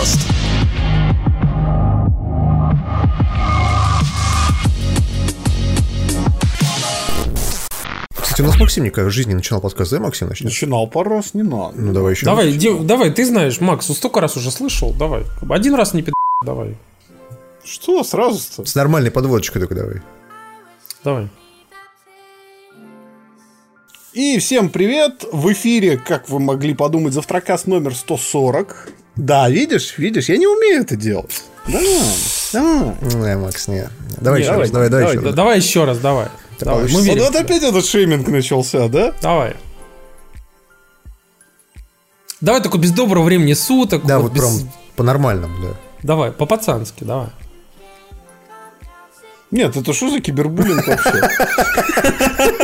[0.00, 0.20] подкаст.
[8.14, 10.46] Кстати, у нас Максим никогда в жизни не начинал подкаст, да, Максим начнет?
[10.46, 11.78] Начинал пару раз, не надо.
[11.78, 12.26] Ну, давай еще.
[12.26, 15.24] Давай, ди- давай, ты знаешь, Макс, ну, столько раз уже слышал, давай.
[15.48, 16.12] Один раз не пи***,
[16.44, 16.76] давай.
[17.64, 18.64] Что сразу-то?
[18.64, 19.96] С нормальной подводочкой только давай.
[21.04, 21.28] Давай.
[24.12, 25.24] И всем привет!
[25.30, 28.88] В эфире, как вы могли подумать, завтракаст номер 140.
[29.20, 31.44] Да, видишь, видишь, я не умею это делать.
[31.68, 31.78] Да,
[32.54, 32.94] да.
[33.02, 33.86] Не, Макс, не.
[34.18, 35.34] Давай Не, еще раз, давай, давай еще Да- раз.
[35.34, 36.28] Давай еще раз, давай.
[36.58, 37.24] Давай, мы верим.
[37.24, 39.12] Вот опять этот шейминг начался, да?
[39.20, 39.56] Давай.
[42.40, 44.06] Давай только без доброго времени суток.
[44.06, 45.74] Да, вот без- прям по-нормальному, да.
[46.02, 47.28] Давай, по-пацански, давай.
[49.50, 51.28] Нет, это что за кибербуллинг вообще?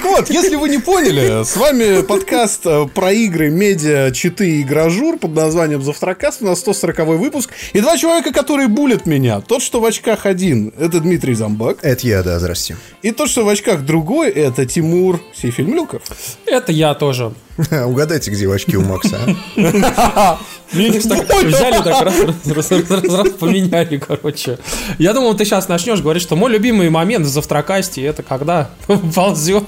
[0.00, 4.62] Так вот, если вы не поняли, с вами подкаст э, про игры, медиа, читы и
[4.62, 6.40] гражур под названием Завтракаст.
[6.40, 7.50] У нас 140 выпуск.
[7.74, 9.42] И два человека, которые булят меня.
[9.42, 11.80] Тот, что в очках один, это Дмитрий Замбак.
[11.82, 12.78] Это я, да, здрасте.
[13.02, 16.00] И тот, что в очках другой, это Тимур Сейфельмлюков.
[16.46, 17.34] Это я тоже.
[17.70, 19.18] Угадайте, где очки у Макса,
[19.56, 20.38] а?
[20.72, 24.58] Так взяли, так раз, раз, раз, раз, раз, поменяли, короче.
[24.98, 28.70] Я думал, ты сейчас начнешь говорить, что мой любимый момент в завтракасте это когда
[29.14, 29.64] ползет.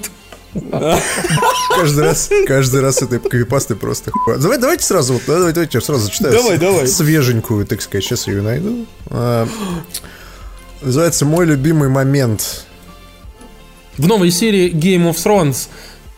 [0.54, 4.10] Каждый раз, каждый раз этой копипасты просто.
[4.38, 6.34] Давай, давайте сразу, вот, давайте, давайте сразу зачитаю.
[6.34, 6.86] Давай, давай.
[6.86, 8.86] Свеженькую, так сказать, сейчас ее найду.
[9.06, 9.48] А,
[10.82, 12.66] Называется «Мой любимый момент».
[13.96, 15.68] В новой серии Game of Thrones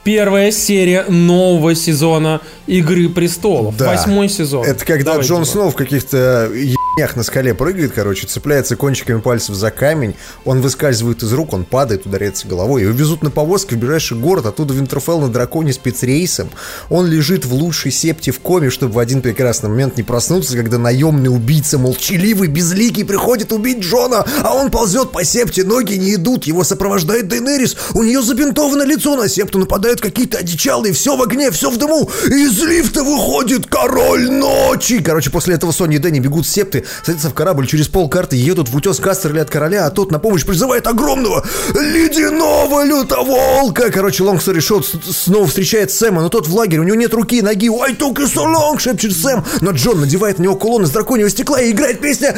[0.04, 3.76] первая серия нового сезона Игры престолов.
[3.76, 3.86] Да.
[3.86, 4.64] Восьмой сезон.
[4.64, 5.44] Это когда Давай, Джон.
[5.44, 6.50] Сноу в каких-то
[6.96, 10.14] на скале прыгает, короче, цепляется кончиками пальцев за камень,
[10.44, 12.82] он выскальзывает из рук, он падает, ударяется головой.
[12.82, 16.50] Его везут на повозке в ближайший город, оттуда Винтерфелл на драконе спецрейсом.
[16.90, 20.78] Он лежит в лучшей септе в коме, чтобы в один прекрасный момент не проснуться, когда
[20.78, 26.44] наемный убийца, молчаливый, безликий, приходит убить Джона, а он ползет по септе, ноги не идут,
[26.44, 31.50] его сопровождает Дейнерис, у нее забинтовано лицо, на септу нападают какие-то одичалые, все в огне,
[31.50, 35.02] все в дыму, из лифта выходит король ночи.
[35.02, 38.68] Короче, после этого Соня и Дэнни бегут с септы, садятся в корабль, через полкарты едут
[38.68, 43.90] в утес Кастерли от короля, а тот на помощь призывает огромного ледяного лютоволка.
[43.90, 47.42] Короче, long story short, снова встречает Сэма, но тот в лагере, у него нет руки,
[47.42, 47.68] ноги.
[47.68, 49.44] I took it so long, шепчет Сэм.
[49.60, 52.34] Но Джон надевает на него кулон из драконьего стекла и играет песня.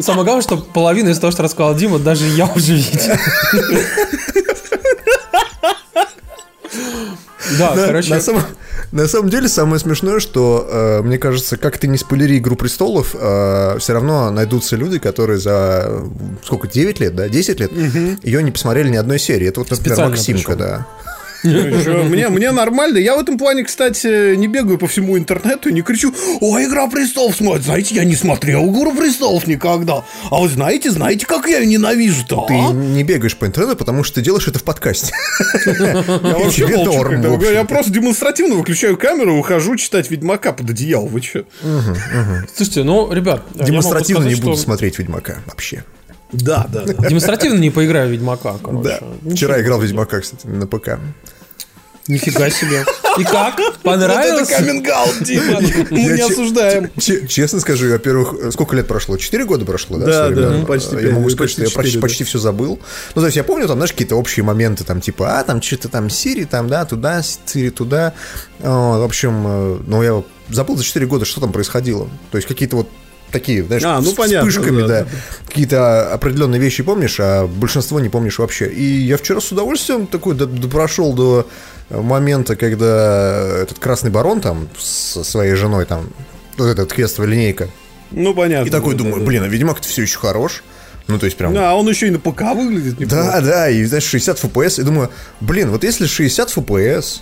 [0.00, 3.16] Самое главное, что половину из того, что рассказал Дима, даже я уже видел.
[7.58, 8.42] Да, На, короче, на самом,
[8.90, 13.08] на самом деле самое смешное, что э, мне кажется, как ты не спойлери Игру престолов,
[13.10, 16.04] все равно найдутся люди, которые за э,
[16.42, 17.70] сколько 9 лет, да, 10 лет
[18.22, 19.48] ее не посмотрели ни одной серии.
[19.48, 20.58] Это вот, например, Специально Максимка, пришел.
[20.58, 20.86] да.
[21.44, 22.98] Чё, Мне, мне нормально.
[22.98, 26.88] Я в этом плане, кстати, не бегаю по всему интернету и не кричу «О, Игра
[26.88, 30.04] престолов смотрит!» Знаете, я не смотрел Игру престолов никогда.
[30.30, 32.72] А вы знаете, знаете, как я ее ненавижу-то, Ты а?
[32.72, 35.12] не бегаешь по интернету, потому что ты делаешь это в подкасте.
[35.66, 37.52] Я вообще общем.
[37.52, 41.06] Я просто демонстративно выключаю камеру, ухожу читать Ведьмака под одеяло.
[41.06, 41.44] Вы что?
[42.56, 45.84] слушайте, ну, ребят, Демонстративно не буду смотреть Ведьмака вообще.
[46.32, 46.84] Да, да.
[46.84, 49.00] Демонстративно не поиграю в Ведьмака, короче.
[49.22, 49.30] Да.
[49.34, 50.98] Вчера играл в Ведьмака, кстати, на ПК.
[52.06, 52.84] Нифига себе.
[53.18, 53.56] И как?
[53.58, 54.48] Вот это Понравилось?
[54.50, 55.58] каминг-аут, Дима.
[55.90, 56.90] Мы не осуждаем.
[56.98, 59.16] Че- Честно скажу, во-первых, э, сколько лет прошло?
[59.16, 60.04] Четыре года прошло, да?
[60.06, 60.50] Да, с времен?
[60.50, 62.78] да, Э, почти Я могу сказать, что я почти все забыл.
[63.14, 65.88] Ну, то есть я помню там, знаешь, какие-то общие моменты, там, типа, а, там, что-то
[65.88, 68.12] там Сири, там, да, туда, Сири, туда.
[68.60, 72.10] А, В общем, э, ну, я забыл за четыре года, что там происходило.
[72.30, 72.88] То есть какие-то вот
[73.34, 75.08] такие, знаешь, А, ну, с понятно, вспышками, да, да, да.
[75.46, 78.66] какие-то определенные вещи помнишь, а большинство не помнишь вообще.
[78.68, 81.46] И я вчера с удовольствием такой до- до- прошел до
[81.90, 86.08] момента, когда этот красный барон там со своей женой там
[86.56, 87.68] вот этот квестовая линейка.
[88.10, 88.66] Ну, понятно.
[88.68, 89.26] И такой да, думаю, да.
[89.26, 90.62] блин, а Ведьмак-то все еще хорош.
[91.06, 91.52] Ну, то есть прям...
[91.52, 93.24] Да, он еще и на ПК выглядит неплохо.
[93.32, 95.10] Да, да, и знаешь, 60 FPS, и думаю,
[95.40, 97.20] блин, вот если 60 FPS,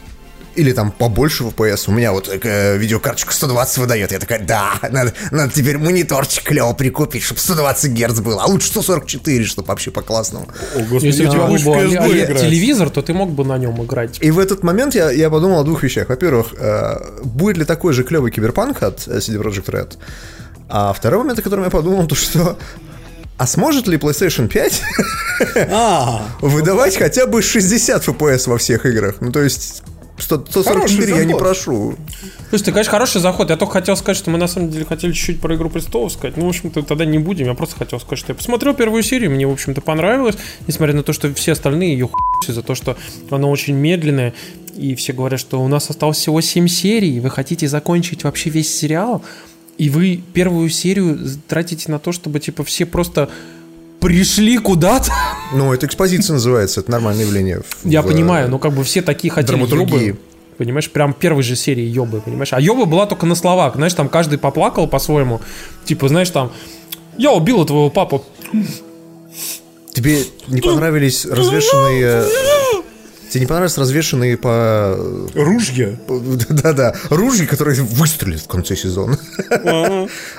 [0.54, 5.12] или там побольше FPS, у меня вот э, видеокарточка 120 выдает, я такая, да, надо,
[5.30, 10.48] надо теперь мониторчик клево прикупить, чтобы 120 Гц было, а лучше 144, чтобы вообще по-классному.
[10.74, 14.18] О, господи, Если у тебя был бы телевизор, то ты мог бы на нем играть.
[14.20, 16.08] И в этот момент я, я подумал о двух вещах.
[16.08, 19.96] Во-первых, э, будет ли такой же клевый киберпанк от CD Projekt Red?
[20.68, 22.56] А второй момент, о котором я подумал, то что
[23.42, 24.82] а сможет ли PlayStation 5
[25.70, 29.16] А, выдавать хотя бы 60 FPS во всех играх?
[29.20, 29.82] Ну, то есть,
[30.22, 31.94] 100 144 я не прошу.
[32.48, 33.50] Слушай, ты, конечно, хороший заход.
[33.50, 36.36] Я только хотел сказать, что мы на самом деле хотели чуть-чуть про Игру Престолов сказать.
[36.36, 37.46] Ну, в общем-то, тогда не будем.
[37.46, 40.36] Я просто хотел сказать, что я посмотрел первую серию, мне, в общем-то, понравилось.
[40.66, 42.08] Несмотря на то, что все остальные ее
[42.46, 42.96] за то, что
[43.30, 44.34] она очень медленная.
[44.76, 48.74] И все говорят, что у нас осталось всего 7 серий, вы хотите закончить вообще весь
[48.74, 49.22] сериал,
[49.78, 53.28] и вы первую серию тратите на то, чтобы, типа, все просто
[54.02, 55.10] пришли куда-то.
[55.54, 57.62] Ну, это экспозиция называется, это нормальное явление.
[57.62, 60.18] в- Я в, понимаю, э, но как бы все такие хотели ёбы.
[60.58, 62.52] Понимаешь, прям первой же серии ёбы, понимаешь?
[62.52, 63.76] А ёба была только на словах.
[63.76, 65.40] Знаешь, там каждый поплакал по-своему.
[65.84, 66.52] Типа, знаешь, там,
[67.16, 68.24] я убила твоего папу.
[69.94, 72.24] Тебе не понравились развешенные...
[73.32, 74.94] Тебе не понравились развешенные по...
[75.34, 75.96] Ружья.
[76.50, 79.18] Да-да, ружья, которые выстрелят в конце сезона.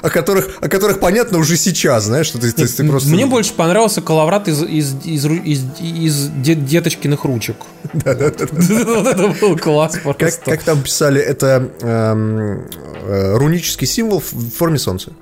[0.03, 3.09] О которых, о которых понятно уже сейчас, знаешь, что ты, ты- ты просто...
[3.09, 7.55] Мне больше понравился коловрат из, из, из, из, из де- деточкиных ручек.
[7.93, 10.41] Вот это был класс Как, просто.
[10.51, 12.67] как там писали, это эм,
[13.07, 15.13] э, рунический символ в форме солнца.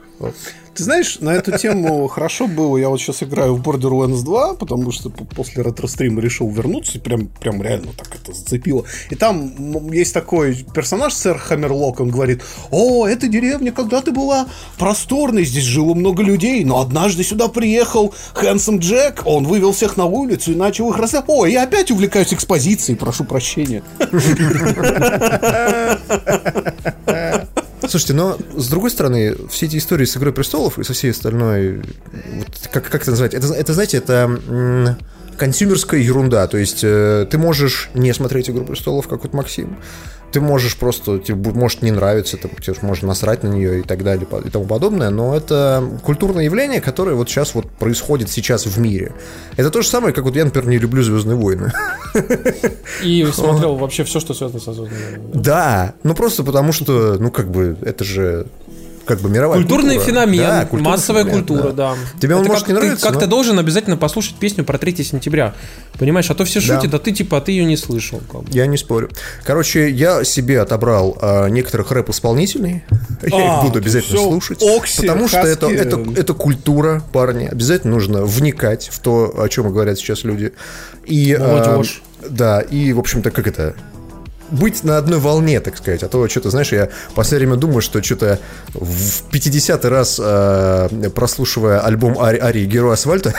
[0.73, 2.77] Ты знаешь, на эту тему хорошо было.
[2.77, 7.27] Я вот сейчас играю в Borderlands 2, потому что после ретро-стрима решил вернуться, и прям,
[7.27, 8.85] прям реально так это зацепило.
[9.09, 12.41] И там есть такой персонаж, сэр Хаммерлок, он говорит,
[12.71, 14.47] о, эта деревня когда-то была
[14.77, 20.05] просторной, здесь жило много людей, но однажды сюда приехал Хэнсом Джек, он вывел всех на
[20.05, 21.29] улицу и начал их рассказывать.
[21.29, 23.83] О, я опять увлекаюсь экспозицией, прошу прощения.
[27.81, 31.77] Слушайте, но с другой стороны, все эти истории с Игрой престолов и со всей остальной,
[31.77, 33.33] вот, как, как это назвать?
[33.33, 34.97] Это, это знаете, это
[35.41, 36.45] консюмерская ерунда.
[36.45, 39.77] То есть э, ты можешь не смотреть Игру престолов, как вот Максим.
[40.31, 44.03] Ты можешь просто, тебе может не нравится, там, тебе можно насрать на нее и так
[44.03, 48.77] далее и тому подобное, но это культурное явление, которое вот сейчас вот происходит сейчас в
[48.79, 49.13] мире.
[49.57, 51.73] Это то же самое, как вот я, например, не люблю Звездные войны.
[53.03, 55.41] И смотрел вообще все, что связано со звездными войнами.
[55.41, 58.45] Да, ну просто потому что, ну как бы, это же
[59.05, 60.13] как бы мировая Культурный культура.
[60.21, 61.95] феномен, Да, культурный массовая феномен, культура, да.
[62.19, 64.77] Тебе он Это может как не ты- Как ты но- должен обязательно послушать песню про
[64.77, 65.53] 3 сентября.
[65.99, 66.65] Понимаешь, а то все Да.
[66.79, 68.21] шутят, а ты типа, а ты ее не слышал.
[68.31, 68.47] как бы.
[68.51, 69.09] Я не спорю.
[69.43, 72.83] Короче, я себе отобрал а, некоторых рэп-исполнителей.
[73.23, 74.61] Я А, их буду обязательно слушать.
[74.63, 77.45] Окси, потому что это, это, это культура, парни.
[77.45, 80.53] Обязательно нужно вникать в то, о чем говорят сейчас люди.
[81.05, 82.01] И, а, Молодежь.
[82.29, 83.75] да, и, в общем-то, как это
[84.51, 86.03] быть на одной волне, так сказать.
[86.03, 88.39] А то что-то, знаешь, я в последнее время думаю, что что-то
[88.73, 93.33] в 50-й раз э, прослушивая альбом Ари, Арии «Герой асфальта»,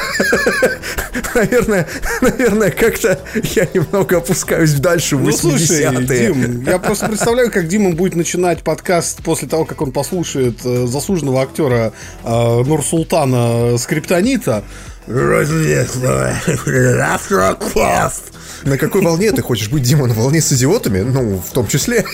[1.35, 1.87] наверное,
[2.21, 3.19] наверное, как-то
[3.55, 6.33] я немного опускаюсь дальше в Ну, слушай, 80-е.
[6.33, 10.87] Дим, я просто представляю, как Дима будет начинать подкаст после того, как он послушает э,
[10.87, 11.93] заслуженного актера
[12.25, 14.65] э, Нурсултана Скриптонита.
[18.65, 20.07] На какой волне ты хочешь быть, Дима?
[20.07, 21.01] На волне с идиотами?
[21.01, 22.05] Ну, в том числе.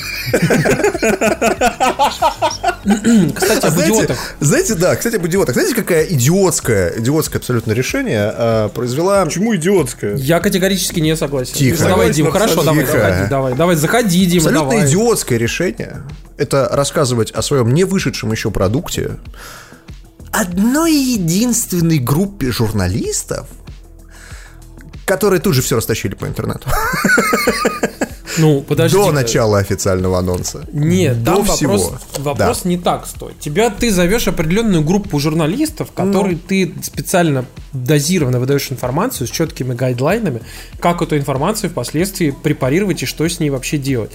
[3.34, 4.18] Кстати, об знаете, идиотах.
[4.40, 5.54] знаете, да, кстати, об идиотах.
[5.54, 9.26] Знаете, какая идиотская, идиотское абсолютно решение э, произвела...
[9.26, 10.16] Почему идиотская?
[10.16, 11.52] Я категорически не согласен.
[11.54, 11.76] Тихо.
[11.78, 14.86] Давай, Согласен, Дим, хорошо, давай, заходи, давай, давай, заходи, Дима, Абсолютно давай.
[14.88, 16.02] идиотское решение
[16.38, 19.16] это рассказывать о своем не вышедшем еще продукте
[20.32, 23.46] одной единственной группе журналистов,
[25.04, 26.68] которые тут же все растащили по интернету.
[28.36, 28.96] Ну, подожди.
[28.96, 30.66] До начала официального анонса.
[30.72, 31.76] Нет, До там всего.
[31.78, 33.38] вопрос, вопрос не так стоит.
[33.40, 36.40] Тебя ты зовешь определенную группу журналистов, которые Ну.
[36.46, 40.40] ты специально дозированно выдаешь информацию с четкими гайдлайнами,
[40.80, 44.10] как эту информацию впоследствии препарировать и что с ней вообще делать.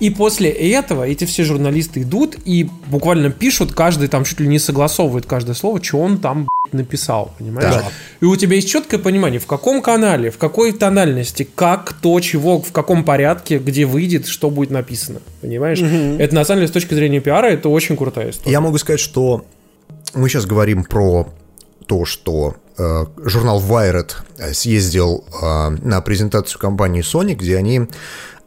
[0.00, 4.58] И после этого эти все журналисты идут и буквально пишут, каждый там чуть ли не
[4.58, 7.74] согласовывает каждое слово, что он там написал, понимаешь?
[7.74, 7.84] Да.
[8.20, 12.60] И у тебя есть четкое понимание, в каком канале, в какой тональности, как, кто, чего,
[12.60, 15.20] в каком порядке, где выйдет, что будет написано.
[15.40, 15.80] Понимаешь?
[15.80, 18.52] Это на самом деле с точки зрения пиара это очень крутая история.
[18.52, 19.44] Я могу сказать, что
[20.14, 21.28] мы сейчас говорим про
[21.90, 27.88] то, что э, журнал Wired э, съездил э, на презентацию компании Sony, где они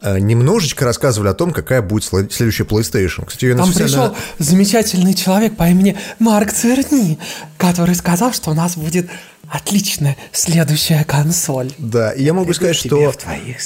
[0.00, 3.26] э, немножечко рассказывали о том, какая будет след- следующая PlayStation.
[3.26, 7.18] Кстати, ее Там специально- пришел замечательный человек по имени Марк Церни,
[7.58, 9.10] который сказал, что у нас будет
[9.50, 11.70] отличная следующая консоль.
[11.76, 13.12] Да, и я могу сказать, что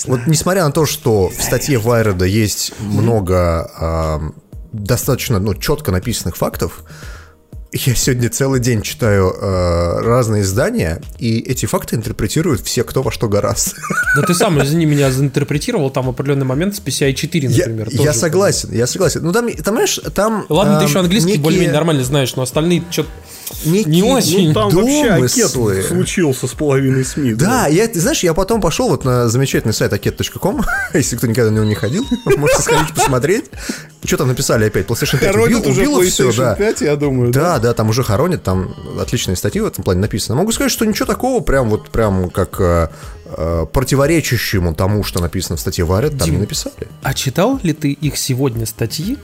[0.08, 4.34] вот несмотря на то, что в статье Вайреда есть много ам,
[4.72, 6.82] достаточно ну, четко написанных фактов,
[7.72, 13.10] я сегодня целый день читаю э, разные издания, и эти факты интерпретируют все, кто во
[13.10, 13.74] что гораст.
[14.16, 17.88] Да ты сам, извини, меня заинтерпретировал там в определенный момент с PCI 4, Я, например.
[17.90, 18.18] я тоже.
[18.18, 19.20] согласен, я согласен.
[19.22, 20.46] Ну там, там знаешь, там...
[20.48, 23.04] Ладно, ты ам, еще английский некие- более-менее нормально знаешь, но остальные что
[23.64, 24.48] некие Не очень.
[24.48, 25.82] Ну, там вообще акет домыслы.
[25.82, 27.34] случился с половиной СМИ.
[27.34, 30.62] Да, я, ты знаешь, я потом пошел вот на замечательный сайт aket.com,
[30.94, 33.46] если кто никогда на него не ходил, можете сходить посмотреть.
[34.04, 34.86] Что там написали опять?
[34.86, 36.54] PlayStation 5 Хоронят убил, уже убило все, PlayStation да.
[36.54, 37.32] 5, я думаю.
[37.32, 40.38] Да, да, там уже хоронят, там отличные статьи в этом плане написаны.
[40.38, 42.88] Могу сказать, что ничего такого прям вот прям как э,
[43.26, 46.88] э, противоречащему тому, что написано в статье Варят, там не написали.
[47.02, 49.18] А читал ли ты их сегодня статьи,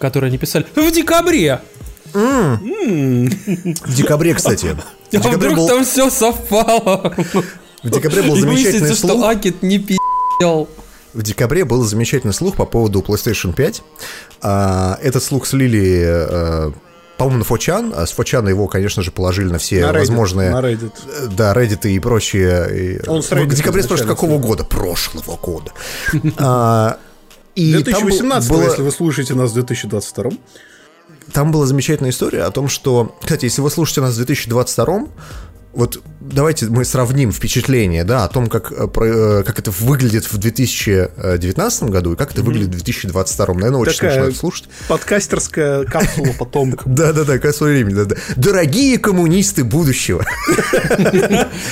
[0.00, 1.60] которые они писали в декабре?
[2.12, 4.66] В декабре, кстати.
[4.66, 4.82] В А
[5.12, 7.14] декабре вдруг был, там все совпало?
[7.82, 9.24] в декабре был замечательный выяснится, что слух.
[9.26, 10.68] Акет не пи***л.
[11.14, 13.82] В декабре был замечательный слух по поводу PlayStation 5.
[14.42, 16.70] А, этот слух слили, э,
[17.16, 17.92] по-моему, на Фочан.
[17.96, 20.50] А с Фочана его, конечно же, положили на все На Reddit, возможные...
[20.50, 20.92] на Reddit.
[21.06, 23.00] э, Да, Reddit и прочие.
[23.06, 24.64] Он с В Reddit декабре спрашивают, какого года?
[24.64, 25.72] Прошлого года.
[26.38, 26.98] А,
[27.54, 30.32] И там был- 2018, было- если вы слушаете нас в 2022.
[31.32, 35.06] Там была замечательная история о том, что, кстати, если вы слушаете нас в 2022,
[35.76, 40.38] вот давайте мы сравним впечатление, да, о том, как, э, э, как это выглядит в
[40.38, 43.54] 2019 году и как это выглядит в 2022.
[43.54, 44.68] Наверное, очень Такая- смешно это слушать.
[44.88, 46.82] Подкастерская капсула потомков.
[46.86, 48.16] Да-да-да, как в свое время, да-да.
[48.36, 50.24] Дорогие коммунисты будущего.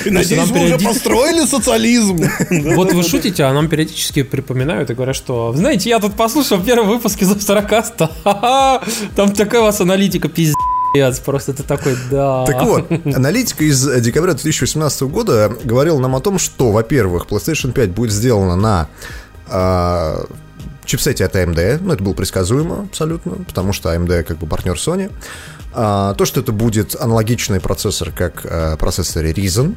[0.05, 2.19] Надеюсь, нам вы уже построили социализм.
[2.75, 6.87] Вот вы шутите, а нам периодически припоминают и говорят, что, знаете, я тут послушал первый
[6.95, 8.81] выпуск из Авторокаста, ха-ха,
[9.15, 10.55] там такая у вас аналитика пиздец,
[11.23, 12.45] просто ты такой, да.
[12.45, 17.71] Так вот, аналитика из э, декабря 2018 года говорила нам о том, что, во-первых, PlayStation
[17.71, 18.87] 5 будет сделана на
[19.47, 20.25] а,
[20.85, 25.11] чипсете от AMD, ну, это было предсказуемо абсолютно, потому что AMD как бы партнер Sony.
[25.73, 29.75] А, то, что это будет аналогичный процессор, как э, процессор Ryzen,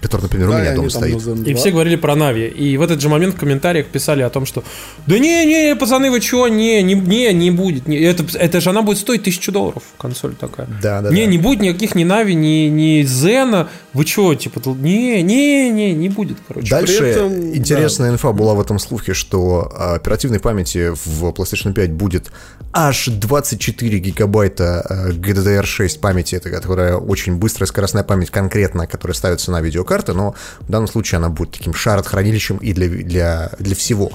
[0.00, 1.46] который, например, у Да, меня они дома там стоит.
[1.46, 1.60] И 2.
[1.60, 2.46] все говорили про Нави.
[2.46, 4.62] И в этот же момент в комментариях писали о том, что
[5.06, 7.88] да не, не, пацаны, вы чё, не, не, не, не будет.
[7.88, 10.66] Не, это, это же она будет стоить тысячу долларов, консоль такая.
[10.82, 11.30] Да, да, не, да.
[11.30, 13.68] не будет никаких ни Нави, ни, ни Зена.
[13.92, 16.68] Вы чё, типа, не, не, не, не будет, короче.
[16.68, 21.92] Дальше этом, интересная инфа была в этом слухе, что а, оперативной памяти в PlayStation 5
[21.92, 22.30] будет
[22.72, 29.50] аж 24 гигабайта а, GDDR6 памяти, это которая очень быстрая скоростная память конкретно, которая ставится
[29.50, 34.12] на видеокарты, но в данном случае она будет таким шарот-хранилищем и для, для, для всего.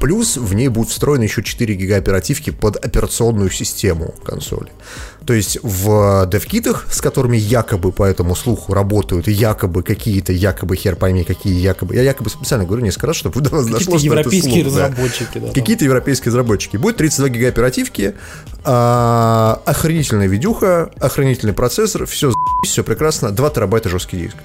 [0.00, 4.70] Плюс в ней будут встроены еще 4 гига оперативки под операционную систему консоли.
[5.26, 10.96] То есть в девкитах, с которыми якобы по этому слуху работают якобы какие-то, якобы хер
[10.96, 11.94] пойми, какие якобы.
[11.94, 14.74] Я якобы специально говорю несколько раз, чтобы до вас Какие-то дошло, что это европейские слух,
[14.74, 14.88] да.
[14.88, 15.40] разработчики, да.
[15.40, 15.52] там.
[15.52, 16.76] Какие-то европейские разработчики.
[16.76, 18.14] Будет 32 гига оперативки,
[18.64, 22.32] а, охренительная видюха, охренительный процессор, все
[22.64, 24.36] все прекрасно, 2 терабайта жесткий диск.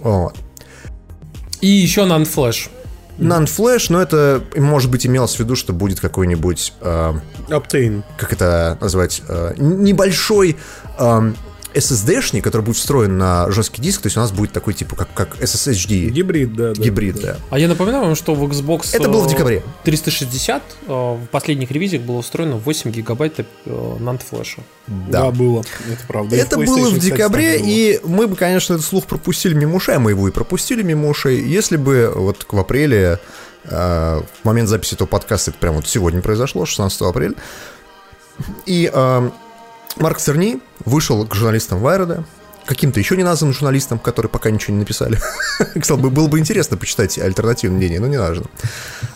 [0.00, 0.36] Вот.
[1.60, 2.02] И еще.
[2.02, 8.02] NAND флеш, но это, может быть, имелось в виду, что будет какой-нибудь а, Optane.
[8.16, 10.56] как это назвать, э, небольшой
[10.98, 11.36] эм,
[11.74, 15.12] SSD-шник, который будет встроен на жесткий диск, то есть у нас будет такой типа как,
[15.14, 16.74] как SSHD Гибрид, да.
[16.74, 17.36] да, гибрид, да.
[17.50, 19.62] А я напоминаю вам, что в Xbox Это было в э, декабре.
[19.84, 24.62] 360 э, в последних ревизиях было устроено 8 гигабайт э, нант-флеша.
[24.86, 25.24] Да.
[25.24, 25.30] Да.
[25.30, 25.64] было.
[25.90, 26.36] Это правда.
[26.36, 27.66] И Это в было в кстати, декабре, было.
[27.66, 31.08] и мы бы, конечно, этот слух пропустили мимо ушей, а мы его и пропустили мимо
[31.08, 33.20] ушей, если бы вот в апреле,
[33.64, 37.34] э, в момент записи этого подкаста, это прямо вот сегодня произошло, 16 апреля,
[38.66, 39.30] и э,
[39.96, 42.24] Марк Церни вышел к журналистам Вайрода,
[42.64, 45.18] каким-то еще не названным журналистам, которые пока ничего не написали.
[45.58, 48.46] Кстати, было бы интересно почитать альтернативное мнение, но не важно.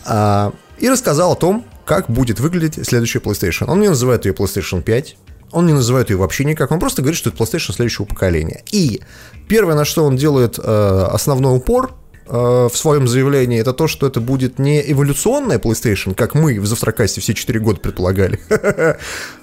[0.05, 3.65] А, И рассказал о том, как будет выглядеть следующая PlayStation.
[3.67, 5.17] Он не называет ее PlayStation 5,
[5.51, 8.63] он не называет ее вообще никак, он просто говорит, что это PlayStation следующего поколения.
[8.71, 9.01] И
[9.47, 11.93] первое, на что он делает э, основной упор
[12.27, 17.21] в своем заявлении, это то, что это будет не эволюционная PlayStation, как мы в Завтракасте
[17.21, 18.39] все 4 года предполагали,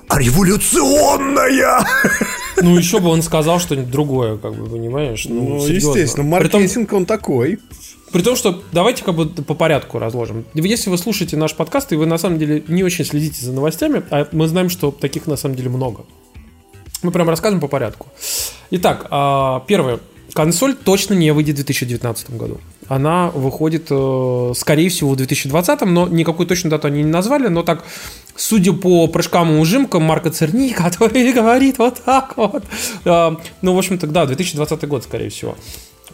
[0.09, 1.87] а революционная!
[2.61, 5.27] Ну, еще бы он сказал что-нибудь другое, как бы, понимаешь?
[5.29, 5.91] Ну, серьезно.
[5.91, 7.59] естественно, При том- маркетинг он такой.
[8.13, 10.45] При том, что давайте как бы по порядку разложим.
[10.53, 14.03] Если вы слушаете наш подкаст, и вы на самом деле не очень следите за новостями,
[14.11, 16.05] а мы знаем, что таких на самом деле много.
[17.03, 18.09] Мы прям рассказываем по порядку.
[18.71, 19.99] Итак, а, первое.
[20.35, 22.61] Консоль точно не выйдет в 2019 году.
[22.89, 27.63] Она выходит, э, скорее всего, в 2020, но никакую точную дату они не назвали, но
[27.63, 27.85] так,
[28.37, 32.65] судя по прыжкам и ужимкам Марка Церни, который говорит вот так вот,
[33.05, 35.57] э, ну, в общем-то, да, 2020 год, скорее всего.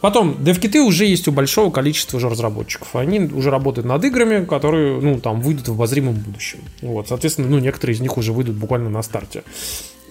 [0.01, 2.95] Потом, девкиты уже есть у большого количества уже разработчиков.
[2.95, 6.59] Они уже работают над играми, которые, ну, там, выйдут в обозримом будущем.
[6.81, 9.43] Вот, соответственно, ну, некоторые из них уже выйдут буквально на старте.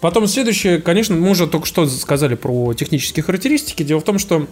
[0.00, 3.82] Потом следующее, конечно, мы уже только что сказали про технические характеристики.
[3.82, 4.46] Дело в том, что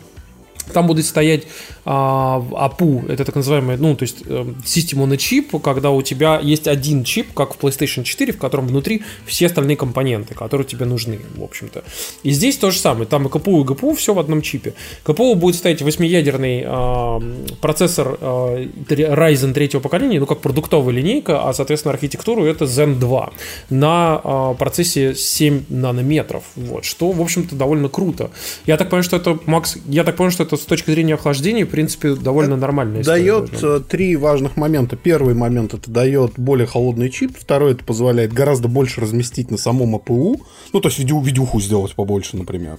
[0.73, 1.45] Там будет стоять
[1.85, 6.03] а, APU, это так называемый, ну, то есть э, System on a Chip, когда у
[6.03, 10.67] тебя есть один чип, как в PlayStation 4, в котором внутри все остальные компоненты, которые
[10.67, 11.85] тебе нужны, в общем-то.
[12.25, 14.75] И здесь то же самое, там и КПУ, и ГПУ, все в одном чипе.
[15.05, 17.23] КПУ будет стоять восьмиядерный а,
[17.61, 23.33] процессор а, Ryzen третьего поколения, ну, как продуктовая линейка, а, соответственно, архитектуру это Zen 2
[23.71, 28.31] на а, процессе 7 нанометров, вот, что, в общем-то, довольно круто.
[28.67, 31.65] Я так понимаю, что это, Макс, я так понял, что это с точки зрения охлаждения,
[31.65, 33.23] в принципе, довольно это нормальная история.
[33.23, 34.97] Дает э, три важных момента.
[34.97, 39.95] Первый момент это дает более холодный чип, второй это позволяет гораздо больше разместить на самом
[39.95, 40.41] АПУ,
[40.73, 42.79] ну, то есть видео, видюху сделать побольше, например.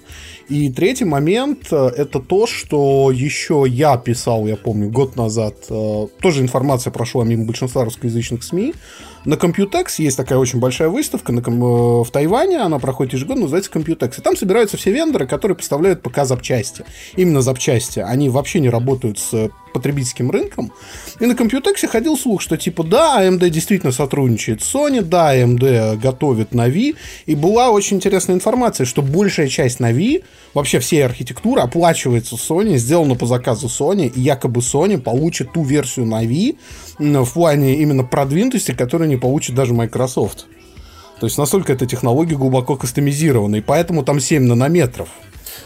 [0.50, 6.07] И третий момент э, это то, что еще я писал, я помню, год назад, э,
[6.22, 8.74] тоже информация прошла мимо большинства русскоязычных СМИ,
[9.27, 14.19] на Computex есть такая очень большая выставка на, в Тайване, она проходит ежегодно, называется Computex.
[14.19, 16.86] И там собираются все вендоры, которые поставляют ПК запчасти.
[17.17, 17.66] Именно запчасти.
[17.69, 20.71] Они вообще не работают с потребительским рынком.
[21.19, 25.97] И на Computex ходил слух, что типа да, AMD действительно сотрудничает с Sony, да, AMD
[25.97, 26.95] готовит Navi.
[27.25, 33.15] И была очень интересная информация, что большая часть Navi, вообще всей архитектуры, оплачивается Sony, сделана
[33.15, 36.57] по заказу Sony, и якобы Sony получит ту версию Navi
[36.97, 40.47] в плане именно продвинутости, которую не получит даже Microsoft.
[41.19, 45.09] То есть настолько эта технология глубоко кастомизирована, и поэтому там 7 нанометров.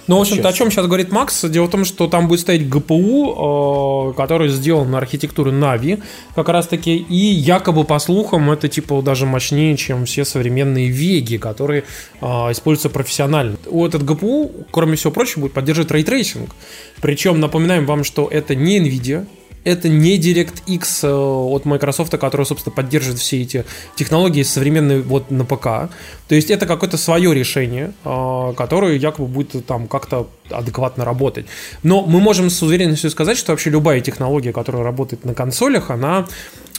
[0.08, 1.44] Ну, в общем-то, о чем сейчас говорит Макс?
[1.46, 6.02] Дело в том, что там будет стоять GPU, э, который сделан на архитектуре Navi,
[6.36, 11.84] как раз-таки, и якобы, по слухам, это типа даже мощнее, чем все современные Веги, которые
[12.20, 13.58] э, используются профессионально.
[13.68, 16.56] И этот GPU, кроме всего прочего, будет поддерживать рейтрейсинг.
[17.02, 19.26] Причем, напоминаем вам, что это не NVIDIA,
[19.64, 23.66] это не DirectX э, от Microsoft, который, собственно, поддерживает все эти
[23.96, 25.94] технологии современные вот на ПК.
[26.28, 31.46] То есть это какое-то свое решение, э, которое якобы будет там как-то адекватно работать.
[31.84, 36.28] Но мы можем с уверенностью сказать, что вообще любая технология, которая работает на консолях, она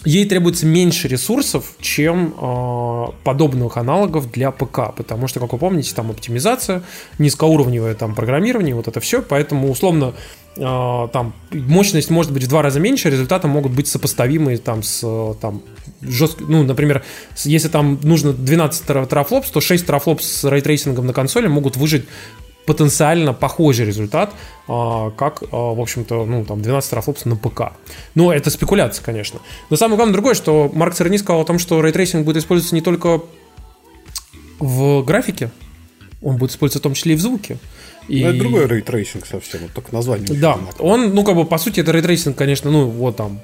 [0.04, 5.94] ей требуется меньше ресурсов, чем э, подобных аналогов для ПК, потому что, как вы помните,
[5.94, 6.82] там оптимизация,
[7.18, 10.14] низкоуровневое там программирование, вот это все, поэтому условно
[10.54, 15.62] там мощность может быть в два раза меньше, результаты могут быть сопоставимые там с там
[16.02, 17.02] жестко, ну, например,
[17.44, 22.04] если там нужно 12 терафлопс, то 6 терафлопс с рейтрейсингом на консоли могут выжить
[22.66, 24.32] потенциально похожий результат,
[24.68, 27.72] а, как, а, в общем-то, ну, там, 12 терафлопс на ПК.
[28.14, 29.40] Но это спекуляция, конечно.
[29.70, 32.80] Но самое главное другое, что Марк Церни сказал о том, что рейтрейсинг будет использоваться не
[32.80, 33.22] только
[34.58, 35.50] в графике,
[36.22, 37.58] он будет использоваться в том числе и в звуке.
[38.08, 38.22] И...
[38.22, 40.28] Ну, это другой рейтрейсинг совсем, только название.
[40.28, 43.40] Да, он, ну, как бы, по сути, это рейтрейсинг, конечно, ну, вот там,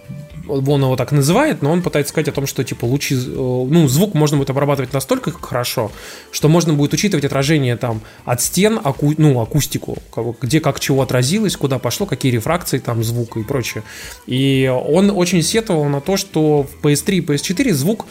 [0.48, 3.86] он его так называет, но он пытается сказать о том, что типа лучи, э, ну,
[3.88, 5.92] звук можно будет обрабатывать настолько хорошо,
[6.32, 9.98] что можно будет учитывать отражение там от стен, аку, ну, акустику,
[10.40, 13.84] где как чего отразилось, куда пошло, какие рефракции там звука и прочее.
[14.26, 18.06] И он очень сетовал на то, что в PS3 и PS4 звук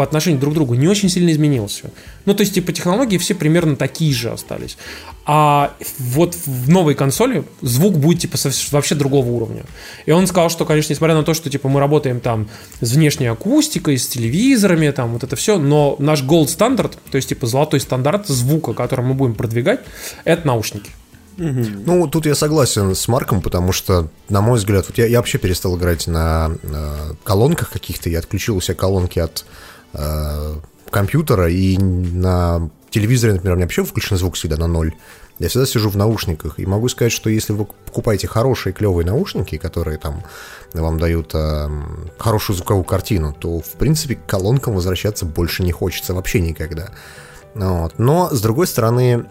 [0.00, 1.90] по отношению друг к другу не очень сильно изменился.
[2.24, 4.78] Ну, то есть, типа, технологии все примерно такие же остались.
[5.26, 8.38] А вот в новой консоли звук будет, типа,
[8.70, 9.64] вообще другого уровня.
[10.06, 12.48] И он сказал, что, конечно, несмотря на то, что, типа, мы работаем там
[12.80, 17.28] с внешней акустикой, с телевизорами, там, вот это все, но наш gold стандарт, то есть,
[17.28, 19.80] типа, золотой стандарт звука, который мы будем продвигать,
[20.24, 20.92] это наушники.
[21.36, 25.36] Ну, тут я согласен с Марком, потому что, на мой взгляд, вот я, я вообще
[25.36, 29.44] перестал играть на, на колонках каких-то, я отключил у себя колонки от
[29.94, 30.54] э,
[30.90, 34.94] компьютера, и на телевизоре, например, у меня вообще включен звук всегда на ноль.
[35.38, 39.56] Я всегда сижу в наушниках, и могу сказать, что если вы покупаете хорошие клевые наушники,
[39.56, 40.22] которые там
[40.74, 41.68] вам дают э,
[42.18, 46.90] хорошую звуковую картину, то, в принципе, к колонкам возвращаться больше не хочется вообще никогда.
[47.54, 47.98] Вот.
[47.98, 49.24] Но, с другой стороны,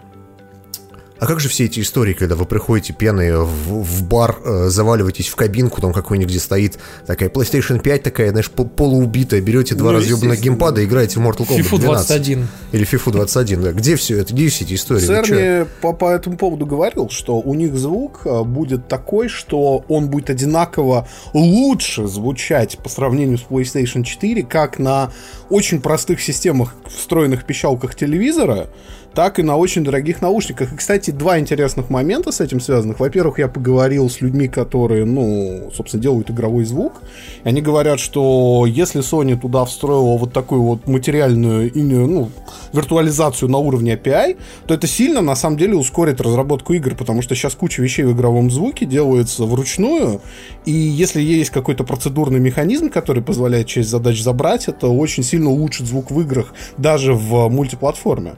[1.19, 5.27] а как же все эти истории, когда вы приходите пьяные в, в бар, э, заваливаетесь
[5.27, 9.97] в кабинку, там какой-нибудь, где стоит такая PlayStation 5, такая, знаешь, полуубитая, берете два ну,
[9.97, 12.47] разъебанных геймпада и играете в Mortal Kombat FIFA 21.
[12.71, 13.71] Или FIFA 21, да.
[13.73, 14.34] Где все это?
[14.34, 15.05] Где все эти истории?
[15.05, 20.08] Церни по, по этому поводу говорил, что у них звук э, будет такой, что он
[20.08, 25.12] будет одинаково лучше звучать по сравнению с PlayStation 4, как на
[25.49, 28.69] очень простых системах, встроенных пищалках телевизора,
[29.13, 30.73] так и на очень дорогих наушниках.
[30.73, 32.99] И, кстати, два интересных момента с этим связанных.
[32.99, 37.01] Во-первых, я поговорил с людьми, которые, ну, собственно, делают игровой звук.
[37.43, 42.29] И они говорят, что если Sony туда встроила вот такую вот материальную, ну,
[42.73, 47.35] виртуализацию на уровне API, то это сильно, на самом деле, ускорит разработку игр, потому что
[47.35, 50.21] сейчас куча вещей в игровом звуке делается вручную,
[50.65, 55.87] и если есть какой-то процедурный механизм, который позволяет часть задач забрать, это очень сильно улучшит
[55.87, 58.35] звук в играх, даже в мультиплатформе.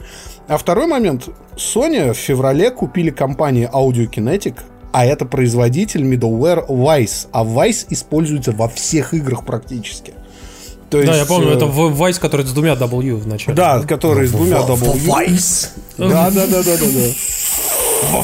[0.47, 1.29] А второй момент.
[1.55, 4.55] Sony в феврале купили компанию Audio Kinetic,
[4.91, 10.13] а это производитель middleware Vice, а Vice используется во всех играх практически.
[10.89, 11.55] То да, есть, я помню, э...
[11.55, 13.55] это Vice, который с двумя W в начале.
[13.55, 14.93] Да, который с двумя W.
[15.05, 15.69] Vice.
[15.97, 18.23] Да, да, да, да, да, да.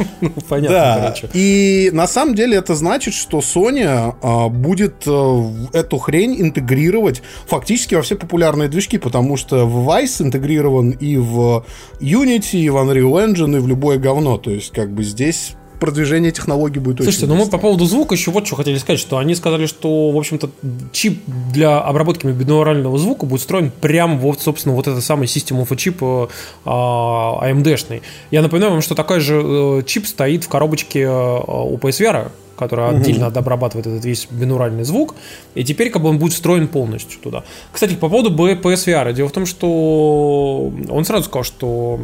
[0.20, 1.00] Ну, понятно, да.
[1.00, 1.30] короче.
[1.34, 7.94] И на самом деле это значит, что Sony а, будет а, эту хрень интегрировать фактически
[7.94, 11.64] во все популярные движки, потому что в Vice интегрирован и в
[12.00, 14.36] Unity, и в Unreal Engine, и в любое говно.
[14.36, 18.14] То есть, как бы здесь продвижение технологий будет Слушайте, очень ну мы по поводу звука
[18.14, 20.50] еще вот что хотели сказать, что они сказали, что, в общем-то,
[20.92, 25.72] чип для обработки бинурального звука будет встроен прямо вот, собственно, вот этот самый System of
[25.72, 26.28] a чип э,
[26.64, 28.02] AMD-шный.
[28.30, 32.90] Я напоминаю вам, что такой же э, чип стоит в коробочке э, у PSVR, которая
[32.90, 32.98] угу.
[32.98, 35.14] отдельно обрабатывает этот весь бинуральный звук,
[35.54, 37.42] и теперь как бы он будет встроен полностью туда.
[37.72, 39.12] Кстати, по поводу PSVR.
[39.14, 42.00] Дело в том, что он сразу сказал, что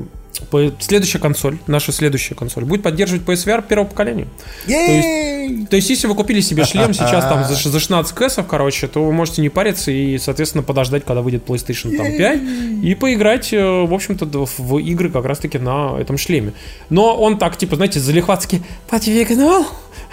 [0.81, 4.29] следующая консоль, наша следующая консоль, будет поддерживать PSVR первого поколения.
[4.67, 8.47] То есть, то есть, если вы купили себе шлем сейчас там за, за 16 кэсов,
[8.47, 12.41] короче, то вы можете не париться и, соответственно, подождать, когда выйдет PlayStation там, 5
[12.83, 16.53] и поиграть, э, в общем-то, в игры как раз-таки на этом шлеме.
[16.91, 19.67] Но он так, типа, знаете, залихватски подвигнул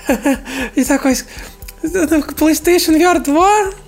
[0.75, 1.15] и такой
[1.83, 3.82] PlayStation VR 2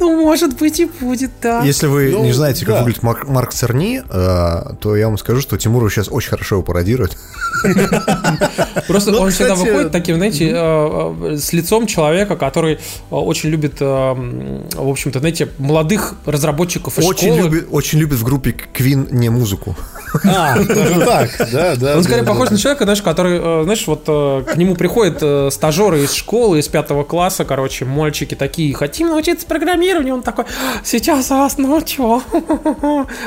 [0.00, 1.62] ну, может быть, и будет, да.
[1.62, 2.80] Если вы ну, не знаете, как да.
[2.80, 6.62] выглядит Марк, Марк Церни, э, то я вам скажу, что Тимуру сейчас очень хорошо его
[6.62, 7.18] пародирует.
[8.88, 12.78] Просто ну, он всегда выходит таким, знаете, э, э, с лицом человека, который
[13.10, 17.66] очень любит, в общем-то, знаете, молодых разработчиков из школы.
[17.70, 19.76] Очень любит в группе Queen не музыку.
[20.24, 21.96] А, даже так, да, да.
[21.96, 26.58] Он скорее похож на человека, знаешь, который, знаешь, вот к нему приходят стажеры из школы,
[26.58, 30.44] из пятого класса, короче, мальчики такие, хотим научиться программировать, программирования, он такой,
[30.84, 32.22] сейчас вас научу.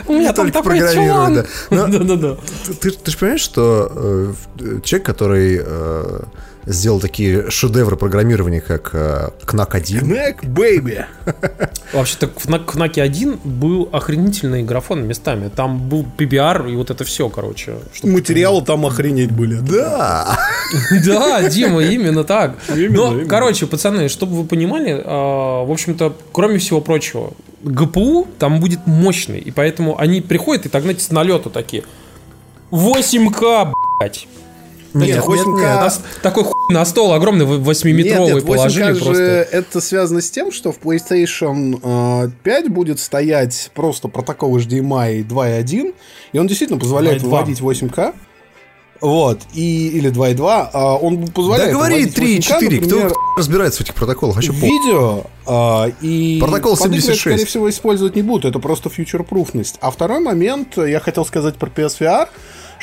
[0.08, 1.45] У меня там такой чулан.
[1.69, 2.38] Да-да-да.
[2.80, 3.91] Ты же понимаешь, что
[4.60, 6.19] э, человек, который э,
[6.65, 10.12] сделал такие шедевры программирования, как э, Knack 1.
[10.12, 11.06] Knack Baby.
[11.93, 15.49] Вообще-то в Knack 1 был охренительный графон местами.
[15.54, 17.76] Там был PBR и вот это все, короче.
[18.04, 19.56] Материалы там охренеть были.
[19.56, 20.39] Да.
[21.06, 22.56] Да, Дима, именно так.
[22.69, 28.88] Но, короче, пацаны, чтобы вы понимали, а, в общем-то, кроме всего прочего, ГПУ там будет
[28.88, 31.84] мощный, и поэтому они приходят и так, знаете, с налету такие.
[32.71, 34.28] 8К, блядь.
[34.93, 35.60] Нет, 8К...
[35.60, 36.01] Нет, нет.
[36.21, 39.13] Такой хуй на стол огромный 8-метровый нет, нет, положили просто.
[39.15, 45.27] Же это связано с тем, что в PlayStation 5 э, будет стоять просто протокол HDMI
[45.27, 45.93] 2.1,
[46.32, 47.29] и он действительно позволяет 2.
[47.29, 48.13] выводить 8К.
[49.03, 51.73] Вот, и, или 2.2, а он позволяет...
[51.73, 54.36] Да говори 3.4, кто разбирается в этих протоколах?
[54.36, 57.19] Вообще видео, а, и Протокол 76.
[57.19, 59.75] скорее всего, использовать не будут, это просто фьючер-пруфность.
[59.82, 62.29] А второй момент, я хотел сказать про PSVR,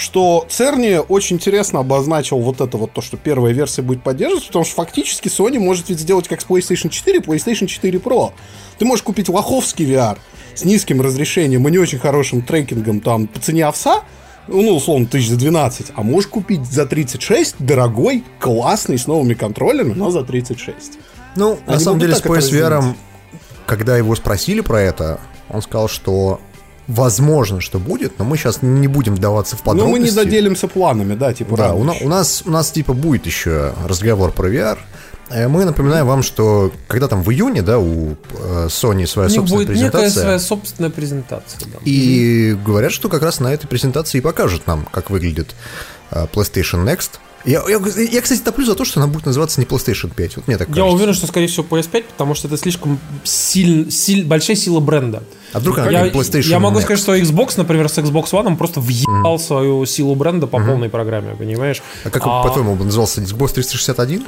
[0.01, 4.65] что Церни очень интересно обозначил вот это вот то, что первая версия будет поддерживать, потому
[4.65, 8.33] что фактически Sony может ведь сделать как с PlayStation 4, PlayStation 4 Pro.
[8.79, 10.19] Ты можешь купить лоховский VR
[10.55, 14.03] с низким разрешением и не очень хорошим трекингом там по цене овса,
[14.49, 19.93] ну, условно, тысяч за 12, а можешь купить за 36 дорогой, классный, с новыми контроллерами,
[19.93, 20.99] но за 36.
[21.37, 22.95] Ну, Они на самом деле, с PSVR,
[23.67, 26.41] когда его спросили про это, он сказал, что
[26.90, 29.87] возможно, что будет, но мы сейчас не будем вдаваться в подробности.
[29.87, 31.57] Ну, мы не заделимся планами, да, типа.
[31.57, 34.79] Да, у, у нас у нас типа будет еще разговор про VR.
[35.31, 39.31] Э, мы напоминаем вам, что когда там в июне, да, у э, Sony своя у
[39.31, 40.09] собственная будет презентация.
[40.09, 41.61] некая своя собственная презентация.
[41.61, 41.79] Да.
[41.85, 45.55] И говорят, что как раз на этой презентации и покажут нам, как выглядит
[46.11, 47.12] э, PlayStation Next.
[47.44, 50.37] Я, я, я, кстати, топлю за то, что она будет называться не PlayStation 5.
[50.37, 50.87] Вот мне так кажется.
[50.87, 55.22] Я уверен, что, скорее всего, PS5, потому что это слишком силь, силь, большая сила бренда.
[55.53, 58.81] А вдруг она я, PlayStation Я могу сказать, что Xbox, например, с Xbox One просто
[58.81, 59.39] въебал mm.
[59.39, 60.67] свою силу бренда по mm-hmm.
[60.67, 61.83] полной программе, понимаешь?
[62.05, 62.43] А как, а...
[62.43, 64.25] по-твоему, он назывался Xbox 361?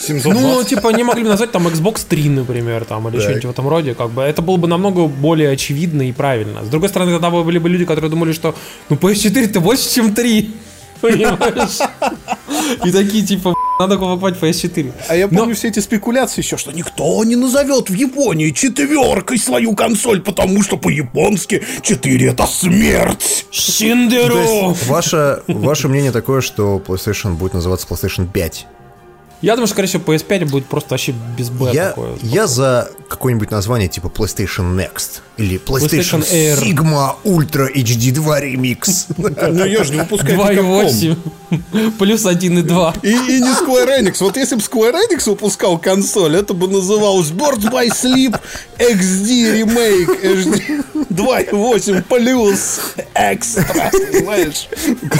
[0.00, 0.42] 720.
[0.42, 3.68] Ну, типа, не могли бы назвать там Xbox 3, например, там, или что-нибудь в этом
[3.68, 4.22] роде, как бы.
[4.22, 6.64] Это было бы намного более очевидно и правильно.
[6.64, 8.54] С другой стороны, тогда были бы люди, которые думали, что,
[8.88, 10.50] ну, PS4-то больше, чем 3.
[11.02, 11.78] Понимаешь?
[12.84, 14.92] И такие, типа, надо покупать PS4.
[15.08, 15.54] А я помню Но...
[15.54, 20.76] все эти спекуляции еще, что никто не назовет в Японии четверкой свою консоль, потому что
[20.76, 23.46] по-японски 4 это смерть.
[23.50, 24.76] Синдеру!
[24.86, 28.66] Ваше, ваше мнение такое, что PlayStation будет называться PlayStation 5.
[29.42, 32.12] Я думаю, что, скорее всего, PS5 будет просто вообще без Б я, такое.
[32.22, 36.62] Я за какое-нибудь название типа PlayStation Next или PlayStation, PlayStation Air.
[36.62, 39.06] Sigma Ultra HD 2 Remix.
[39.16, 40.86] Ну, ее же не выпускают никаком.
[40.86, 41.16] 2.8
[41.98, 42.98] плюс 1.2.
[43.02, 44.16] И, и не Square Enix.
[44.20, 48.38] Вот если бы Square Enix выпускал консоль, это бы называлось Birds by Sleep
[48.78, 52.80] XD Remake HD 2.8 плюс
[53.14, 53.90] экстра.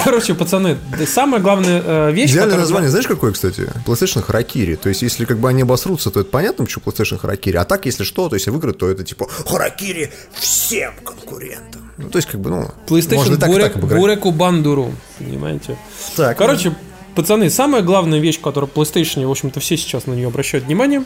[0.04, 2.30] Короче, пацаны, самая главная э, вещь...
[2.30, 3.68] Идеальное название, знаешь, какое, кстати?
[3.86, 4.74] PlayStation Харакири.
[4.74, 7.56] То есть, если как бы они обосрутся, то это понятно, почему PlayStation Харакири.
[7.56, 11.90] А так, если что, то если выиграют, то это типа Харакири всем конкурентам.
[11.96, 13.84] Ну, то есть, как бы, ну, PlayStation можно так, Бурек, так.
[13.84, 14.92] Буреку Бандуру.
[15.18, 15.78] Понимаете?
[16.16, 16.74] Так, Короче,
[17.14, 21.04] пацаны, самая главная вещь, которая в PlayStation, в общем-то, все сейчас на нее обращают внимание.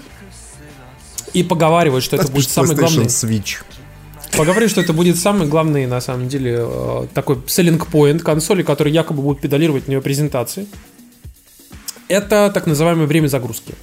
[1.33, 3.05] И поговаривают, что это будет самый PlayStation главный.
[3.07, 3.63] Switch.
[4.37, 8.93] Поговорили, что это будет самый главный, на самом деле, э, такой selling point консоли, который
[8.93, 10.67] якобы будут педалировать на ее презентации.
[12.09, 13.75] Это так называемое время загрузки.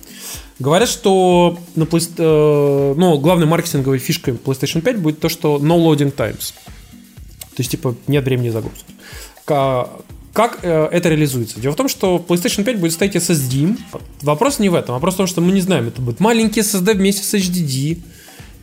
[0.60, 6.14] Говорят, что на э, ну, главной маркетинговой фишкой PlayStation 5 будет то, что no loading
[6.16, 6.54] times.
[7.56, 8.86] То есть, типа, нет времени загрузки.
[9.46, 9.90] Ка-
[10.32, 11.60] Как э, это реализуется?
[11.60, 13.78] Дело в том, что PlayStation 5 будет стоять SSD.
[14.22, 14.94] Вопрос не в этом.
[14.96, 18.00] Вопрос в том, что мы не знаем, это будет маленький SSD вместе с HDD.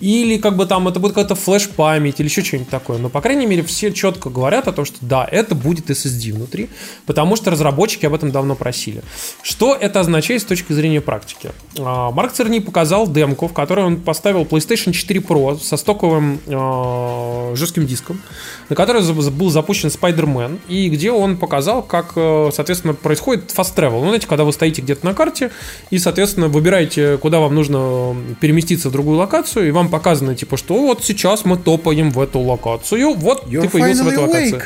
[0.01, 2.99] Или как бы там это будет какая-то флеш-память или еще что-нибудь такое.
[2.99, 6.71] Но, по крайней мере, все четко говорят о том, что да, это будет SSD внутри,
[7.07, 9.03] потому что разработчики об этом давно просили.
[9.43, 11.51] Что это означает с точки зрения практики?
[11.79, 17.55] А, Марк Церни показал демку, в которой он поставил PlayStation 4 Pro со стоковым э,
[17.57, 18.23] жестким диском,
[18.69, 24.01] на который был запущен Spider-Man, и где он показал, как, э, соответственно, происходит fast travel.
[24.01, 25.51] Ну, знаете, когда вы стоите где-то на карте,
[25.91, 30.75] и, соответственно, выбираете, куда вам нужно переместиться в другую локацию, и вам показано, типа, что
[30.75, 34.61] вот сейчас мы топаем в эту локацию, вот You're ты появился в эту локацию.
[34.61, 34.65] awake.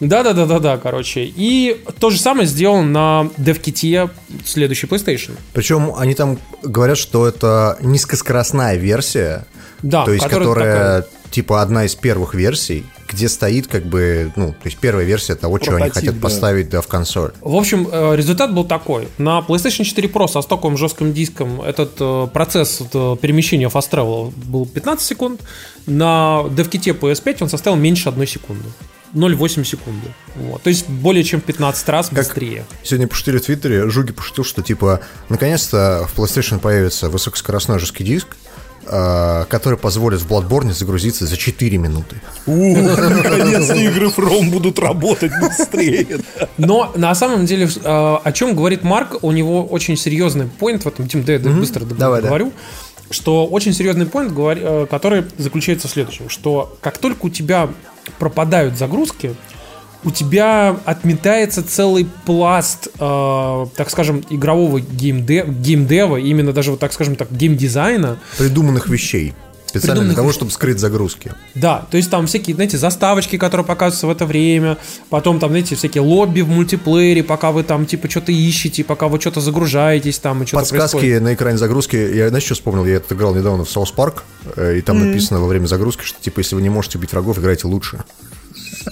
[0.00, 1.24] Да, да, да, да, да, короче.
[1.24, 4.10] И то же самое сделано на DevKit
[4.44, 5.32] следующей PlayStation.
[5.54, 9.46] Причем они там говорят, что это низкоскоростная версия,
[9.82, 14.52] Да, то есть которая которая типа одна из первых версий, где стоит как бы, ну,
[14.52, 16.20] то есть первая версия того, чего они хотят да.
[16.20, 17.32] поставить да, в консоль.
[17.40, 19.08] В общем, э, результат был такой.
[19.18, 24.32] На PlayStation 4 Pro со стоковым жестким диском этот э, процесс э, перемещения Fast Travel
[24.36, 25.40] был 15 секунд.
[25.86, 28.68] На DevKit PS5 он составил меньше 1 секунды.
[29.14, 30.08] 0,8 секунды.
[30.34, 30.62] Вот.
[30.62, 32.64] То есть более чем в 15 раз быстрее.
[32.82, 38.36] Сегодня пошутили в Твиттере, Жуги пошутил, что типа наконец-то в PlayStation появится высокоскоростной жесткий диск,
[38.86, 42.20] который позволит в Bloodborne загрузиться за 4 минуты.
[42.46, 46.20] Наконец-то игры From будут работать быстрее.
[46.58, 50.88] Но на самом деле, э, о чем говорит Марк, у него очень серьезный поинт в
[50.88, 51.08] этом.
[51.08, 52.52] Тим, да, я быстро говорю.
[53.10, 57.68] Что очень серьезный поинт, э, который заключается в следующем, что как только у тебя
[58.18, 59.34] пропадают загрузки,
[60.06, 66.92] у тебя отметается целый пласт, э, так скажем, игрового геймде- геймдева, именно даже вот так
[66.92, 69.34] скажем так, геймдизайна, Придуманных вещей.
[69.66, 71.32] Специально для того, чтобы скрыть загрузки.
[71.54, 74.78] Да, то есть там всякие, знаете, заставочки, которые показываются в это время,
[75.10, 79.20] потом там, знаете, всякие лобби в мультиплеере, пока вы там, типа, что-то ищете, пока вы
[79.20, 81.22] что-то загружаетесь там, и что-то Подсказки происходит.
[81.22, 81.96] на экране загрузки.
[81.96, 82.86] Я, знаешь, что вспомнил?
[82.86, 84.22] Я это играл недавно в South Park,
[84.54, 87.38] э, и там написано во время загрузки, что типа, если вы не можете убить врагов,
[87.38, 88.04] играйте лучше.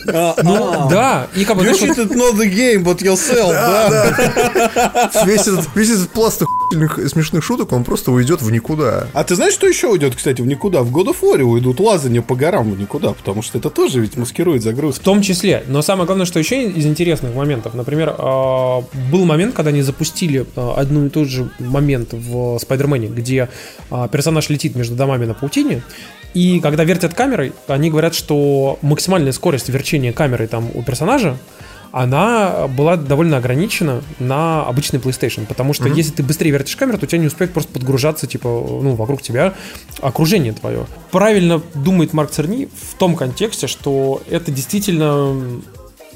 [0.04, 5.24] Ну, да, и как бы, You should know the game, but yourself, да?
[5.24, 9.06] Весь этот, весь этот пласт смешных шуток, он просто уйдет в никуда.
[9.12, 10.82] А ты знаешь, что еще уйдет, кстати, в никуда?
[10.82, 14.16] В God of War уйдут лазания по горам в никуда, потому что это тоже ведь
[14.16, 15.04] маскирует в загрузку.
[15.04, 15.64] том числе.
[15.68, 18.80] Но самое главное, что еще из интересных моментов, например, э,
[19.10, 23.48] был момент, когда они запустили одну и тот же момент в Спайдермене, где
[24.12, 25.82] персонаж летит между домами на паутине,
[26.34, 31.36] и когда вертят камерой, они говорят, что максимальная скорость верчения камерой там у персонажа
[31.94, 37.06] она была довольно ограничена на обычный PlayStation, потому что если ты быстрее вертишь камеру, то
[37.06, 39.54] у тебя не успеет просто подгружаться, типа, ну, вокруг тебя
[40.00, 40.86] окружение твое.
[41.12, 45.40] Правильно думает Марк Церни в том контексте, что это действительно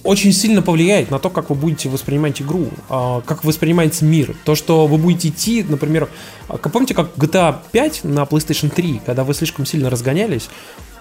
[0.04, 4.34] очень сильно повлияет на то, как вы будете воспринимать игру, а, как воспринимается мир.
[4.44, 6.08] То, что вы будете идти, например,
[6.48, 10.48] а, как помните, как GTA 5 на PlayStation 3, когда вы слишком сильно разгонялись,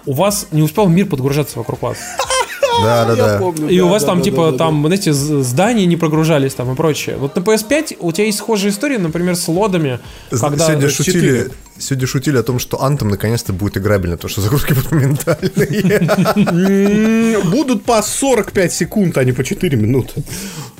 [0.06, 1.98] у вас не успел мир подгружаться вокруг вас.
[2.82, 3.66] Да, да, да.
[3.68, 7.16] И у вас там, типа, там, знаете, здания не прогружались там и прочее.
[7.16, 10.66] Вот на PS5 у тебя есть схожая история, например, с лодами, когда...
[10.66, 14.92] Сегодня шутили, сегодня шутили о том, что Антом наконец-то будет играбельно, то что загрузки будут
[14.92, 16.22] моментальные.
[17.44, 20.22] Будут по 45 секунд, а не по 4 минуты.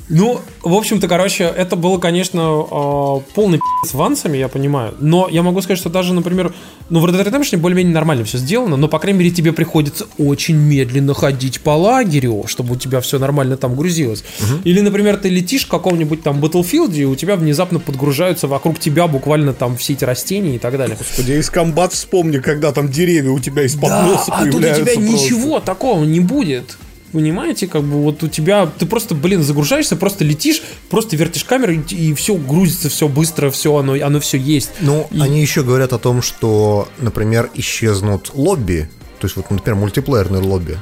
[0.09, 4.95] Ну, в общем-то, короче, это было, конечно, э, полный пи*** с вансами, я понимаю.
[4.99, 6.51] Но я могу сказать, что даже, например,
[6.89, 10.07] ну, в Red Dead Redemption более-менее нормально все сделано, но, по крайней мере, тебе приходится
[10.17, 14.23] очень медленно ходить по лагерю, чтобы у тебя все нормально там грузилось.
[14.39, 14.61] Угу.
[14.63, 19.07] Или, например, ты летишь в каком-нибудь там Battlefield, и у тебя внезапно подгружаются вокруг тебя
[19.07, 20.97] буквально там все эти растения и так далее.
[20.97, 24.81] Господи, из комбат вспомни, когда там деревья у тебя из-под да, носа а появляются.
[24.81, 25.25] а тут у тебя просто.
[25.25, 26.77] ничего такого не будет.
[27.11, 31.73] Понимаете, как бы вот у тебя, ты просто, блин, загружаешься, просто летишь, просто вертишь камеру,
[31.73, 34.69] и, и все грузится, все быстро, все, оно, оно все есть.
[34.79, 35.19] Ну, и...
[35.19, 40.77] они еще говорят о том, что, например, исчезнут лобби, то есть вот, например, мультиплеерные лобби.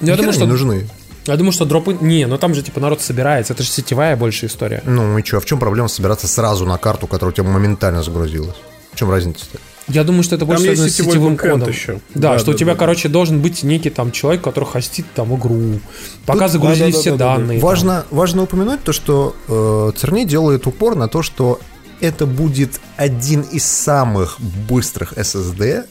[0.00, 0.46] Я думаю, что...
[0.46, 0.88] нужны.
[1.26, 1.96] Я думаю, что дропы...
[2.00, 4.82] Не, ну там же типа народ собирается, это же сетевая больше история.
[4.86, 8.02] Ну и что, а в чем проблема собираться сразу на карту, которая у тебя моментально
[8.02, 8.56] загрузилась?
[8.92, 9.58] В чем разница-то?
[9.88, 11.68] Я думаю, что это больше там связано с сетевым кодом.
[11.68, 12.00] Еще.
[12.14, 13.14] Да, да, что да, у тебя, да, короче, да.
[13.14, 15.80] должен быть некий там человек, который хостит там игру.
[16.26, 17.58] Пока Тут, загрузили да, все да, данные.
[17.58, 17.66] Да, да.
[17.66, 21.58] Важно, важно упомянуть то, что э, Церни делает упор на то, что
[22.00, 25.86] это будет один из самых быстрых SSD,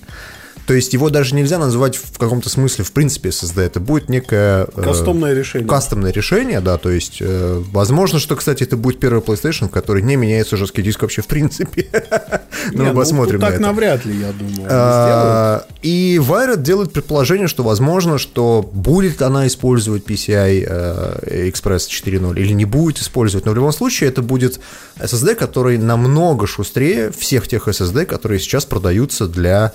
[0.67, 3.61] то есть его даже нельзя назвать в каком-то смысле, в принципе, SSD.
[3.61, 4.67] Это будет некое...
[4.75, 5.67] Э, кастомное решение.
[5.67, 6.77] Кастомное решение, да.
[6.77, 10.81] То есть, э, возможно, что, кстати, это будет первый PlayStation, в который не меняется жесткий
[10.81, 11.87] диск вообще в принципе.
[12.73, 17.63] Но мы ну, посмотрим так навряд ли, я думаю, а, И Wired делает предположение, что,
[17.63, 23.45] возможно, что будет она использовать PCI э, Express 4.0 или не будет использовать.
[23.45, 24.59] Но в любом случае это будет
[24.97, 29.71] SSD, который намного шустрее всех тех SSD, которые сейчас продаются для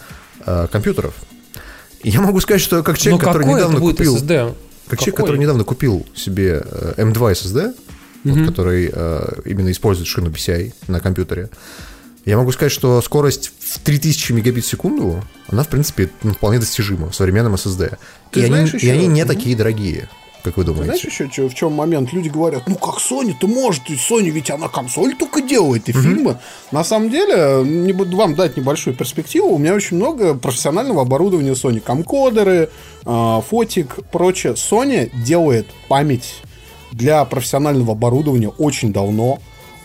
[0.71, 1.15] компьютеров.
[2.03, 4.17] я могу сказать, что как человек, который недавно купил...
[4.17, 4.55] SSD?
[4.89, 6.63] Как человек, который недавно купил себе
[6.97, 7.75] M2 SSD,
[8.25, 8.35] угу.
[8.35, 11.51] вот, который э, именно использует шину PCI на компьютере,
[12.25, 16.61] я могу сказать, что скорость в 3000 мегабит в секунду, она, в принципе, ну, вполне
[16.61, 17.97] достижима в современном SSD.
[18.31, 18.87] Ты и, знаешь, они, еще...
[18.87, 19.33] и они не угу.
[19.33, 20.09] такие дорогие.
[20.43, 20.87] Как вы думаете?
[20.87, 22.13] Знаешь еще что, в чем момент?
[22.13, 26.39] Люди говорят, ну как Sony-то может, ведь Sony ведь она консоль только делает и фильмы.
[26.73, 31.53] На самом деле, не буду вам дать небольшую перспективу, у меня очень много профессионального оборудования
[31.53, 31.81] Sony.
[31.81, 32.71] Камкодеры,
[33.05, 34.55] э, фотик, прочее.
[34.55, 36.35] Sony делает память
[36.91, 39.39] для профессионального оборудования очень давно,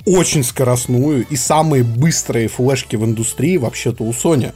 [0.05, 4.53] очень скоростную и самые быстрые флешки в индустрии вообще-то у Sony.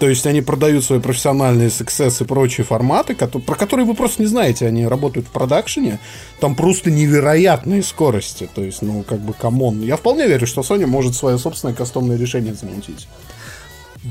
[0.00, 4.28] То есть они продают свои профессиональные success и прочие форматы, про которые вы просто не
[4.28, 4.66] знаете.
[4.66, 6.00] Они работают в продакшене.
[6.40, 8.48] Там просто невероятные скорости.
[8.54, 9.82] То есть, ну, как бы, come on.
[9.82, 13.08] Я вполне верю, что Sony может свое собственное кастомное решение замутить.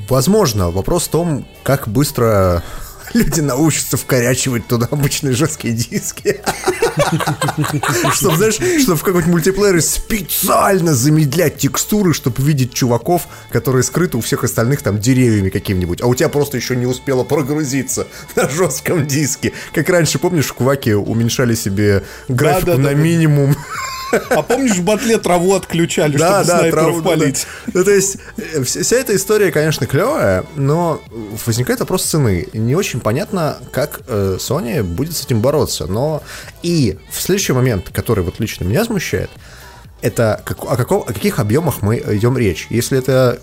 [0.08, 0.70] Возможно.
[0.70, 2.64] Вопрос в том, как быстро
[3.14, 6.42] люди научатся вкорячивать туда обычные жесткие диски.
[8.14, 14.22] Чтобы, знаешь, чтобы в каком-нибудь мультиплеере специально замедлять текстуры, чтобы видеть чуваков, которые скрыты у
[14.22, 19.08] всех остальных там деревьями каким-нибудь, а у тебя просто еще не успело прогрузиться на жестком
[19.08, 19.54] диске.
[19.74, 23.56] Как раньше, помнишь, в Кваке уменьшали себе графику на минимум.
[24.30, 27.48] А помнишь, в батле траву отключали, да, чтобы да, снайперов траву, палить?
[27.68, 27.80] Да, да.
[27.80, 31.02] Ну, то есть, э, вся эта история, конечно, клевая, но
[31.46, 32.48] возникает вопрос цены.
[32.54, 35.88] Не очень понятно, как э, Sony будет с этим бороться.
[35.88, 36.24] Но
[36.64, 39.30] и в следующий момент, который вот лично меня смущает,
[40.02, 42.68] это как, о, каком, о каких объемах мы идем речь.
[42.70, 43.40] Если это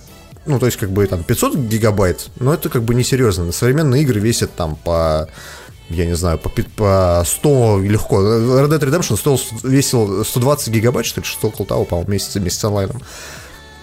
[0.47, 3.51] ну, то есть, как бы там 500 гигабайт, но это как бы несерьезно.
[3.51, 5.29] Современные игры весят там по
[5.89, 8.21] я не знаю, по, по 100 легко.
[8.21, 12.61] Red Dead Redemption стоил, весил 120 гигабайт, что ли, что около того, по-моему, месяца вместе
[12.61, 13.01] с онлайном.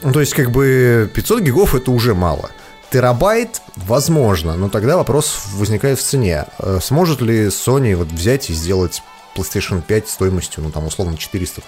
[0.02, 2.50] Ну, то есть, как бы 500 гигов это уже мало.
[2.92, 6.46] Терабайт, возможно, но тогда вопрос возникает в цене.
[6.60, 9.02] Э, сможет ли Sony вот взять и сделать
[9.36, 11.64] PlayStation 5 стоимостью, ну, там, условно, 400,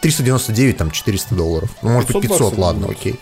[0.00, 1.70] 399, там, 400 долларов.
[1.82, 3.20] Ну, может быть, 500, ладно, окей.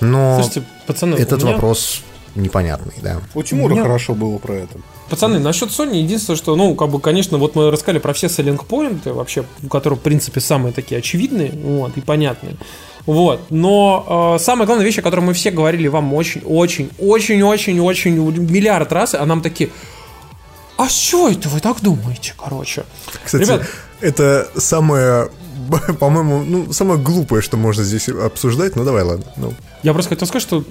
[0.00, 1.54] Но Слушайте, пацаны, этот меня...
[1.54, 2.02] вопрос
[2.34, 3.20] непонятный, да.
[3.34, 3.82] У Тимура меня...
[3.82, 4.78] хорошо было про это.
[5.08, 8.64] Пацаны, насчет Sony, единственное, что, ну, как бы, конечно, вот мы рассказали про все selling
[8.64, 12.56] поинты, вообще, которые, в принципе, самые такие очевидные, вот, и понятные.
[13.06, 13.40] Вот.
[13.50, 17.80] Но э, самая главная вещь, о которой мы все говорили вам очень, очень, очень, очень,
[17.80, 19.70] очень миллиард раз, а нам такие.
[20.76, 22.84] А с чего это вы так думаете, короче?
[23.24, 23.62] Кстати, Ребят,
[24.00, 25.30] это самое
[26.00, 29.24] по-моему, ну, самое глупое, что можно здесь обсуждать, ну давай, ладно.
[29.36, 29.54] Ну.
[29.82, 30.64] Я просто хотел сказать, что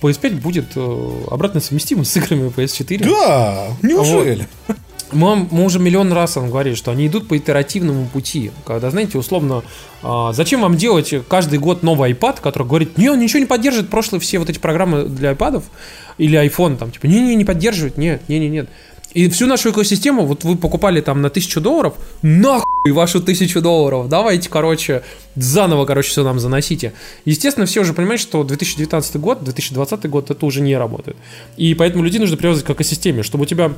[0.00, 3.04] PS5 будет э, обратно совместимым с играми PS4.
[3.04, 4.48] Да, неужели?
[4.66, 4.76] Вот.
[5.12, 8.52] Мы, мы уже миллион раз вам говорили, что они идут по итеративному пути.
[8.64, 9.64] Когда, знаете, условно,
[10.02, 13.90] а, зачем вам делать каждый год новый iPad, который говорит, не, он ничего не поддерживает
[13.90, 15.64] прошлые все вот эти программы для iPad
[16.18, 18.68] или iPhone, там, типа, не-не, не поддерживает, нет, не-не-нет.
[19.12, 24.08] И всю нашу экосистему, вот вы покупали там на тысячу долларов, нахуй вашу тысячу долларов,
[24.08, 25.02] давайте, короче,
[25.34, 26.92] заново, короче, все нам заносите.
[27.24, 31.16] Естественно, все уже понимают, что 2019 год, 2020 год это уже не работает.
[31.56, 33.72] И поэтому людей нужно привязывать к экосистеме, чтобы у тебя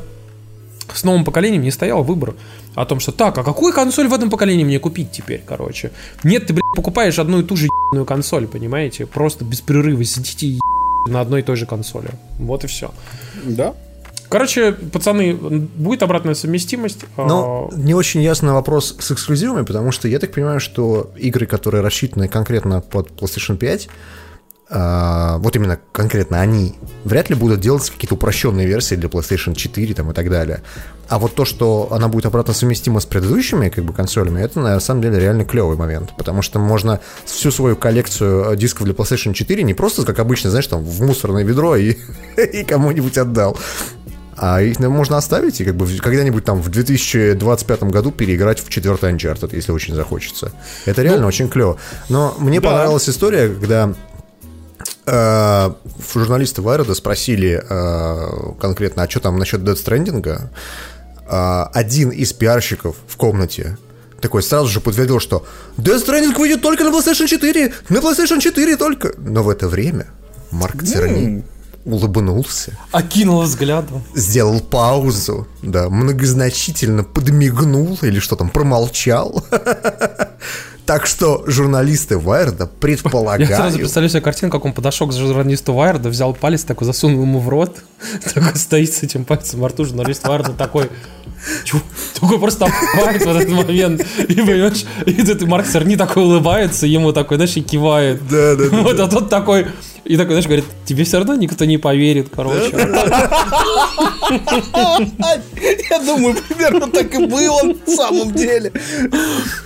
[0.92, 2.34] с новым поколением не стоял выбор
[2.74, 5.92] о том, что так, а какую консоль в этом поколении мне купить теперь, короче?
[6.24, 9.06] Нет, ты, блядь, покупаешь одну и ту же ебаную консоль, понимаете?
[9.06, 10.60] Просто без прерыва сидите и
[11.06, 12.10] на одной и той же консоли.
[12.38, 12.92] Вот и все.
[13.44, 13.74] Да.
[14.32, 17.04] Короче, пацаны, будет обратная совместимость.
[17.16, 17.76] Но а...
[17.76, 22.28] не очень ясный вопрос с эксклюзивами, потому что я так понимаю, что игры, которые рассчитаны
[22.28, 23.88] конкретно под PlayStation 5,
[24.70, 29.92] Uh, вот именно конкретно они вряд ли будут делать какие-то упрощенные версии для PlayStation 4
[29.92, 30.62] там, и так далее.
[31.10, 34.80] А вот то, что она будет обратно совместима с предыдущими как бы, консолями, это на
[34.80, 36.14] самом деле реально клевый момент.
[36.16, 40.48] Потому что можно всю свою коллекцию э, дисков для PlayStation 4 не просто, как обычно,
[40.48, 41.98] знаешь, там в мусорное ведро и,
[42.38, 43.58] и кому-нибудь отдал.
[44.44, 49.12] А их можно оставить и как бы когда-нибудь там в 2025 году переиграть в четвертый
[49.12, 50.50] Uncharted, если очень захочется.
[50.84, 51.78] Это реально ну, очень клево.
[52.08, 52.70] Но мне да.
[52.70, 53.94] понравилась история, когда
[55.04, 55.72] Э,
[56.14, 60.48] журналисты Вайрода спросили э, конкретно, а что там насчет Dead Stranding?
[61.28, 63.78] Э, один из пиарщиков в комнате
[64.20, 65.44] такой сразу же подтвердил, что
[65.76, 69.12] Death Stranding выйдет только на PlayStation 4, на PlayStation 4 только.
[69.18, 70.06] Но в это время
[70.52, 71.44] Марк Церни
[71.85, 72.78] улыбнулся.
[72.92, 74.02] Окинул взглядом.
[74.14, 79.44] Сделал паузу, да, многозначительно подмигнул или что там, промолчал.
[80.85, 83.48] Так что журналисты Вайерда предполагают...
[83.48, 87.22] Я сразу представляю себе картину, как он подошел к журналисту Вайерда, взял палец, такой засунул
[87.22, 87.78] ему в рот,
[88.35, 90.90] такой стоит с этим пальцем во рту, журналист Вайерда такой...
[92.20, 94.06] Такой просто обхватит в этот момент.
[94.28, 98.20] И понимаешь, и этот Марк Серни такой улыбается, ему такой, знаешь, и кивает.
[98.28, 98.76] Да, да, да.
[98.83, 99.66] Вот, а тот такой,
[100.05, 102.71] и такой, знаешь, говорит, тебе все равно никто не поверит, короче.
[105.90, 108.73] Я думаю, примерно так и было на самом деле.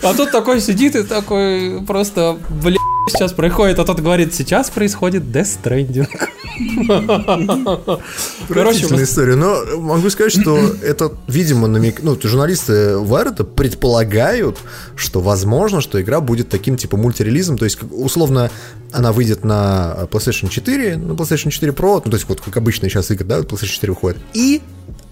[0.03, 2.79] А тут такой сидит и такой просто, блин,
[3.09, 6.09] сейчас происходит, а тот говорит, сейчас происходит Death Stranding.
[8.49, 9.37] Короче, история.
[9.37, 12.03] Но могу сказать, что это, видимо, намек...
[12.03, 14.59] ну, журналисты Вайрета предполагают,
[14.97, 18.51] что возможно, что игра будет таким типа мультирелизом, то есть условно
[18.93, 22.89] она выйдет на PlayStation 4, на PlayStation 4 Pro, ну, то есть вот как обычно
[22.89, 24.63] сейчас игры, да, PlayStation 4 выходит, и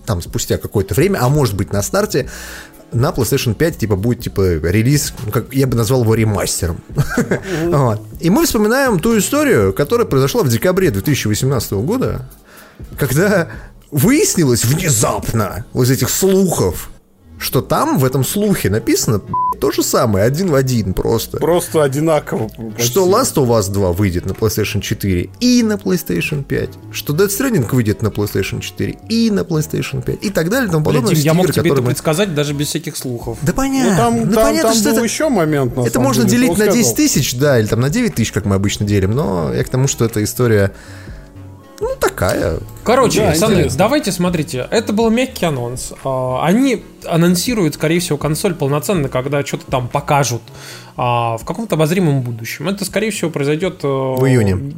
[0.07, 2.29] там спустя какое-то время, а может быть на старте,
[2.95, 6.81] на PlayStation 5 типа будет типа релиз, ну, как я бы назвал его ремастером.
[8.21, 12.29] И мы вспоминаем ту историю, которая произошла в декабре 2018 года,
[12.99, 13.49] когда
[13.91, 16.91] выяснилось внезапно из этих слухов,
[17.39, 19.21] что там в этом слухе написано
[19.61, 21.39] то же самое, один в один просто.
[21.39, 22.49] Просто одинаково.
[22.49, 22.83] Почти.
[22.83, 26.71] Что Last of Us 2 выйдет на PlayStation 4 и на PlayStation 5.
[26.93, 30.23] Что Dead Stranding выйдет на PlayStation 4 и на PlayStation 5.
[30.23, 31.13] И так далее и тому подобное.
[31.13, 31.89] Блин, я мог тебе это мы...
[31.89, 33.39] предсказать даже без всяких слухов.
[33.43, 33.91] Да понятно.
[33.91, 35.05] Ну, там, ну, там, понятно, там что был это...
[35.05, 35.79] еще момент.
[35.79, 38.57] это можно деле, делить на 10 тысяч, да, или там на 9 тысяч, как мы
[38.57, 39.13] обычно делим.
[39.13, 40.73] Но я к тому, что эта история
[41.81, 42.59] ну, такая.
[42.85, 44.67] Короче, да, Александр, давайте смотрите.
[44.71, 45.93] Это был мягкий анонс.
[46.05, 50.43] А, они анонсируют, скорее всего, консоль полноценно, когда что-то там покажут
[50.97, 52.69] а, в каком-то обозримом будущем.
[52.69, 53.81] Это, скорее всего, произойдет...
[53.83, 54.75] Э, в июне.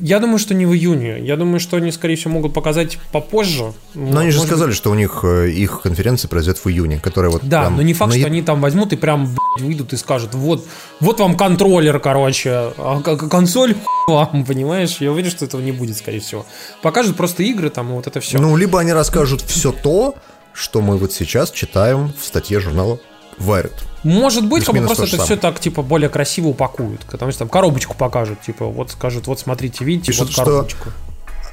[0.00, 1.20] Я думаю, что не в июне.
[1.20, 3.72] Я думаю, что они, скорее всего, могут показать попозже.
[3.94, 4.76] Но они же сказали, быть...
[4.76, 7.42] что у них э, их конференция произойдет в июне, которая вот.
[7.44, 8.18] Да, но не факт, на...
[8.18, 10.66] что они там возьмут и прям блядь, выйдут и скажут: вот,
[11.00, 14.96] вот вам контроллер, короче, а консоль вам, понимаешь?
[15.00, 16.46] Я уверен, что этого не будет, скорее всего.
[16.82, 18.38] Покажут просто игры там, вот это все.
[18.38, 20.14] Ну, либо они расскажут все то,
[20.54, 22.98] что мы вот сейчас читаем в статье журнала
[23.38, 23.72] Wired.
[24.04, 27.00] Может быть, как бы просто это все так, типа, более красиво упакуют.
[27.10, 30.88] Потому что там коробочку покажут, типа, вот скажут, вот смотрите, видите, Пишут, вот коробочку.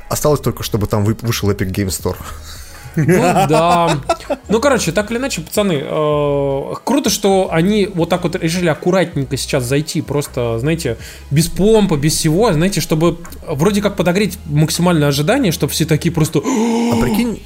[0.09, 2.17] Осталось только, чтобы там вышел Epic Game Store.
[2.95, 3.97] Ну да.
[4.47, 9.35] Ну, короче, так или иначе, пацаны, э, круто, что они вот так вот решили аккуратненько
[9.37, 10.97] сейчас зайти, просто, знаете,
[11.29, 13.17] без помпа, без всего, знаете, чтобы
[13.47, 16.39] вроде как подогреть максимальное ожидание, чтобы все такие просто...
[16.39, 17.41] А прикинь,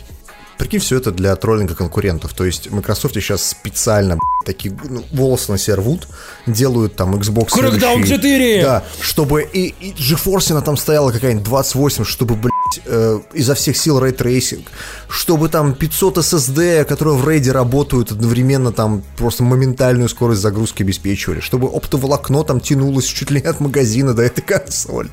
[0.60, 2.34] Прикинь, все это для троллинга конкурентов.
[2.34, 6.08] То есть Microsoft сейчас специально такие ну, волосы на себя рвут,
[6.46, 8.62] делают там Xbox Crackdown 4!
[8.62, 13.78] Да, чтобы и, и GeForce она там стояла какая-нибудь 28, чтобы, блядь, э, изо всех
[13.78, 14.68] сил рейтрейсинг,
[15.08, 21.40] чтобы там 500 SSD, которые в рейде работают одновременно, там просто моментальную скорость загрузки обеспечивали,
[21.40, 25.10] чтобы оптоволокно там тянулось чуть ли не от магазина до этой консоли.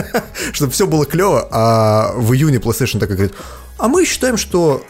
[0.52, 3.34] чтобы все было клево, а в июне PlayStation так и говорит,
[3.80, 4.82] а мы считаем, что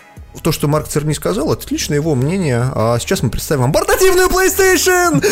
[0.43, 2.71] то, что Марк Церни сказал, это лично его мнение.
[2.75, 5.25] А сейчас мы представим вам портативную PlayStation!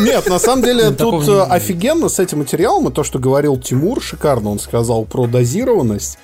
[0.00, 4.02] Нет, на самом деле тут э, офигенно с этим материалом, и то, что говорил Тимур,
[4.02, 6.18] шикарно он сказал про дозированность.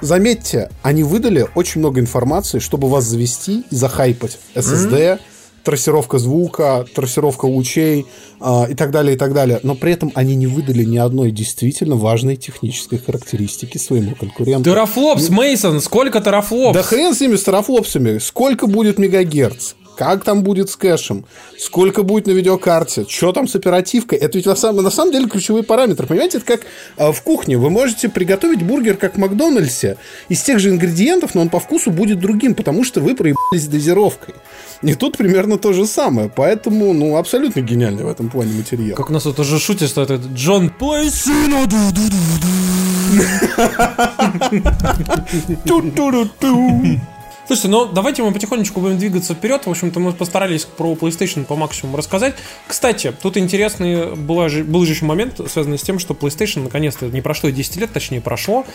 [0.00, 4.38] Заметьте, они выдали очень много информации, чтобы вас завести и захайпать.
[4.54, 5.18] SSD,
[5.66, 8.06] трассировка звука, трассировка лучей
[8.40, 9.58] э, и так далее, и так далее.
[9.64, 14.70] Но при этом они не выдали ни одной действительно важной технической характеристики своему конкуренту.
[14.70, 16.74] Терафлопс, Мейсон, сколько терафлопс?
[16.74, 18.18] Да хрен с ними, с терафлопсами.
[18.18, 19.74] Сколько будет мегагерц?
[19.96, 21.24] как там будет с кэшем,
[21.58, 24.18] сколько будет на видеокарте, что там с оперативкой.
[24.18, 26.06] Это ведь на самом, на самом деле ключевые параметры.
[26.06, 26.60] Понимаете, это как
[26.98, 27.56] э, в кухне.
[27.56, 29.96] Вы можете приготовить бургер, как в Макдональдсе,
[30.28, 34.34] из тех же ингредиентов, но он по вкусу будет другим, потому что вы проебались дозировкой.
[34.82, 36.28] И тут примерно то же самое.
[36.28, 38.96] Поэтому, ну, абсолютно гениальный в этом плане материал.
[38.96, 41.66] Как у нас вот уже шутит, что это Джон Плейсино.
[47.46, 49.66] Слушайте, ну давайте мы потихонечку будем двигаться вперед.
[49.66, 52.34] В общем-то, мы постарались про PlayStation по максимуму рассказать.
[52.66, 57.06] Кстати, тут интересный была же, был же еще момент, связанный с тем, что PlayStation наконец-то
[57.06, 58.66] не прошло 10 лет, точнее прошло,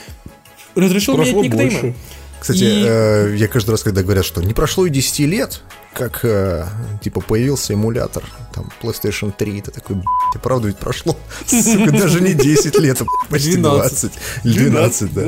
[0.76, 1.82] разрешил Прошло менять никнеймы.
[1.82, 1.96] больше.
[2.42, 5.62] Кстати, И- э, я каждый раз, когда говорят, что не прошло и 10 лет,
[5.94, 6.66] как, э,
[7.04, 11.16] типа, появился эмулятор, там, PlayStation 3, ты такой, и правда ведь прошло,
[11.46, 14.12] сука, даже не 10 лет, а почти 12.
[14.12, 14.12] 20.
[14.44, 15.22] Или 12, да.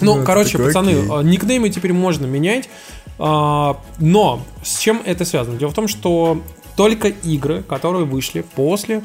[0.00, 2.68] Ну, Ну, короче, пацаны, а, никнеймы теперь можно менять.
[3.18, 5.58] а, Но с чем это связано?
[5.58, 6.40] Дело в том, что
[6.76, 9.02] только игры, которые вышли после а,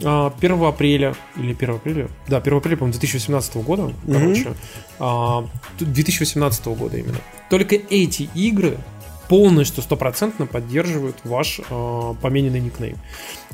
[0.00, 4.54] 1 апреля, или 1 апреля, да, 1 апреля, по-моему, 2018 года, короче,
[4.98, 5.44] а,
[5.78, 7.18] т- 2018 года именно,
[7.50, 8.78] только эти игры
[9.28, 12.96] полностью стопроцентно поддерживают ваш а, помененный никнейм.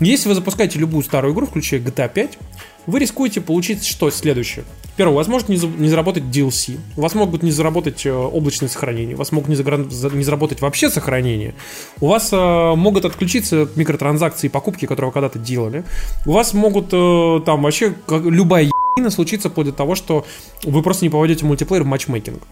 [0.00, 2.38] Если вы запускаете любую старую игру, включая GTA 5,
[2.86, 4.64] вы рискуете получить что следующее.
[4.96, 8.12] Первое, у вас может не, за- не заработать DLC, у вас могут не заработать э,
[8.12, 11.54] облачное сохранение, у вас могут не, загра- за- не заработать вообще сохранение,
[12.00, 15.84] у вас э, могут отключиться микротранзакции и покупки, которые вы когда-то делали,
[16.26, 20.26] у вас могут э, там вообще как- любая ебанина случиться вплоть до того, что
[20.64, 22.42] вы просто не поводите мультиплеер в матчмейкинг.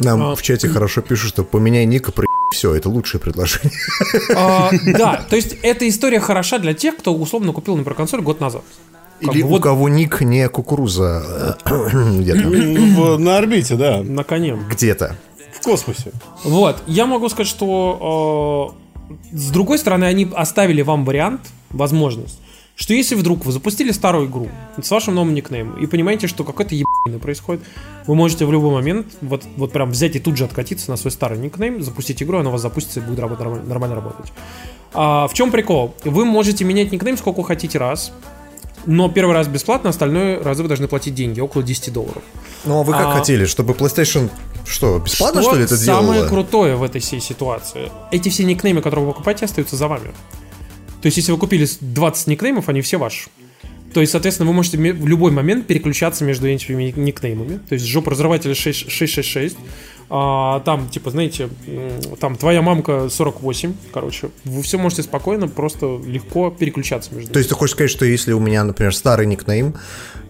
[0.00, 3.72] Нам А, в чате хорошо пишут, что поменяй ник и про все, это лучшее предложение.
[4.36, 8.40] А, Да, то есть эта история хороша для тех, кто условно купил, например, консоль год
[8.40, 8.62] назад.
[9.20, 12.48] Как Или бы у вот кого ник не кукуруза где-то.
[12.48, 14.02] В- на орбите, да.
[14.02, 14.58] на коне.
[14.70, 15.16] Где-то.
[15.58, 16.12] В космосе.
[16.44, 18.74] Вот, я могу сказать, что
[19.32, 22.38] э, с другой стороны, они оставили вам вариант, возможность,
[22.80, 24.48] что если вдруг вы запустили старую игру
[24.82, 27.62] с вашим новым никнеймом и понимаете, что какой-то ебаный происходит,
[28.06, 31.10] вы можете в любой момент вот, вот прям взять и тут же откатиться на свой
[31.10, 34.32] старый никнейм, запустить игру, она у вас запустится и будет работать, нормально, нормально работать.
[34.94, 35.94] А, в чем прикол?
[36.04, 38.12] Вы можете менять никнейм сколько хотите раз,
[38.86, 42.22] но первый раз бесплатно, остальное разы вы должны платить деньги, около 10 долларов.
[42.64, 44.30] Ну, а вы как А- хотели, чтобы PlayStation...
[44.66, 46.28] Что, бесплатно, что ли, это самое делало?
[46.28, 47.90] крутое в этой всей ситуации?
[48.10, 50.12] Эти все никнеймы, которые вы покупаете, остаются за вами.
[51.02, 53.30] То есть, если вы купили 20 никнеймов, они все ваши.
[53.92, 57.60] То есть, соответственно, вы можете в любой момент переключаться между этими никнеймами.
[57.68, 59.56] То есть, жопа разрывателя 6- 666.
[60.12, 61.48] а, там, типа, знаете,
[62.18, 64.30] там твоя мамка 48, короче.
[64.44, 68.32] Вы все можете спокойно, просто легко переключаться между То есть ты хочешь сказать, что если
[68.32, 69.76] у меня, например, старый никнейм,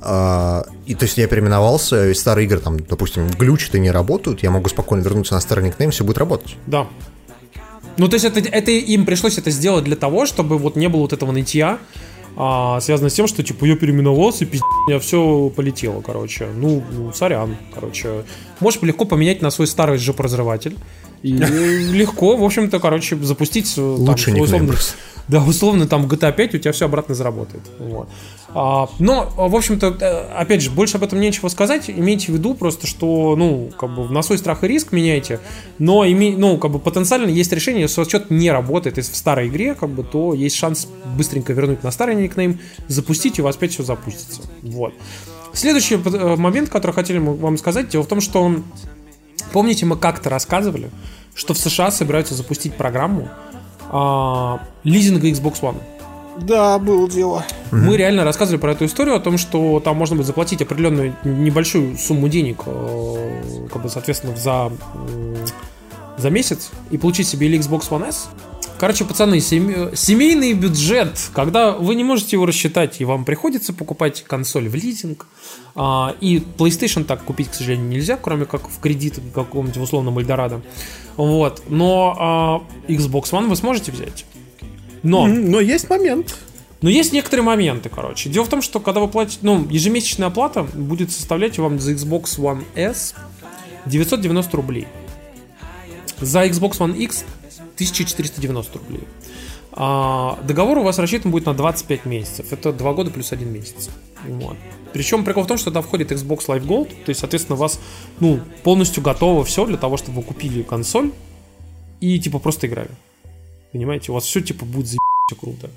[0.03, 4.43] а, и то есть я переименовался, и старые игры там, допустим, глючат и не работают,
[4.43, 6.57] я могу спокойно вернуться на старый никнейм, все будет работать.
[6.67, 6.87] Да.
[8.01, 11.03] Ну, то есть это, это им пришлось это сделать для того, чтобы вот не было
[11.03, 11.81] вот этого нытья,
[12.35, 16.47] а, связано с тем, что, типа, я переименовался, пиздец, у меня все полетело, короче.
[16.47, 18.25] Ну, ну, сорян, короче.
[18.59, 20.79] Можешь легко поменять на свой старый жопоразрыватель.
[21.23, 23.73] И легко, в общем-то, короче, запустить...
[23.73, 24.75] э, там, Лучший никнейм условно,
[25.29, 27.63] да, условно, там GTA 5 у тебя все обратно заработает.
[27.79, 28.09] Вот.
[28.53, 31.89] А, но, в общем-то, э, опять же, больше об этом нечего сказать.
[31.91, 35.41] Имейте в виду просто, что, ну, как бы на свой страх и риск меняйте.
[35.79, 39.49] Но, име, ну, как бы потенциально есть решение, если что-то не работает из- в старой
[39.49, 42.59] игре, как бы, то есть шанс быстренько вернуть на старый никнейм,
[42.89, 44.43] запустить, и у вас опять все запустится.
[44.63, 44.95] Вот.
[45.53, 48.55] Следующий э, момент, который хотели мы вам сказать, дело в том, что
[49.53, 50.91] Помните, мы как-то рассказывали,
[51.35, 53.29] что в США собираются запустить программу
[53.91, 55.77] а, лизинга Xbox One.
[56.39, 57.45] Да, было дело.
[57.71, 61.97] Мы реально рассказывали про эту историю о том, что там можно будет заплатить определенную небольшую
[61.99, 64.73] сумму денег, э, как бы, соответственно, за,
[66.17, 68.31] за месяц и получить себе или Xbox One S.
[68.81, 74.25] Короче, пацаны, сем- семейный бюджет, когда вы не можете его рассчитать, и вам приходится покупать
[74.27, 75.27] консоль в лизинг,
[75.75, 80.63] а, и PlayStation так купить, к сожалению, нельзя, кроме как в кредит каком-нибудь условном Эльдорадо.
[81.19, 81.63] Вот.
[81.69, 84.25] Но а, Xbox One вы сможете взять.
[85.03, 86.35] Но Но есть момент.
[86.81, 88.31] но есть некоторые моменты, короче.
[88.31, 92.39] Дело в том, что когда вы платите, ну, ежемесячная оплата будет составлять вам за Xbox
[92.39, 93.15] One S
[93.85, 94.89] 990 рублей.
[96.23, 97.27] За Xbox One X
[97.85, 99.03] 1490 рублей.
[99.73, 102.53] А, договор у вас рассчитан будет на 25 месяцев.
[102.53, 103.91] Это 2 года плюс 1 месяц.
[104.27, 104.57] Вот.
[104.93, 107.81] Причем прикол в том, что туда входит Xbox Live Gold, то есть, соответственно, у вас
[108.19, 111.13] ну, полностью готово все для того, чтобы вы купили консоль
[112.01, 112.91] и типа просто играли.
[113.73, 114.97] Понимаете, у вас все типа будет за
[115.41, 115.71] круто.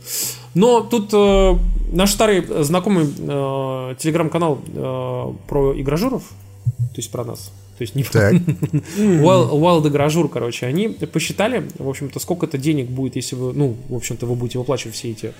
[0.55, 1.57] Но тут э,
[1.91, 6.23] наш старый знакомый э, телеграм-канал э, про игражуров,
[6.65, 8.33] то есть про нас, то есть не Так.
[8.97, 13.95] Wild, Игражур, короче, они посчитали, в общем-то, сколько это денег будет, если вы, ну, в
[13.95, 15.33] общем-то, вы будете выплачивать все эти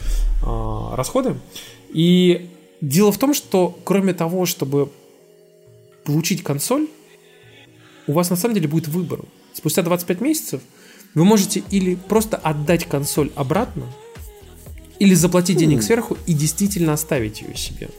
[0.43, 1.35] а, расходы.
[1.93, 2.49] И
[2.81, 4.89] дело в том, что кроме того, чтобы
[6.03, 6.87] получить консоль,
[8.07, 9.21] у вас на самом деле будет выбор.
[9.53, 10.61] Спустя 25 месяцев
[11.13, 13.85] вы можете или просто отдать консоль обратно,
[14.99, 17.89] или заплатить денег сверху и действительно оставить ее себе.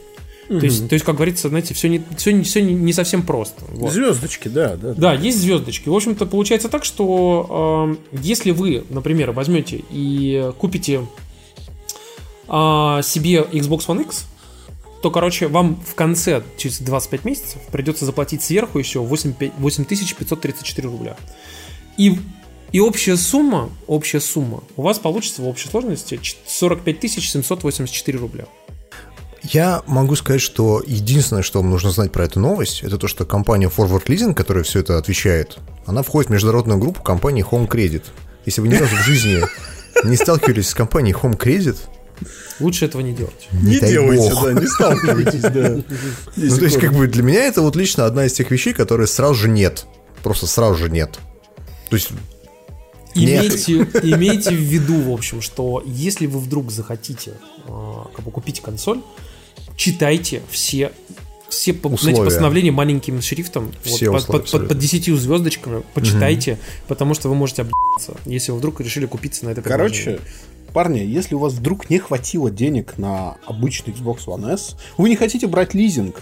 [0.47, 3.23] То, есть, то есть, как говорится, знаете, все не, все не, все не, не совсем
[3.23, 3.65] просто.
[3.69, 3.91] Вот.
[3.91, 4.93] Звездочки, да, да.
[4.93, 5.89] Да, есть звездочки.
[5.89, 11.07] В общем-то, получается так, что э, если вы, например, возьмете и купите
[12.47, 14.25] а, себе Xbox One X,
[15.01, 20.89] то, короче, вам в конце, через 25 месяцев, придется заплатить сверху еще 8 пя- 8534
[20.89, 21.17] рубля.
[21.97, 22.17] И,
[22.71, 28.45] и общая сумма, общая сумма у вас получится в общей сложности ч- 45 784 рубля.
[29.51, 33.25] Я могу сказать, что единственное, что вам нужно знать про эту новость, это то, что
[33.25, 38.03] компания Forward Leasing, которая все это отвечает, она входит в международную группу компании Home Credit.
[38.45, 39.41] Если вы ни разу в жизни
[40.03, 41.77] не сталкивались с компанией Home Credit,
[42.59, 43.47] Лучше этого не делать.
[43.51, 44.43] не, Не делайте, бог.
[44.45, 45.69] да, не сталкивайтесь, да.
[46.37, 49.07] Ну, то есть, как бы для меня это вот лично одна из тех вещей, которые
[49.07, 49.85] сразу же нет.
[50.23, 51.19] Просто сразу же нет.
[51.89, 52.09] То есть.
[53.13, 53.73] Имейте,
[54.03, 57.33] имейте в виду, в общем, что если вы вдруг захотите
[57.65, 59.01] э, как бы купить консоль,
[59.75, 60.91] читайте все
[61.49, 64.75] все знаете, постановления маленьким шрифтом, Все вот, условия, под, под, под, абсолютно.
[64.75, 66.57] 10 звездочками, почитайте,
[66.87, 70.19] потому что вы можете объебаться, если вы вдруг решили купиться на это Короче,
[70.73, 75.15] парни, если у вас вдруг не хватило денег на обычный Xbox One S, вы не
[75.15, 76.21] хотите брать лизинг,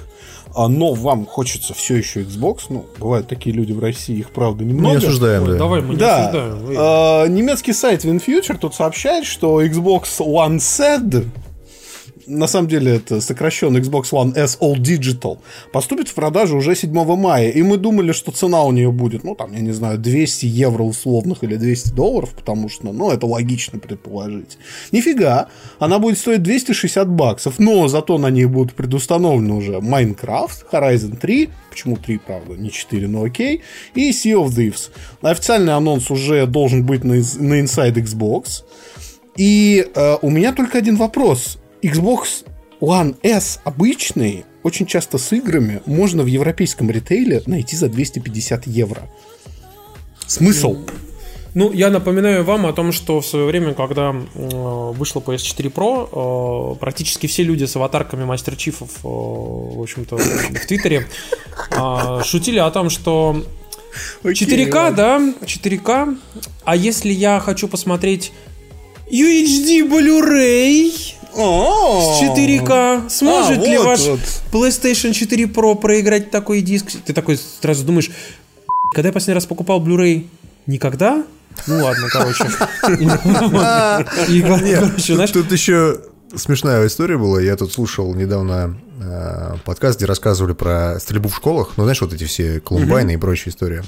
[0.56, 4.64] а, но вам хочется все еще Xbox, ну, бывают такие люди в России, их правда
[4.64, 4.98] мы не немного.
[5.00, 5.58] осуждаем, Ой, да.
[5.58, 6.58] давай, мы не Да, осуждаем.
[6.66, 11.26] Вы- А, немецкий сайт WinFuture тут сообщает, что Xbox One SED,
[12.28, 15.40] на самом деле это сокращенно Xbox One S All Digital,
[15.72, 17.50] поступит в продажу уже 7 мая.
[17.50, 20.84] И мы думали, что цена у нее будет, ну, там, я не знаю, 200 евро
[20.84, 24.58] условных или 200 долларов, потому что, ну, это логично предположить.
[24.92, 25.48] Нифига,
[25.80, 31.50] она будет стоить 260 баксов, но зато на ней будут предустановлены уже Minecraft, Horizon 3,
[31.70, 33.62] почему 3, правда, не 4, но окей,
[33.96, 34.90] и Sea of Thieves.
[35.22, 38.64] Официальный анонс уже должен быть на, на Inside Xbox.
[39.36, 41.58] И э, у меня только один вопрос.
[41.84, 42.46] Xbox
[42.80, 49.10] One S обычный, очень часто с играми, можно в европейском ритейле найти за 250 евро.
[50.26, 50.78] Смысл?
[51.54, 56.74] Ну, я напоминаю вам о том, что в свое время, когда э, вышла PS4 Pro,
[56.74, 61.08] э, практически все люди с аватарками мастер чифов, э, в общем-то, в Твиттере
[61.70, 63.44] э, шутили о том, что
[64.24, 66.18] 4К, да, 4К,
[66.64, 68.32] а если я хочу посмотреть
[69.12, 70.92] UHD Blu-ray
[71.36, 74.20] с 4К, сможет А, ли вот, ваш вот.
[74.52, 76.88] PlayStation 4 Pro проиграть такой диск?
[77.06, 78.10] Ты такой сразу думаешь,
[78.94, 80.28] когда я последний раз покупал Blu-ray?
[80.68, 81.24] Никогда?
[81.68, 82.46] Ну ладно, короче.
[85.34, 86.00] Тут еще
[86.36, 87.42] смешная история была.
[87.42, 91.74] Я тут слушал недавно э, подкаст, где рассказывали про стрельбу в школах.
[91.78, 93.84] Ну, знаешь, вот эти все колумбайны и прочая история.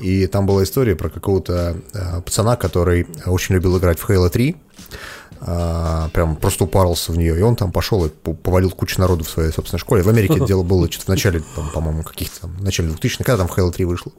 [0.00, 4.56] И там была история про какого-то э, пацана, который очень любил играть в Halo 3.
[5.44, 9.24] А, прям просто упарился в нее, и он там пошел и по- повалил кучу народу
[9.24, 10.02] в своей собственной школе.
[10.02, 13.24] В Америке это дело было что-то в начале, там, по-моему, каких-то там, в начале 2000-х,
[13.24, 14.12] когда там Halo 3 вышло.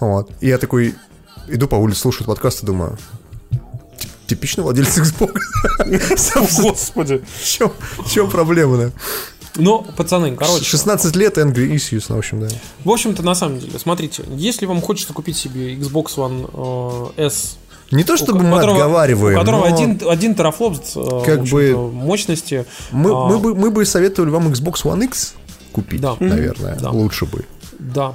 [0.00, 0.30] Вот.
[0.40, 0.94] И я такой
[1.48, 2.98] иду по улице, слушаю подкаст и думаю,
[3.98, 5.32] «Тип- типичный владелец Xbox.
[6.62, 7.22] Господи.
[7.40, 8.90] в чем, в чем проблема, да?
[9.58, 12.48] но, пацаны, короче, 16 лет, Angry Issues, ну, в общем, да.
[12.84, 17.56] в общем-то, на самом деле, смотрите, если вам хочется купить себе Xbox One э, S,
[17.90, 21.22] Не то, у чтобы ко- мы которого- отговариваем, у которого но один, один терафлоп э,
[21.24, 25.34] Как бы мощности, мы, а, мы, бы, мы бы советовали вам Xbox One X
[25.72, 26.16] купить, Да.
[26.18, 26.90] наверное, Да.
[26.90, 27.44] лучше бы.
[27.78, 28.14] да,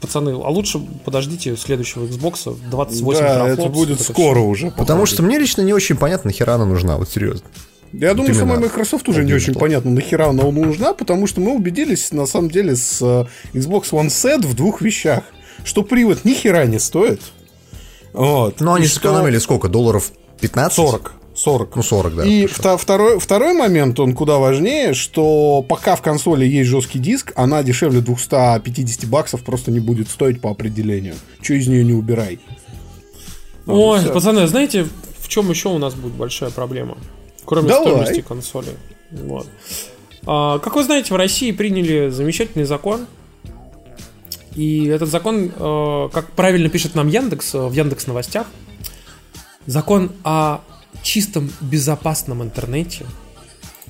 [0.00, 4.70] пацаны, а лучше подождите следующего Xbox 28 Да, терафлопс, это будет это скоро уже.
[4.72, 7.46] Потому что мне лично не очень понятно, нахера она нужна, вот серьезно.
[7.92, 11.54] Я думаю, именно самой Microsoft уже не очень понятно, нахера она нужна, потому что мы
[11.54, 15.22] убедились, на самом деле, с э, Xbox One S в двух вещах.
[15.62, 17.20] Что привод ни хера не стоит.
[18.12, 18.60] Вот.
[18.60, 19.68] Но они И что- сэкономили сколько?
[19.68, 20.74] Долларов 15?
[20.76, 21.12] 40.
[21.34, 21.76] 40.
[21.76, 22.24] Ну, 40, да.
[22.26, 27.32] И вта- второй, второй момент, он куда важнее, что пока в консоли есть жесткий диск,
[27.36, 31.14] она дешевле 250 баксов просто не будет стоить по определению.
[31.40, 32.34] Че из нее не убирай.
[32.34, 34.12] И Ой, всё.
[34.12, 34.86] пацаны, знаете,
[35.20, 36.98] в чем еще у нас будет большая проблема?
[37.46, 37.88] Кроме Давай.
[37.88, 38.68] стоимости консоли.
[39.10, 39.46] Вот.
[40.26, 43.06] А, как вы знаете, в России приняли замечательный закон.
[44.54, 48.46] И этот закон, э, как правильно пишет нам Яндекс э, в Яндекс новостях,
[49.66, 50.60] закон о
[51.02, 53.06] чистом безопасном интернете.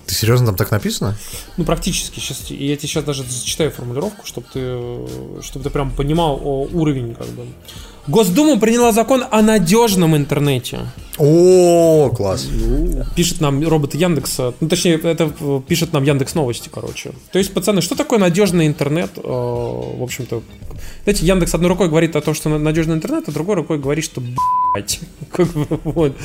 [0.06, 1.16] Ты серьезно там так написано?
[1.56, 2.18] Ну, практически.
[2.18, 7.14] Сейчас, я тебе сейчас даже зачитаю формулировку, чтобы ты, чтобы ты прям понимал о, уровень
[7.14, 7.46] как бы.
[8.08, 10.80] Госдума приняла закон о надежном интернете.
[11.18, 12.48] О, класс.
[13.14, 14.54] Пишет нам робот Яндекса.
[14.60, 17.12] Ну, точнее, это э, пишет нам Яндекс Новости, короче.
[17.30, 19.10] То есть, пацаны, что такое надежный интернет?
[19.16, 20.42] Э, в общем-то,
[21.04, 24.20] знаете, Яндекс одной рукой говорит о том, что надежный интернет, а другой рукой говорит, что
[24.74, 25.00] блять.
[25.84, 26.16] вот.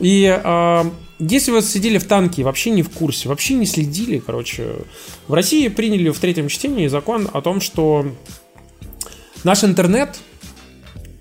[0.00, 0.84] И э,
[1.20, 4.70] если вы сидели в танке вообще не в курсе, вообще не следили, короче,
[5.28, 8.06] в России приняли в третьем чтении закон о том, что
[9.44, 10.16] наш интернет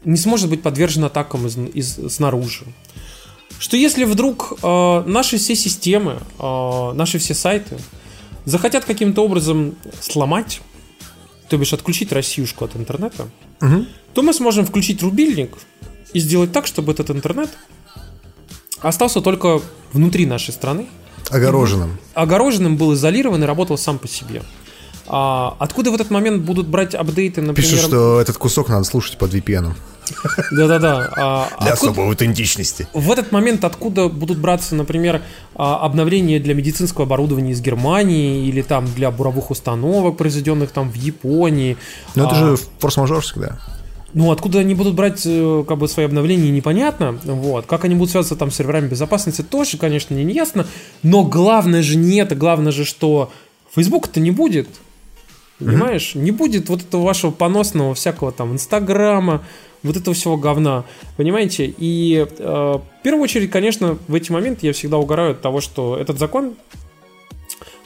[0.04, 2.66] не сможет быть подвержен атакам из, из, снаружи.
[3.60, 7.78] Что если вдруг э, наши все системы, э, наши все сайты
[8.46, 10.62] захотят каким-то образом сломать,
[11.48, 13.28] то бишь отключить Россиюшку от интернета,
[13.62, 13.86] угу.
[14.14, 15.58] то мы сможем включить рубильник
[16.14, 17.50] и сделать так, чтобы этот интернет
[18.80, 19.62] остался только
[19.94, 20.88] внутри нашей страны.
[21.30, 21.98] Огороженным.
[22.14, 24.42] Огороженным был изолирован и работал сам по себе.
[25.08, 27.70] А откуда в этот момент будут брать апдейты, например...
[27.70, 29.74] Пишут, что этот кусок надо слушать под VPN.
[30.52, 31.10] Да-да-да.
[31.16, 31.92] А, для откуда...
[31.92, 32.88] особой аутентичности.
[32.94, 35.22] В этот момент откуда будут браться, например,
[35.56, 40.96] а, обновления для медицинского оборудования из Германии или там для буровых установок, произведенных там в
[40.96, 41.78] Японии?
[42.16, 42.40] Ну, это а...
[42.40, 43.60] же форс-мажор всегда.
[44.14, 47.18] Ну, откуда они будут брать э, как бы свои обновления, непонятно.
[47.24, 47.66] Вот.
[47.66, 50.68] Как они будут связываться там с серверами безопасности, тоже, конечно, не ясно.
[51.02, 52.36] Но главное же не это.
[52.36, 53.32] Главное же, что
[53.74, 54.68] Facebook-то не будет.
[55.60, 56.14] Понимаешь?
[56.14, 56.22] Mm-hmm.
[56.22, 59.44] Не будет вот этого вашего поносного всякого там Инстаграма,
[59.84, 60.84] вот этого всего говна.
[61.18, 61.74] Понимаете?
[61.78, 65.98] И э, в первую очередь, конечно, в эти моменты я всегда угораю от того, что
[65.98, 66.56] этот закон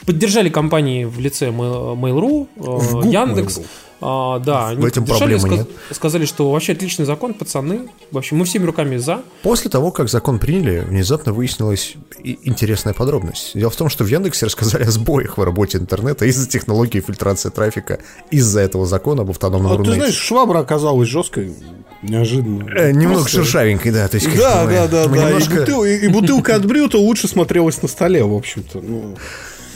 [0.06, 3.60] поддержали компании в лице Mail.ru, э, Яндекс.
[3.60, 3.66] Mail.ru.
[4.02, 5.70] А, да, в этом проблемы нет.
[5.92, 7.90] Сказали, что вообще отличный закон, пацаны.
[8.12, 9.22] В общем, мы всеми руками за.
[9.42, 13.52] После того, как закон приняли, внезапно выяснилась интересная подробность.
[13.54, 17.50] Дело в том, что в Яндексе рассказали о сбоях в работе интернета из-за технологии фильтрации
[17.50, 18.00] трафика,
[18.32, 19.94] из-за этого закона об автономном а, Рунете.
[19.94, 21.54] Ты знаешь, швабра оказалась жесткой.
[22.02, 22.70] Неожиданно.
[22.70, 23.44] Э, немного Просто...
[23.44, 24.08] шершавенькой, да.
[24.08, 25.30] То есть, да, да, да, да.
[25.30, 25.56] Немножко...
[25.56, 28.82] И, бутыл, и, бутылка от брюта лучше смотрелась на столе, в общем-то.
[28.82, 29.16] Ну,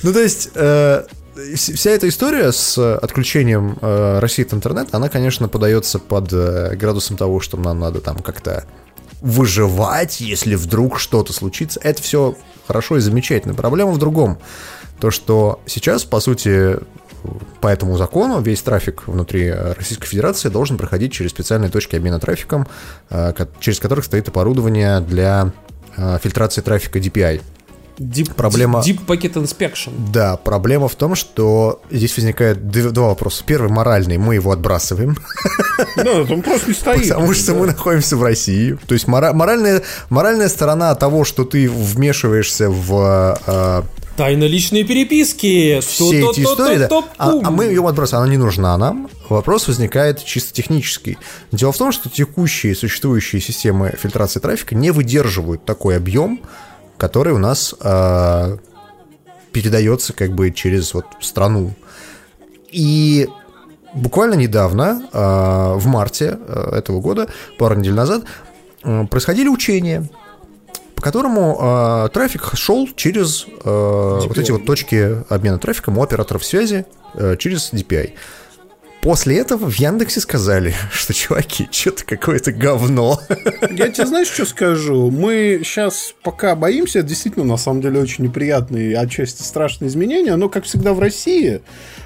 [0.04, 1.06] ну то есть, э,
[1.56, 7.18] вся эта история с отключением э, России от интернета, она, конечно, подается под э, градусом
[7.18, 8.66] того, что нам надо там как-то
[9.22, 11.80] выживать, если вдруг что-то случится.
[11.84, 12.36] Это все
[12.68, 13.54] хорошо и замечательно.
[13.54, 14.40] Проблема в другом.
[15.00, 16.78] То, что сейчас, по сути,
[17.62, 22.68] по этому закону весь трафик внутри Российской Федерации должен проходить через специальные точки обмена трафиком,
[23.10, 25.52] э, через которых стоит оборудование для
[25.98, 27.42] э, фильтрации трафика DPI.
[28.00, 28.80] Deep, проблема...
[28.80, 29.92] Deep Packet Inspection.
[30.12, 33.44] Да, проблема в том, что здесь возникает два вопроса.
[33.46, 35.18] Первый моральный, мы его отбрасываем.
[35.96, 37.08] Да, он просто не стоит.
[37.10, 38.78] Потому что мы находимся в России.
[38.88, 43.86] То есть моральная, моральная сторона того, что ты вмешиваешься в а,
[44.20, 45.80] Тайно личные переписки.
[45.80, 46.90] Все эти истории, да.
[47.18, 49.10] А, а мы ее отбрасываем, она не нужна нам.
[49.30, 51.18] Вопрос возникает чисто технический.
[51.54, 56.42] Дело в том, что текущие существующие системы фильтрации трафика не выдерживают такой объем,
[57.00, 58.58] который у нас э,
[59.52, 61.74] передается как бы через вот страну.
[62.72, 63.28] И
[63.96, 67.28] буквально недавно, э, в марте э, этого года,
[67.58, 68.26] пару недель назад,
[68.84, 70.08] э, происходили учения,
[70.94, 76.46] по которому э, трафик шел через э, вот эти вот точки обмена трафиком у операторов
[76.46, 76.86] связи
[77.16, 78.12] э, через DPI.
[79.02, 83.20] После этого в Яндексе сказали, что, чуваки, что-то какое-то говно.
[83.72, 85.10] Я тебе знаешь, что скажу?
[85.10, 90.50] Мы сейчас пока боимся, это действительно, на самом деле, очень неприятные, отчасти страшные изменения, но,
[90.50, 91.62] как всегда в России,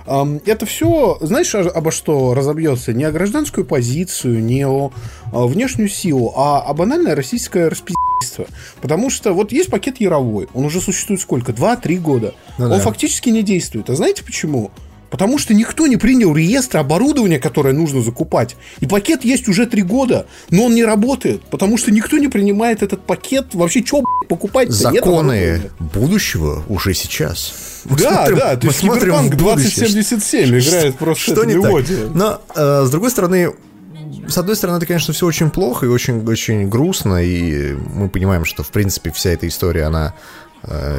[0.05, 2.93] это все, знаешь, обо что разобьется?
[2.93, 4.91] Не о гражданскую позицию, не о
[5.31, 8.45] внешнюю силу, а о банальное российское распиздительство.
[8.81, 11.53] Потому что вот есть пакет Яровой, он уже существует сколько?
[11.53, 12.35] Два-три года.
[12.59, 12.79] Ну, он да.
[12.79, 13.89] фактически не действует.
[13.89, 14.71] А знаете почему?
[15.13, 18.55] Потому что никто не принял реестр оборудования, которое нужно закупать.
[18.79, 22.81] И пакет есть уже три года, но он не работает, потому что никто не принимает
[22.81, 23.53] этот пакет.
[23.53, 27.53] Вообще, что покупать Законы будущего уже сейчас.
[27.85, 32.15] Мы да, смотрим, да, то есть Киберпанк 2077 играет просто что не так?
[32.15, 33.53] Но, э, с другой стороны,
[34.27, 38.45] с одной стороны, это, конечно, все очень плохо и очень, очень грустно, и мы понимаем,
[38.45, 40.15] что, в принципе, вся эта история, она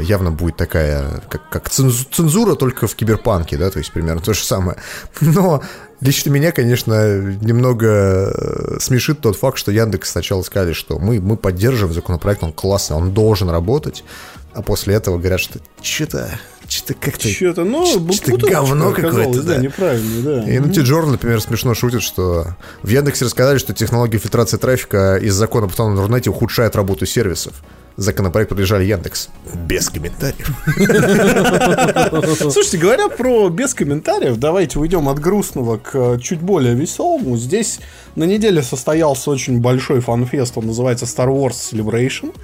[0.03, 4.45] явно будет такая, как, как цензура, только в киберпанке, да, то есть примерно то же
[4.45, 4.79] самое.
[5.21, 5.63] Но
[6.01, 7.87] лично меня, конечно, немного
[8.35, 12.97] э, смешит тот факт, что Яндекс сначала сказали, что мы, мы поддерживаем законопроект, он классный,
[12.97, 14.05] он должен работать,
[14.53, 16.29] а после этого говорят, что что-то
[16.69, 17.29] Что-то как-то...
[17.29, 19.55] Что-то, ну, бутылочка говно какое-то, да.
[19.55, 19.63] да.
[19.63, 20.51] неправильно, да.
[20.51, 25.35] И ну, Джордан, например, смешно шутит, что в Яндексе рассказали, что технология фильтрации трафика из
[25.35, 27.55] закона по в интернете ухудшает работу сервисов.
[27.97, 29.29] Законопроект подлежали Яндекс.
[29.55, 30.51] Без комментариев.
[32.53, 37.37] Слушайте, говоря про без комментариев, давайте уйдем от грустного к э, чуть более веселому.
[37.37, 37.79] Здесь
[38.17, 42.35] на неделе состоялся очень большой фан-фест, он называется Star Wars Celebration.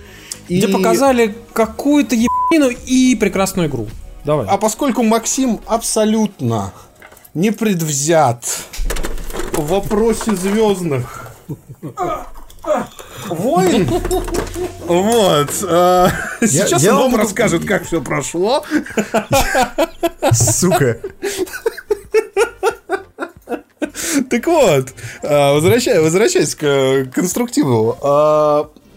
[0.48, 3.88] Где И- показали какую-то ебану и прекрасную игру.
[4.24, 4.46] Давай.
[4.48, 6.72] А поскольку Максим абсолютно
[7.34, 8.44] не предвзят
[9.55, 11.30] в вопросе звездных
[13.35, 13.85] войн,
[14.87, 16.09] вот, э,
[16.41, 18.64] сейчас он вам расскажет, как все прошло.
[20.33, 20.99] Сука.
[24.31, 24.89] Так вот,
[25.22, 27.97] э, возвращай- возвращаясь к э, конструктиву.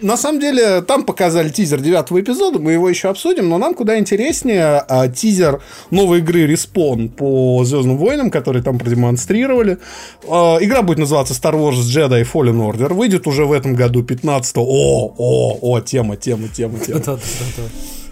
[0.03, 3.97] На самом деле, там показали тизер девятого эпизода, мы его еще обсудим, но нам куда
[3.97, 9.77] интереснее э, тизер новой игры Respawn по Звездным войнам, которые там продемонстрировали.
[10.23, 12.93] Э, Игра будет называться Star Wars Jedi Fallen Order.
[12.93, 16.99] Выйдет уже в этом году 15 О, о, о, тема, тема, тема, тема.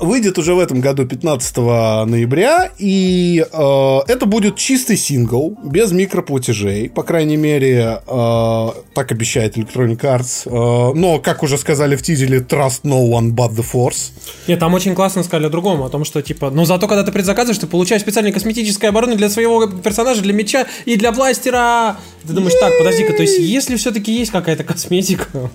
[0.00, 6.88] Выйдет уже в этом году 15 ноября, и э, это будет чистый сингл, без микроплатежей,
[6.90, 10.42] по крайней мере, э, так обещает Electronic Arts.
[10.46, 14.12] Э, но, как уже сказали в тизере, trust no one but the Force.
[14.48, 17.12] Нет, там очень классно сказали о другом, о том, что типа, ну зато когда ты
[17.12, 21.96] предзаказываешь, ты получаешь специальное косметическое оборудование для своего персонажа, для меча и для бластера.
[22.26, 25.50] Ты думаешь, так, подожди-ка, то есть если все-таки есть какая-то косметика,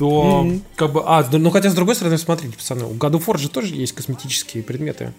[0.00, 3.74] то как бы, а, ну хотя с другой стороны, смотрите, пацаны, у War же тоже
[3.74, 5.12] есть косметические предметы.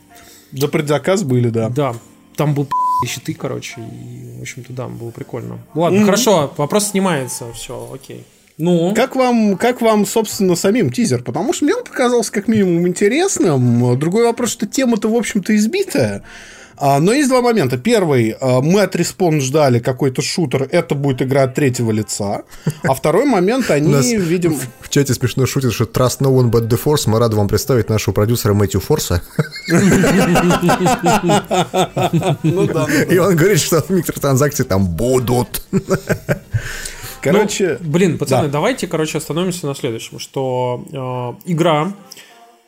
[0.52, 1.70] За предзаказ были, да.
[1.70, 1.94] Да,
[2.36, 2.68] там был
[3.06, 5.60] щиты, короче, и, в общем-то, да, было прикольно.
[5.76, 8.26] Ладно, хорошо, вопрос снимается, все, окей.
[8.58, 11.22] Ну, Как вам, как вам, собственно, самим тизер?
[11.22, 13.98] Потому что мне он показался как минимум интересным.
[14.00, 16.24] Другой вопрос, что тема-то, в общем-то, избитая.
[16.82, 17.78] А, Но есть два момента.
[17.78, 22.42] Первый, а, мы от Respawn ждали какой-то шутер, это будет игра от третьего лица.
[22.84, 24.58] А второй момент, они, видим...
[24.80, 27.04] в чате смешно шутит, что Trust No One But The Force.
[27.06, 29.22] Мы рады вам представить нашего продюсера Мэтью Форса.
[32.44, 35.62] Ну да, И он говорит, что микротранзакции там будут.
[37.22, 38.54] Короче, Блин, пацаны, Да.
[38.54, 41.94] давайте, короче, остановимся на следующем, что э, игра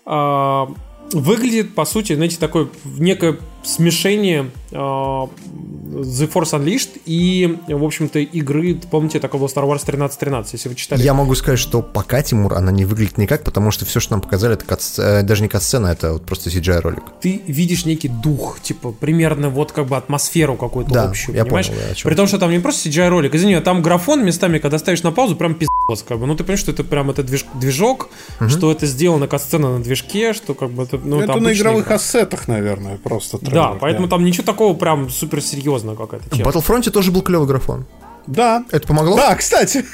[0.05, 0.65] э,
[1.13, 8.75] выглядит, по сути, знаете, такое некое смешение э, The Force Unleashed и, в общем-то, игры,
[8.91, 11.01] помните, такого Star Wars 1313, если вы читали.
[11.01, 14.21] Я могу сказать, что пока, Тимур, она не выглядит никак, потому что все, что нам
[14.21, 17.03] показали, это кат- э, даже не кат-сцена, это вот просто CGI-ролик.
[17.21, 21.67] Ты видишь некий дух, типа, примерно вот как бы атмосферу какую-то Да, общую, я понимаешь?
[21.67, 24.77] понял, да, При том, что там не просто CGI-ролик, извини, а там графон местами, когда
[24.77, 26.25] ставишь на паузу, прям пиздец, как бы.
[26.27, 28.09] Ну, ты понимаешь, что это прям это движ- движок,
[28.49, 31.95] что это сделано кат-сцена на движке, что как бы это, ну, это на игровых игра.
[31.95, 36.39] ассетах, наверное, просто трейлер, Да, поэтому там ничего такого прям супер серьезного какая-то В.
[36.39, 37.85] Battlefront тоже был клевый графон.
[38.27, 38.65] Да.
[38.71, 39.15] Это помогло?
[39.15, 39.85] Да, кстати.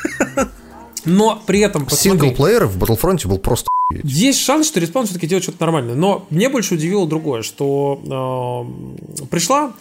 [1.05, 3.69] Но при этом, посмотри, Синглплеер в Battlefront был просто.
[4.03, 5.95] Есть шанс, что респаун все-таки делает что-то нормальное.
[5.95, 8.67] Но мне больше удивило другое, что
[9.19, 9.73] э, пришла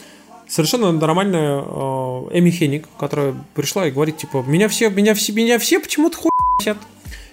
[0.48, 1.68] совершенно нормальная э,
[2.32, 6.30] Эми Хеник, которая пришла и говорит, типа, меня все, меня все, меня все почему-то хуй.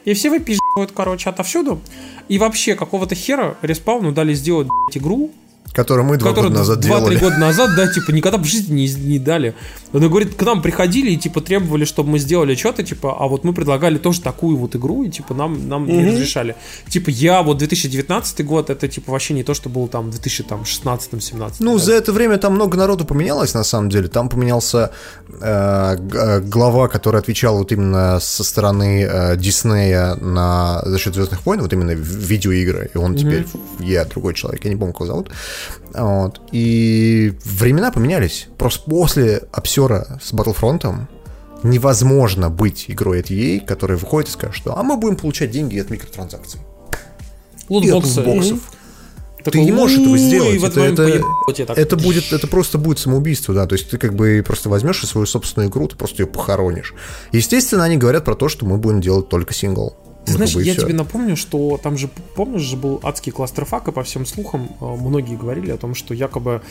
[0.04, 1.80] И все выпизживают, короче, отовсюду.
[2.28, 5.32] И вообще, какого-то хера респауну дали сделать блядь, игру,
[5.76, 7.18] Который мы два года назад 2-3 делали.
[7.18, 9.54] года назад, да, типа, никогда в жизни не, не дали.
[9.94, 13.44] Она говорит, к нам приходили и, типа, требовали, чтобы мы сделали что-то, типа, а вот
[13.44, 16.56] мы предлагали тоже такую вот игру, и, типа, нам, нам не разрешали.
[16.90, 21.56] Типа, я вот 2019 год, это, типа, вообще не то, что было там в 2016-17.
[21.60, 24.08] Ну, за это время там много народу поменялось, на самом деле.
[24.08, 24.92] Там поменялся
[25.42, 31.46] э, э, глава, который отвечал вот именно со стороны э, Диснея на, за счет Звездных
[31.46, 32.90] войн, вот именно в- видеоигры.
[32.94, 33.46] И он теперь,
[33.80, 35.30] я другой человек, я не помню, как его зовут.
[35.94, 36.42] Вот.
[36.52, 38.48] И времена поменялись.
[38.58, 41.08] Просто после обсера с Battlefront
[41.64, 45.80] невозможно быть игрой от EA, которая выходит и скажет, что а мы будем получать деньги
[45.80, 46.60] от микротранзакций.
[47.70, 48.20] И от Лутбоксы.
[48.22, 48.60] лутбоксов.
[49.44, 50.64] Такой, Ты не можешь этого «Уй», сделать.
[50.64, 51.22] Это, это-
[51.68, 51.78] так.
[51.78, 53.68] это будет, это просто будет самоубийство, да.
[53.68, 56.96] То есть ты как бы просто возьмешь и свою собственную игру, ты просто ее похоронишь.
[57.32, 59.96] Естественно, они говорят про то, что мы будем делать только сингл.
[60.26, 60.84] Ты знаешь, я всё.
[60.84, 64.86] тебе напомню, что там же, помнишь же, был адский кластерфак, и по всем слухам э,
[64.86, 66.62] многие говорили о том, что якобы а,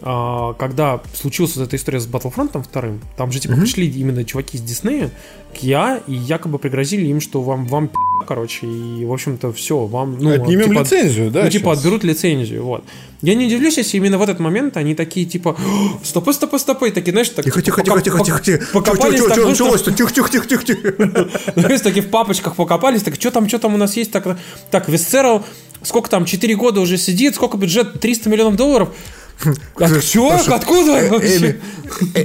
[0.00, 4.62] когда случилась вот эта история с Battlefront вторым, там же типа пришли именно чуваки из
[4.62, 5.10] Диснея
[5.54, 7.94] к я и якобы пригрозили им, что вам вам пи***,
[8.26, 11.44] короче, и в общем-то все, вам ну Отнимем типа, лицензию, да?
[11.44, 12.84] ну, типа, отберут лицензию, вот.
[13.20, 16.88] Я не удивлюсь, если именно в этот момент они такие, типа, «О, стопы, стопы, стопы,
[16.88, 17.44] и такие, знаешь, так...
[17.44, 18.72] Тихо, тихо, пока- тихо, тихо, пока- тихо, тихо.
[18.72, 19.92] Покопались Чё, так чё, чё быстро, началось-то?
[19.92, 21.30] Тихо, тихо, тихо, тихо, тихо.
[21.56, 24.38] знаешь, такие в папочках покопались, так что там, что там у нас есть, так,
[24.70, 25.44] так, Висцерал,
[25.82, 28.90] сколько там, 4 года уже сидит, сколько бюджет, 300 миллионов долларов.
[29.76, 30.30] От, чё?
[30.48, 31.36] Откуда вообще?
[31.36, 31.60] Эми,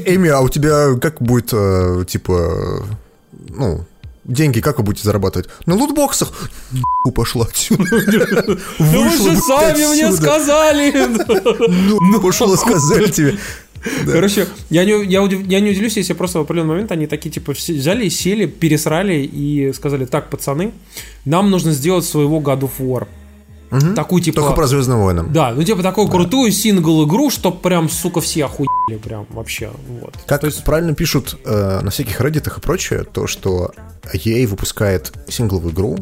[0.06, 2.86] Эми, а у тебя как будет, э, типа,
[3.50, 3.86] ну,
[4.26, 5.48] деньги как вы будете зарабатывать?
[5.66, 6.32] На лутбоксах?
[7.14, 7.84] Пошла отсюда.
[8.80, 10.94] Ну вы же сами мне сказали.
[12.02, 13.38] Ну, пошло сказали тебе.
[14.12, 17.30] Короче, я не, я, удив- я не удивлюсь, если просто в определенный момент они такие,
[17.30, 20.72] типа, взяли, сели, пересрали и сказали, так, пацаны,
[21.24, 23.08] нам нужно сделать своего God of War.
[23.96, 24.42] Такую, типа...
[24.42, 25.32] Только про Звездным войнам.
[25.32, 29.72] Да, ну типа такую крутую сингл-игру, чтоб прям, сука, все охуели прям вообще.
[29.88, 30.16] Вот.
[30.26, 33.72] Как То есть, правильно пишут э, на всяких реддитах и прочее, то, что
[34.14, 35.98] EA выпускает сингловую игру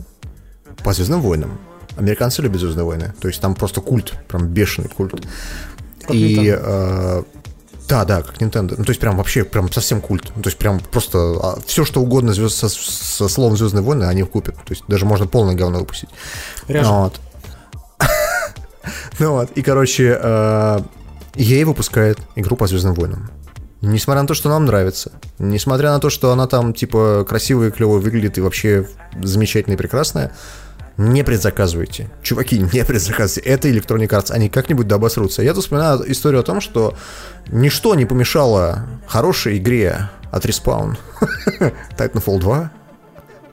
[0.83, 1.57] по Звездным войнам.
[1.97, 3.13] Американцы любят Звездные войны.
[3.19, 5.13] То есть там просто культ, прям бешеный культ.
[6.01, 7.23] Как и э,
[7.87, 8.75] да, да, как Nintendo.
[8.77, 10.31] Ну, то есть прям вообще прям совсем культ.
[10.35, 14.23] Ну, то есть прям просто все, что угодно звезд- со, со словом Звездные войны, они
[14.23, 14.55] купят.
[14.55, 16.09] То есть даже можно полное говно выпустить.
[16.67, 17.19] Ну вот.
[19.19, 20.79] Ну вот, и, короче, э,
[21.35, 23.29] EA выпускает игру по Звездным войнам.
[23.81, 27.99] Несмотря на то, что нам нравится, несмотря на то, что она там, типа, красивая, клевая
[27.99, 28.87] выглядит и вообще
[29.21, 30.31] замечательная и прекрасная,
[30.97, 32.09] не предзаказывайте.
[32.21, 33.41] Чуваки, не предзаказывайте.
[33.41, 35.41] Это Electronic Arts, они как-нибудь да обосрутся.
[35.41, 36.95] Я тут вспоминаю историю о том, что
[37.47, 40.95] ничто не помешало хорошей игре от Respawn
[41.97, 42.71] Titanfall 2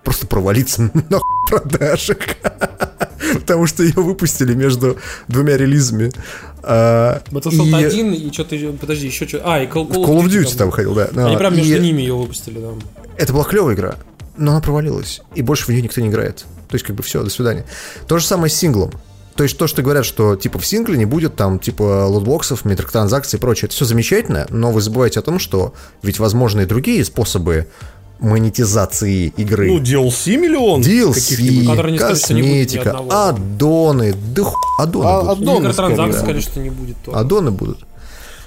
[0.04, 2.18] просто провалиться на продажах.
[3.34, 4.96] Потому что ее выпустили между
[5.28, 6.10] двумя релизами.
[6.62, 10.70] А, Battlefield и 1 и что-то, подожди, еще что А, и Call, of Duty там
[10.70, 11.10] выходил, да.
[11.14, 12.70] Они А, прям между ними ее выпустили, да.
[13.16, 13.96] Это была клевая игра,
[14.36, 15.20] но она провалилась.
[15.34, 16.44] И больше в нее никто не играет.
[16.68, 17.66] То есть, как бы все, до свидания.
[18.06, 18.92] То же самое с синглом.
[19.36, 23.38] То есть то, что говорят, что типа в сингле не будет там типа лотбоксов, микротранзакций
[23.38, 25.72] и прочее, это все замечательно, но вы забываете о том, что
[26.02, 27.66] ведь возможны и другие способы
[28.20, 29.72] монетизации игры.
[29.72, 30.80] Ну, DLC миллион.
[30.80, 34.54] DLC, косметика, аддоны, да ху...
[34.78, 35.38] аддоны А, будут.
[35.38, 36.26] аддоны, Микротранзакций, скорее.
[36.26, 37.18] конечно, не будет тоже.
[37.18, 37.78] Аддоны будут.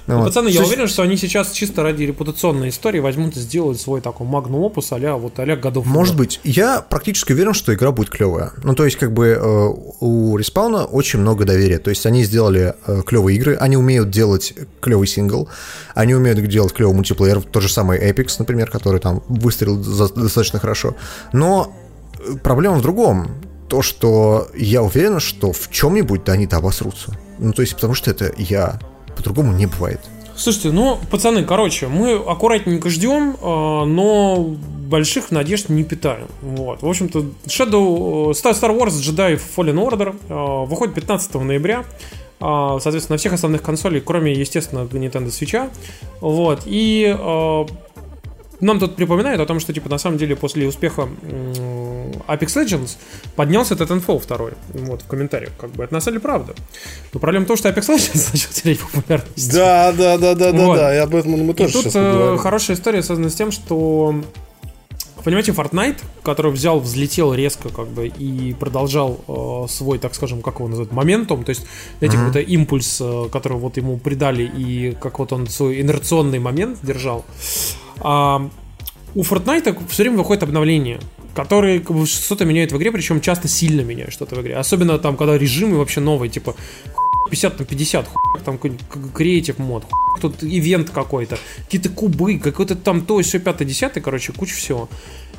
[0.06, 0.26] Ну вот.
[0.26, 4.00] Пацаны, я Слушай, уверен, что они сейчас чисто ради репутационной истории возьмут и сделают свой
[4.02, 5.86] такой магнум опус а-ля вот а-ля годов.
[5.86, 6.40] Может быть.
[6.44, 8.52] Я практически уверен, что игра будет клевая.
[8.62, 9.68] Ну, то есть, как бы э,
[10.00, 11.78] у Респауна очень много доверия.
[11.78, 15.48] То есть, они сделали э, клевые игры, они умеют делать клевый сингл,
[15.94, 20.96] они умеют делать клевый мультиплеер, тот же самый Apex, например, который там выстрелил достаточно хорошо.
[21.32, 21.74] Но
[22.18, 23.40] э, проблема в другом.
[23.68, 27.18] То, что я уверен, что в чем-нибудь да они-то обосрутся.
[27.38, 28.78] Ну, то есть, потому что это я.
[29.16, 30.00] По-другому не бывает.
[30.36, 34.56] Слушайте, ну, пацаны, короче, мы аккуратненько ждем, э, но
[34.88, 36.26] больших надежд не питаем.
[36.42, 36.82] Вот.
[36.82, 41.84] В общем-то, Shadow, э, Star Wars Jedi Fallen Order э, выходит 15 ноября.
[42.40, 45.70] Соответственно, на всех основных консолей, кроме, естественно, Nintendo Switch.
[46.20, 46.62] Вот.
[46.66, 47.06] И
[48.64, 51.08] нам тут припоминают о том, что, типа, на самом деле, после успеха
[52.28, 52.96] Apex Legends
[53.36, 54.38] поднялся Titanfall 2.
[54.86, 55.84] Вот, в комментариях, как бы.
[55.84, 56.54] Это на самом деле правда.
[57.12, 59.52] Но проблема в том, что Apex Legends начал терять популярность.
[59.52, 60.76] Да, да, да, да, да, Вот.
[60.76, 60.94] да.
[60.94, 62.38] И об этом мы И тоже тут сейчас э, поговорим.
[62.38, 64.14] хорошая история связана с тем, что
[65.24, 70.56] Понимаете, Fortnite, который взял, взлетел резко, как бы, и продолжал э, свой, так скажем, как
[70.56, 71.66] его называют, моментум, то есть,
[71.98, 76.78] знаете, какой-то импульс, э, который вот ему придали, и как вот он свой инерционный момент
[76.82, 77.24] держал.
[78.00, 78.48] А,
[79.14, 81.00] у Fortnite все время выходит обновление,
[81.34, 84.56] которые как бы, что-то меняют в игре, причем часто сильно меняют что-то в игре.
[84.56, 86.54] Особенно там, когда режимы вообще новые, типа
[87.30, 93.04] 50 на 50, хуй, там креатив мод, хуй, тут ивент какой-то, какие-то кубы, какой-то там
[93.04, 94.88] то, все пятое, десятое, короче, куча всего.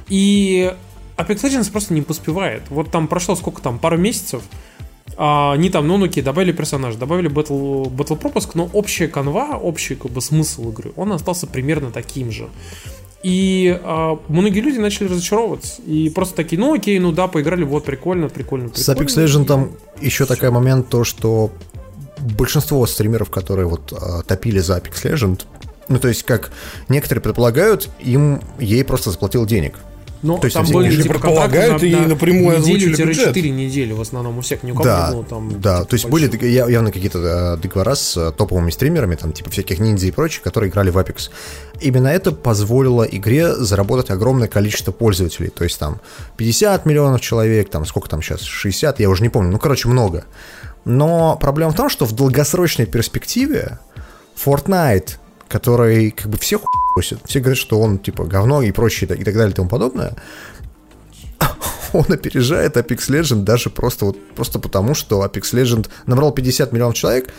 [0.07, 0.73] И
[1.17, 2.63] Apex Legends просто не поспевает.
[2.69, 4.43] Вот там прошло сколько там, пару месяцев,
[5.17, 9.57] а, они там, ну, ну, окей, добавили персонажа, добавили батл, батл пропуск, но общая канва,
[9.57, 12.49] общий как бы смысл игры, он остался примерно таким же.
[13.23, 15.81] И а, многие люди начали разочаровываться.
[15.83, 19.07] И просто такие, ну окей, ну да, поиграли, вот, прикольно, прикольно, С прикольно.
[19.07, 20.33] Apex Legends там еще всё.
[20.33, 21.51] такой момент, то, что
[22.19, 25.41] большинство стримеров, которые вот а, топили за Apex Legend,
[25.87, 26.51] ну, то есть, как
[26.89, 29.75] некоторые предполагают, им ей просто заплатил денег.
[30.25, 33.27] Ну, То есть там были не типа предполагают контракты и напрямую озвучили бюджет.
[33.27, 35.61] 4 недели в основном у всех, ни у кого Да, не было там.
[35.61, 39.15] да, типа, то есть были дог- я- явно какие-то э, договора с э, топовыми стримерами,
[39.15, 41.29] там, типа всяких ниндзя и прочих, которые играли в Apex.
[41.79, 46.01] Именно это позволило игре заработать огромное количество пользователей, то есть там
[46.37, 50.25] 50 миллионов человек, там сколько там сейчас, 60, я уже не помню, ну, короче, много.
[50.85, 53.79] Но проблема в том, что в долгосрочной перспективе
[54.43, 55.17] Fortnite,
[55.47, 56.59] который как бы все
[56.93, 60.15] хуйсят, все говорят, что он типа говно и прочее и так далее и тому подобное,
[61.93, 66.95] он опережает Apex Legend даже просто, вот, просто потому, что Apex Legend набрал 50 миллионов
[66.95, 67.29] человек,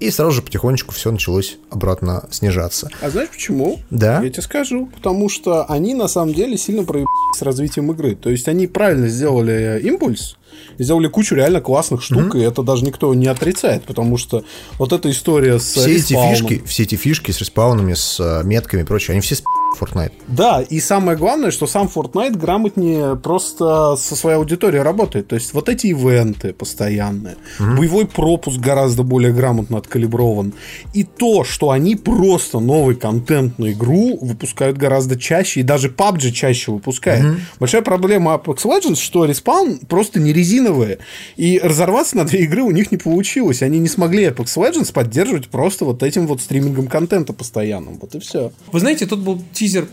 [0.00, 2.90] и сразу же потихонечку все началось обратно снижаться.
[3.00, 3.80] А знаешь почему?
[3.90, 4.20] Да?
[4.22, 4.86] Я тебе скажу.
[4.86, 8.16] Потому что они на самом деле сильно проебались с развитием игры.
[8.16, 10.36] То есть они правильно сделали импульс,
[10.78, 14.44] сделали кучу реально классных штук, и это даже никто не отрицает, потому что
[14.78, 18.82] вот эта история с Все эти фишки, все эти фишки с респаунами, с э, метками
[18.82, 19.42] и прочее, они все с
[19.74, 20.12] Fortnite.
[20.28, 25.28] Да, и самое главное, что сам Fortnite грамотнее просто со своей аудиторией работает.
[25.28, 30.54] То есть вот эти ивенты постоянные, боевой пропуск гораздо более грамотно откалиброван.
[30.92, 36.30] И то, что они просто новый контент на игру выпускают гораздо чаще, и даже PUBG
[36.30, 37.24] чаще выпускает.
[37.58, 40.32] Большая проблема Apex Legends, что Respawn просто не
[40.64, 40.98] резиновые.
[41.36, 43.62] И разорваться на две игры у них не получилось.
[43.62, 47.98] Они не смогли Apex Legends поддерживать просто вот этим вот стримингом контента постоянным.
[48.00, 48.52] Вот и все.
[48.72, 49.86] Вы знаете, тут был тизер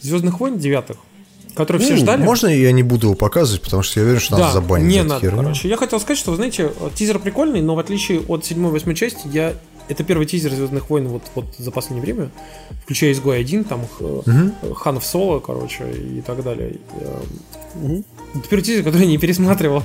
[0.00, 0.98] Звездных войн девятых,
[1.54, 2.22] который все ждали.
[2.22, 5.02] Можно я не буду его показывать, потому что я уверен, что нас Да, забанят не
[5.02, 5.38] надо, херню.
[5.42, 5.68] короче.
[5.68, 9.54] Я хотел сказать, что, вы знаете, тизер прикольный, но в отличие от 7-8 части, я...
[9.86, 12.30] Это первый тизер Звездных войн вот, вот за последнее время,
[12.84, 16.76] включая изгой 1, там х- Ханов Соло, короче, и так далее.
[17.00, 17.20] Э,
[18.48, 19.82] Первый тизер, который я не пересматривал.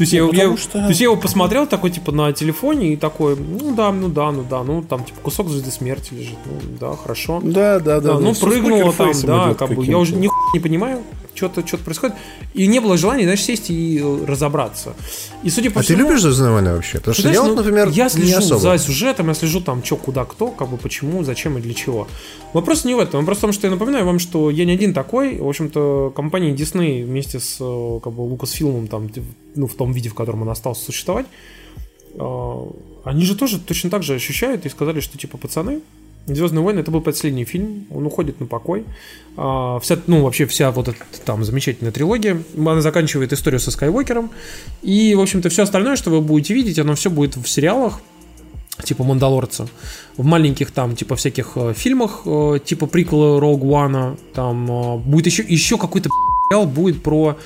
[0.00, 2.94] То есть, я, Ну, я- что- то есть я его посмотрел такой, типа, на телефоне
[2.94, 6.38] и такой, ну да, ну да, ну да, ну там, типа, кусок звезды смерти лежит,
[6.46, 7.42] ну да, хорошо.
[7.44, 8.14] Да, да, да.
[8.14, 11.02] Да, ну, прыгнула там, да, как бы, я уже ни не понимаю,
[11.34, 12.16] что-то что происходит.
[12.54, 14.94] И не было желания, знаешь, сесть и э, разобраться.
[15.44, 16.08] И судя по А ты всему...
[16.08, 16.98] любишь «Звездные войны» вообще?
[16.98, 18.60] Потому ты что я вот, ну, например, я не слежу особо.
[18.60, 22.08] за сюжетом, я слежу там, что, куда, кто, как бы, почему, зачем и для чего.
[22.52, 23.20] Вопрос не в этом.
[23.20, 25.38] Вопрос в том, что я напоминаю вам, что я не один такой.
[25.38, 29.08] В общем-то, компания Disney вместе с э, как бы, Lucasfilm, там,
[29.54, 31.26] ну, в том виде, в котором он остался существовать,
[32.14, 32.66] э,
[33.04, 35.80] они же тоже точно так же ощущают и сказали, что, типа, пацаны,
[36.26, 38.84] Звездные войны это был последний фильм, он уходит на покой.
[39.36, 44.30] А, вся, ну, вообще вся вот эта там замечательная трилогия, она заканчивает историю со Скайуокером.
[44.82, 48.00] И, в общем-то, все остальное, что вы будете видеть, оно все будет в сериалах,
[48.84, 49.68] типа Мандалорца,
[50.16, 55.42] в маленьких там, типа всяких э, фильмах, э, типа приквела One, там э, будет еще,
[55.42, 56.10] еще какой-то
[56.48, 57.36] сериал будет про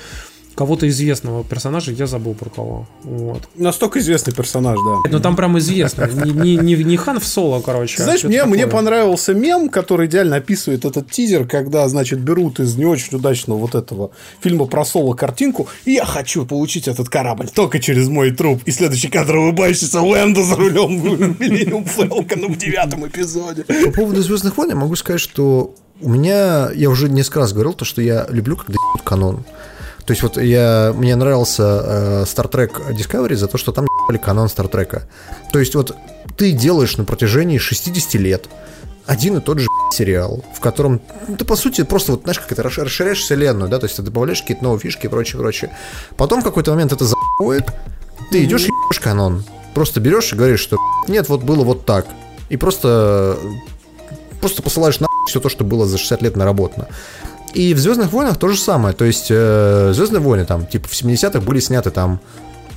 [0.55, 2.87] кого-то известного персонажа, я забыл про кого.
[3.03, 3.43] Вот.
[3.55, 5.09] Настолько известный персонаж, да.
[5.11, 6.07] Но там прям известно.
[6.07, 7.97] Не, не, не, не Хан в соло, короче.
[7.97, 12.59] Ты а знаешь, мне, мне понравился мем, который идеально описывает этот тизер, когда, значит, берут
[12.59, 17.09] из не очень удачного вот этого фильма про Соло картинку, и я хочу получить этот
[17.09, 18.61] корабль только через мой труп.
[18.65, 23.63] И следующий кадр улыбающийся Лэнда за рулем Миллениум Фэлкона в девятом эпизоде.
[23.63, 27.73] По поводу Звездных войн я могу сказать, что у меня, я уже несколько раз говорил,
[27.73, 29.45] то, что я люблю, когда канон.
[30.05, 34.17] То есть вот я, мне нравился э, Star Trek Discovery за то, что там ебали
[34.17, 35.03] канон Star Trek.
[35.51, 35.95] То есть вот
[36.37, 38.47] ты делаешь на протяжении 60 лет
[39.07, 42.51] один и тот же сериал, в котором ну, ты, по сути, просто вот, знаешь, как
[42.51, 45.71] это, расш- расширяешь вселенную, да, то есть ты добавляешь какие-то новые фишки и прочее, прочее.
[46.17, 47.65] Потом в какой-то момент это заходит,
[48.31, 49.43] ты идешь и ебешь канон.
[49.73, 50.77] Просто берешь и говоришь, что
[51.07, 52.05] нет, вот было вот так.
[52.49, 53.37] И просто
[54.39, 56.87] просто посылаешь на все то, что было за 60 лет наработано.
[57.55, 58.93] И в Звездных войнах то же самое.
[58.93, 62.19] То есть э, Звездные войны там, типа, в 70-х были сняты там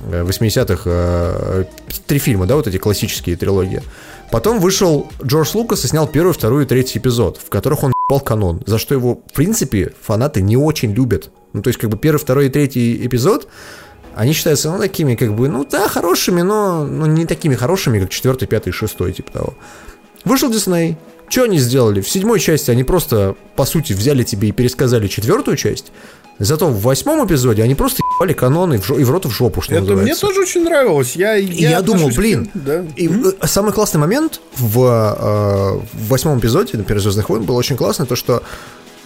[0.09, 1.65] э, 80-х э,
[2.07, 3.83] три фильма, да, вот эти классические трилогии.
[4.31, 8.21] Потом вышел Джордж Лукас и снял первый, второй и третий эпизод, в которых он ебал
[8.21, 11.29] канон, за что его, в принципе, фанаты не очень любят.
[11.51, 13.49] Ну, то есть, как бы первый, второй и третий эпизод,
[14.15, 18.11] они считаются, ну, такими, как бы, ну, да, хорошими, но ну, не такими хорошими, как
[18.11, 19.53] четвертый, пятый, шестой, типа того.
[20.23, 20.97] Вышел Дисней.
[21.29, 22.01] Что они сделали?
[22.01, 25.91] В седьмой части они просто, по сути, взяли тебе и пересказали четвертую часть.
[26.39, 29.73] Зато в восьмом эпизоде они просто ебали каноны в и в рот в жопу, что
[29.73, 30.27] Это мне называется.
[30.27, 31.15] тоже очень нравилось.
[31.15, 32.85] Я, И я, думал, блин, да.
[32.95, 37.75] и э, самый классный момент в, э, в восьмом эпизоде, например, Звездных войн, был очень
[37.75, 38.41] классный, то, что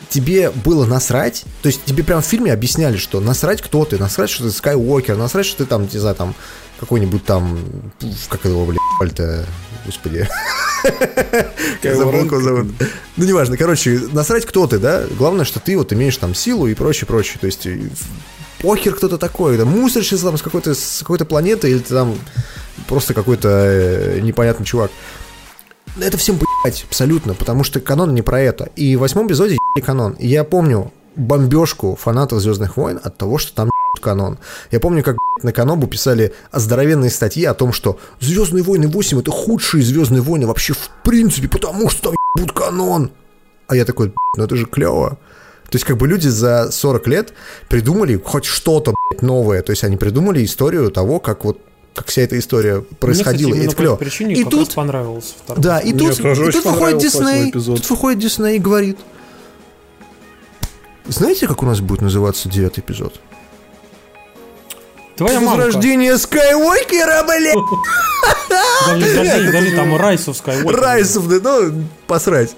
[0.10, 4.30] тебе было насрать, то есть тебе прям в фильме объясняли, что насрать кто ты, насрать,
[4.30, 6.36] что ты Скайуокер, насрать, что ты там, не знаю, там,
[6.80, 7.58] какой-нибудь там,
[8.30, 8.64] как его,
[9.00, 9.16] блядь,
[9.86, 10.28] господи,
[11.84, 12.68] забыл, зовут.
[13.18, 16.74] Ну, неважно, короче, насрать кто ты, да, главное, что ты вот имеешь там силу и
[16.74, 17.80] прочее, прочее, то есть э,
[18.62, 22.18] похер кто-то такой, да, мусорщица там с какой-то, с какой-то планеты или ты там
[22.88, 24.92] просто какой-то э, непонятный чувак.
[26.00, 28.70] Это всем поебать, абсолютно, потому что канон не про это.
[28.76, 30.14] И в восьмом эпизоде ебали канон.
[30.14, 33.70] И я помню бомбежку фанатов Звездных войн от того, что там
[34.02, 34.38] канон.
[34.72, 39.32] Я помню, как на Канобу писали здоровенные статьи о том, что Звездные войны 8 это
[39.32, 43.12] худшие Звездные войны вообще в принципе, потому что там ебут канон.
[43.68, 45.18] А я такой, ну это же клево.
[45.70, 47.34] То есть, как бы люди за 40 лет
[47.68, 49.64] придумали хоть что-то новое.
[49.64, 51.60] То есть, они придумали историю того, как вот
[51.96, 53.50] как вся эта история происходила.
[53.50, 53.96] Мне, и кстати, это именно клево.
[53.96, 55.64] причине И как тут раз понравился второй.
[55.64, 58.98] да, и Мне тут, и тут выходит Дисней, тут выходит Дисней и говорит,
[61.08, 63.20] знаете, как у нас будет называться девятый эпизод?
[65.16, 65.40] Твоя.
[65.40, 67.56] Возрождение Скайуокера, блядь!
[68.86, 70.76] Подожди, подожди, подожди, там Райсов Скайуокер.
[70.80, 72.56] Райсов, да, ну, посрать.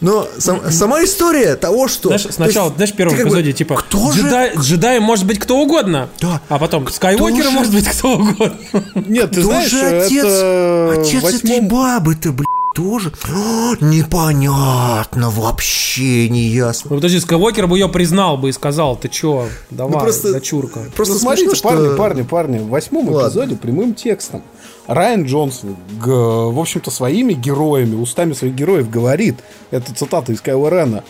[0.00, 2.08] Но сам- сама история того, что...
[2.08, 5.38] Знаешь, сначала, есть знаешь, в первом бы, эпизоде, типа, кто же- джедай, джедаем может быть
[5.38, 6.08] кто угодно.
[6.20, 6.40] Да.
[6.48, 8.56] А потом, Скайуокером же- может быть кто угодно.
[8.94, 11.68] Нет, ты Кто знаешь, же отец, это отец в этой восьмом...
[11.68, 13.12] бабы-то, блядь, тоже?
[13.34, 16.90] О, непонятно, вообще не ясно.
[16.90, 20.80] Ну, подожди, Скайуокер бы ее признал бы и сказал, ты чё, давай, Ну, просто- дочурка.
[20.94, 23.28] Просто Ну, смотрите, смешно, парни, что- парни, парни, в восьмом Ладно.
[23.28, 24.42] эпизоде прямым текстом
[24.86, 26.10] Райан Джонсон, г-
[26.50, 29.36] в общем-то, своими героями, устами своих героев говорит,
[29.70, 31.04] это цитата из Кайла Рена,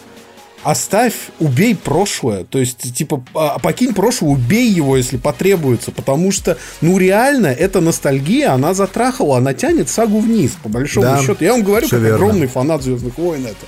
[0.63, 2.45] оставь, убей прошлое.
[2.45, 5.91] То есть, типа, а, покинь прошлое, убей его, если потребуется.
[5.91, 11.21] Потому что, ну, реально, эта ностальгия, она затрахала, она тянет сагу вниз, по большому Да,
[11.23, 11.45] счету.
[11.45, 12.17] Я вам говорю, как верно.
[12.17, 13.67] огромный фанат Звездных войн это.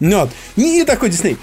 [0.00, 0.30] Ну Вот.
[0.56, 1.36] И такой Дисней.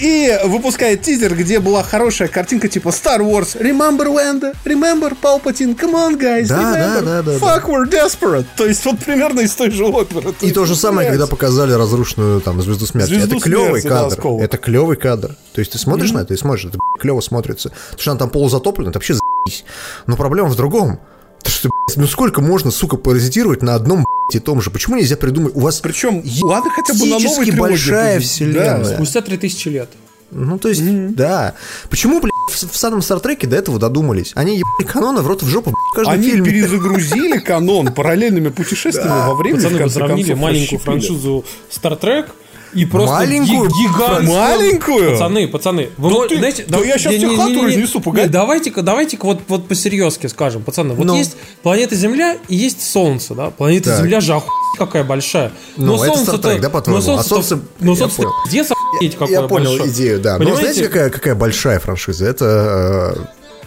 [0.00, 3.60] И выпускает тизер, где была хорошая картинка типа Star Wars.
[3.60, 4.54] Remember when?
[4.64, 5.76] Remember Palpatine?
[5.76, 6.46] Come on, guys.
[6.46, 7.02] Да, remember?
[7.02, 8.46] да, да, да, Fuck, we're desperate.
[8.56, 10.34] То есть вот примерно из той же оперы.
[10.40, 13.08] И то же самое, когда показали разрушенную там звезду смерти.
[13.10, 14.14] Звезду это клевый смерти, да, кадр.
[14.14, 14.42] осколок.
[14.42, 15.36] это клевый кадр.
[15.52, 17.70] То есть ты смотришь на это и смотришь, это клево смотрится.
[17.70, 19.64] Потому что она там полузатоплена, это вообще заебись.
[20.06, 21.00] Но проблема в другом.
[21.42, 24.04] То что, ну сколько можно, сука, паразитировать на одном
[24.34, 24.70] и том же?
[24.70, 25.54] Почему нельзя придумать?
[25.56, 28.78] У вас Причем, ладно, хотя бы на новой трилогии большая это- вселенная.
[28.78, 28.94] да.
[28.94, 29.88] Спустя 3000 лет.
[30.30, 30.82] Ну, то есть,
[31.14, 31.54] да.
[31.88, 34.32] Почему, блядь, в, в самом Стартреке до этого додумались?
[34.34, 36.44] Они ебали канона в рот в жопу блядь, в каждом Они фильме.
[36.50, 39.62] перезагрузили канон параллельными путешествиями во времени.
[39.62, 42.26] Пацаны, вы сравнили маленькую франшизу Star Trek
[42.74, 44.38] и просто Маленькую ги- гигантскую...
[44.38, 45.12] Маленькую?
[45.12, 46.64] Пацаны, пацаны, вы мо- ты- знаете...
[46.68, 48.24] да я щас тебе хату разнесу, погоди.
[48.24, 50.94] Не, давайте-ка, давайте-ка вот, вот по-серьезки скажем, пацаны.
[50.94, 51.16] Вот Ну.
[51.16, 53.50] есть планета Земля и есть Солнце, да?
[53.50, 54.00] Планета Так.
[54.00, 55.52] Земля же охуеть какая большая.
[55.76, 57.02] Ну, это Солнце-то- Star Trek, да, по-твоему?
[57.02, 57.28] Но А солнце...
[57.48, 59.90] Солнце- Но солнце пиздец охуеть какое Я понял большое.
[59.90, 60.32] идею, да.
[60.34, 60.62] Но Понимаете?
[60.72, 62.26] знаете, какая, какая большая франшиза?
[62.26, 63.14] Это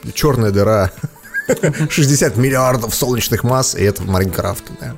[0.05, 0.91] э, черная дыра.
[1.89, 4.63] 60 миллиардов солнечных масс, и это Майнкрафт.
[4.79, 4.95] Да.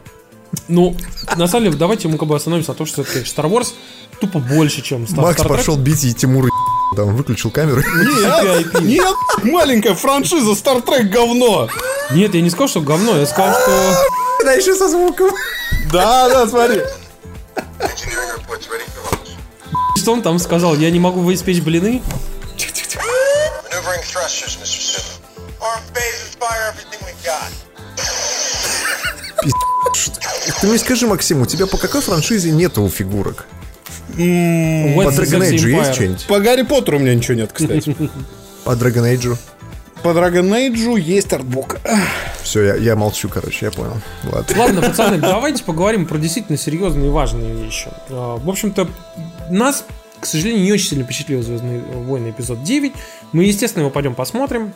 [0.67, 0.95] Ну,
[1.35, 3.73] на самом деле, давайте мы как бы остановимся на том, что все-таки Star Wars
[4.19, 5.57] тупо больше, чем Star, Макс Star Trek.
[5.57, 6.49] пошел бить и Тимур
[6.95, 7.81] да, он выключил камеру.
[7.81, 11.67] Нет, нет, маленькая франшиза Star Trek говно.
[12.11, 14.05] Нет, я не сказал, что говно, я сказал, что...
[14.43, 15.31] Да, еще со звуком.
[15.91, 16.81] Да, да, смотри.
[17.79, 19.37] Engineering reports ready for launch.
[19.97, 20.75] Что он там сказал?
[20.75, 22.01] Я не могу выспечь блины?
[22.57, 25.01] Maneuvering thrusters, Mr.
[25.59, 25.81] Arm
[26.39, 27.62] fire everything we got.
[30.63, 33.47] Ты мне скажи, Максим, у тебя по какой франшизе нету фигурок?
[34.15, 36.25] По What's the Dragon Age есть что-нибудь?
[36.25, 37.93] По Гарри Поттеру у меня ничего нет, кстати.
[38.63, 39.35] По Dragon Age?
[40.03, 41.79] По Dragon Age есть артбук.
[42.43, 43.97] Все, я, я молчу, короче, я понял.
[44.31, 44.55] Ладно.
[44.57, 47.89] Ладно, пацаны, давайте поговорим про действительно серьезные и важные вещи.
[48.09, 48.87] А, В общем-то,
[49.49, 49.83] нас,
[50.21, 52.93] к сожалению, не очень сильно впечатлил «Звездные войны» эпизод 9.
[53.33, 54.71] Мы, естественно, его пойдем посмотрим.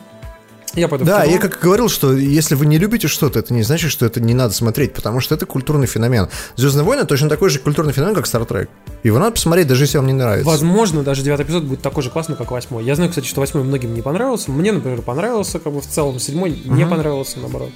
[0.74, 3.90] Я пойду Да, я как говорил, что если вы не любите что-то, это не значит,
[3.90, 6.28] что это не надо смотреть, потому что это культурный феномен.
[6.56, 8.68] Звездные войны точно такой же культурный феномен, как Star Trek.
[9.02, 10.48] Его надо посмотреть, даже если вам не нравится.
[10.48, 12.84] Возможно, даже девятый эпизод будет такой же классный, как восьмой.
[12.84, 14.50] Я знаю, кстати, что восьмой многим не понравился.
[14.50, 16.18] Мне, например, понравился, как бы в целом.
[16.18, 17.70] Седьмой не понравился, наоборот.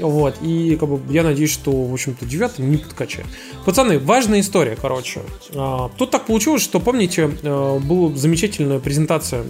[0.00, 3.26] Вот, и как бы я надеюсь, что, в общем-то, девятый не подкачает.
[3.64, 5.20] Пацаны, важная история, короче.
[5.54, 9.44] А, Тут так получилось, что, помните, э, была замечательная презентация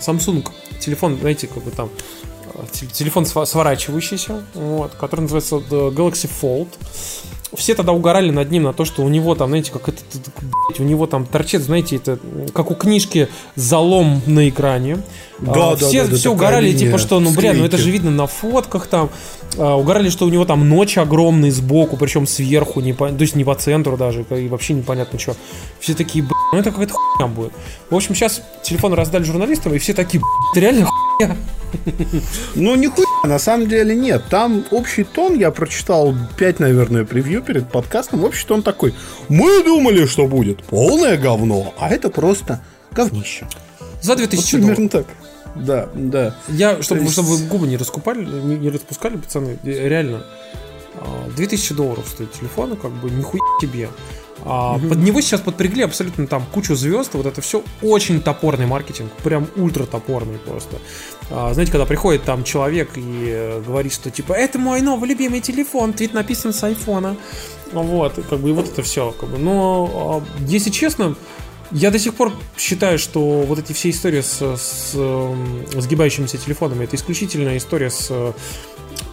[0.00, 0.46] Samsung,
[0.80, 1.90] телефон, знаете, как бы там,
[2.54, 5.60] э, те- телефон сворачивающийся, вот, который называется э,
[5.90, 6.68] Galaxy Fold.
[7.56, 10.02] Все тогда угорали над ним на то, что у него там, знаете, как это,
[10.78, 12.18] у него там торчит, знаете, это
[12.52, 14.98] как у книжки залом на экране.
[15.38, 17.90] Да, А, да, все, да, все угорали, линия типа, что, ну, бля, ну это же
[17.90, 19.08] видно на фотках там.
[19.56, 23.34] А, угорали, что у него там ночь огромный сбоку, причем сверху, не по, то есть
[23.34, 25.36] не по центру даже, и вообще непонятно что.
[25.80, 27.52] Все такие, бля, ну это какая-то хуйня будет.
[27.90, 30.22] В общем, сейчас телефон раздали журналистам, и все такие,
[30.52, 31.36] это реально хуйня.
[32.54, 34.24] Ну, нихуя, на самом деле нет.
[34.30, 38.24] Там общий тон, я прочитал 5, наверное, превью перед подкастом.
[38.24, 38.94] Общий тон такой.
[39.28, 42.62] Мы думали, что будет полное говно, а это просто
[42.92, 43.46] говнище.
[44.00, 44.76] За Вот 2000 долларов.
[44.76, 45.06] примерно так.
[45.58, 46.34] Да, да.
[46.48, 50.24] Я, чтобы, есть- чтобы вы губы не раскупали, не, не распускали, пацаны, реально.
[50.94, 53.88] а, 2000 долларов стоит телефон, как бы нихуя тебе.
[54.44, 57.10] А, Под него сейчас подпрягли абсолютно там кучу звезд.
[57.14, 59.10] Вот это все очень топорный маркетинг.
[59.24, 60.76] Прям ультра топорный просто.
[61.30, 65.40] А, знаете, когда приходит там человек и э, говорит, что типа это мой новый любимый
[65.40, 67.16] телефон, твит написан с айфона.
[67.72, 69.10] Вот, как бы и вот это все.
[69.10, 69.38] Как бы.
[69.38, 71.16] Но, а, если честно,
[71.70, 76.84] я до сих пор считаю, что вот эти все истории с, с, эм, сгибающимися телефонами
[76.84, 78.32] это исключительная история с, э,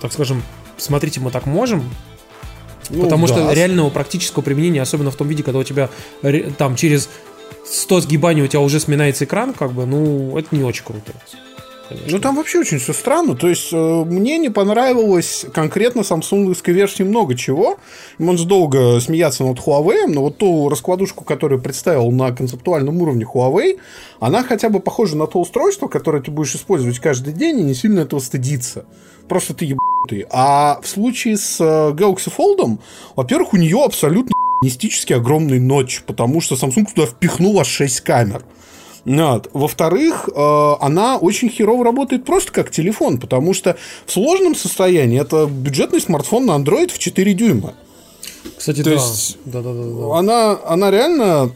[0.02, 0.44] так скажем,
[0.77, 1.90] смотрите, мы так можем.
[2.90, 3.53] Ну, потому что да.
[3.53, 5.90] реального практического применения, особенно в том виде, когда у тебя
[6.57, 7.10] там через
[7.65, 11.11] 100 сгибаний у тебя уже сминается экран, как бы, ну, это не очень круто.
[11.88, 12.07] Конечно.
[12.12, 13.36] Ну там вообще очень все странно.
[13.36, 17.78] То есть э, мне не понравилось конкретно самсунговской версии много чего.
[18.18, 23.80] Можно долго смеяться над Huawei, но вот ту раскладушку, которую представил на концептуальном уровне Huawei,
[24.20, 27.74] она хотя бы похожа на то устройство, которое ты будешь использовать каждый день и не
[27.74, 28.86] сильно этого стыдиться.
[29.28, 30.26] Просто ты ебанутый.
[30.30, 32.80] А в случае с э, Galaxy Fold,
[33.16, 34.32] во-первых, у нее абсолютно
[34.64, 38.44] мистически огромный ночь, потому что Samsung туда впихнул аж 6 камер.
[39.06, 39.49] Вот.
[39.53, 45.45] Во-вторых, э, она очень херово работает просто как телефон, потому что в сложном состоянии это
[45.45, 47.73] бюджетный смартфон на Android в 4 дюйма.
[48.57, 48.91] Кстати, То да.
[48.95, 50.18] есть- да, да, да, да.
[50.18, 51.52] Она, она реально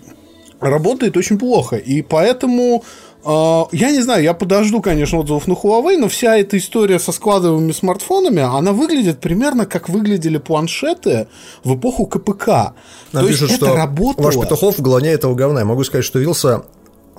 [0.60, 1.78] работает очень плохо.
[1.78, 2.84] И поэтому
[3.26, 7.12] э, я не знаю, я подожду, конечно, отзывов на Huawei, но вся эта история со
[7.12, 11.28] складываемыми смартфонами, она выглядит примерно как выглядели планшеты
[11.64, 12.74] в эпоху КПК.
[13.12, 14.26] Нам То есть пишут, это что работало.
[14.26, 15.62] ваш Петухов в голове этого говна.
[15.62, 16.64] Я могу сказать, что Вилса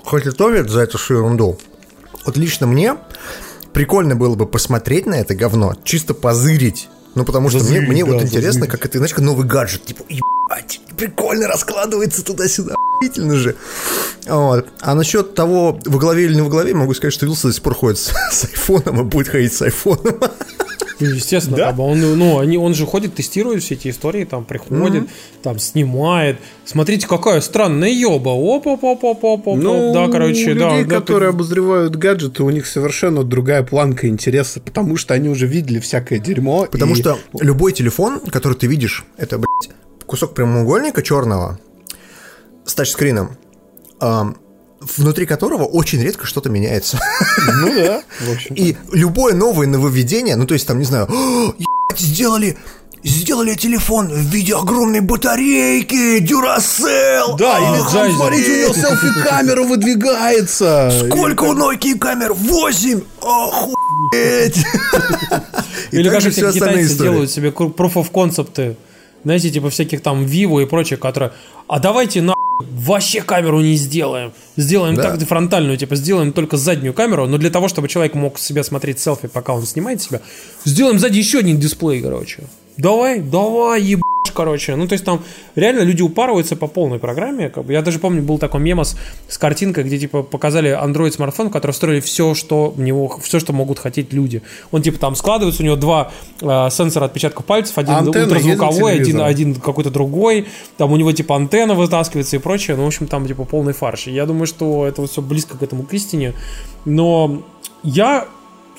[0.04, 1.58] хоть и товит за эту всю ерунду.
[2.24, 2.96] Вот лично мне
[3.72, 6.88] прикольно было бы посмотреть на это говно, чисто позырить.
[7.14, 8.70] Ну, потому что мне, Зазырить, мне вот да, интересно, зазырить.
[8.70, 9.84] как это, знаешь, как новый гаджет.
[9.84, 12.74] Типа, ебать, прикольно раскладывается туда-сюда.
[12.96, 13.56] Охуительно же.
[14.26, 14.68] Вот.
[14.80, 17.62] А насчет того, во главе или не во главе, могу сказать, что Вилса до сих
[17.62, 20.20] пор ходит с, с айфоном и будет ходить с айфоном.
[21.00, 21.72] Ну, естественно, Да?
[21.72, 25.08] бы он, ну, они, он же ходит, тестирует все эти истории, там приходит,
[25.42, 26.36] там снимает.
[26.64, 28.30] Смотрите, какая странная еба.
[28.30, 30.68] Оп, оп, оп, оп, оп, оп, Ну, да, короче, у да.
[30.70, 35.46] людей, да, которые обозревают гаджеты, у них совершенно другая планка интереса, потому что они уже
[35.46, 36.66] видели всякое дерьмо.
[36.70, 39.74] Потому и- что любой телефон, который ты видишь, это, блядь,
[40.06, 41.58] кусок прямоугольника черного
[42.66, 43.36] с тачскрином,
[44.00, 44.36] ам,
[44.80, 46.98] внутри которого очень редко что-то меняется.
[47.60, 48.54] Ну да, в общем.
[48.54, 52.56] И любое новое нововведение, ну то есть там, не знаю, «О, ебать, сделали
[53.02, 57.38] Сделали телефон в виде огромной батарейки, Duracell.
[57.38, 60.92] Да, или Ах, там, смотрите, у него селфи-камера выдвигается.
[61.06, 62.34] Сколько у Nokia камер?
[62.34, 63.00] Восемь!
[63.22, 64.58] Охуеть!
[65.92, 68.76] Или как все эти остальные китайцы делают себе proof of concept,
[69.24, 71.32] знаете, типа всяких там Vivo и прочее, которые,
[71.68, 74.32] а давайте на вообще камеру не сделаем.
[74.56, 75.02] Сделаем Да.
[75.16, 78.98] так фронтальную, типа сделаем только заднюю камеру, но для того, чтобы человек мог себя смотреть
[78.98, 80.20] селфи, пока он снимает себя,
[80.64, 82.44] сделаем сзади еще один дисплей, короче.
[82.76, 84.09] Давай, давай, ебашь,
[84.40, 84.74] короче.
[84.74, 85.22] Ну, то есть там
[85.54, 87.50] реально люди упарываются по полной программе.
[87.50, 87.74] Как бы.
[87.74, 88.96] Я даже помню, был такой мемос
[89.28, 93.38] с картинкой, где типа показали Android смартфон, в который встроили все, что в него, все,
[93.38, 94.40] что могут хотеть люди.
[94.72, 96.10] Он типа там складывается, у него два
[96.40, 100.46] э, сенсора отпечатков пальцев, один Антенна ультразвуковой, один, один какой-то другой.
[100.78, 102.76] Там у него типа антенна вытаскивается и прочее.
[102.78, 104.06] Ну, в общем, там типа полный фарш.
[104.06, 106.32] И я думаю, что это вот все близко к этому к истине.
[106.86, 107.42] Но
[107.82, 108.26] я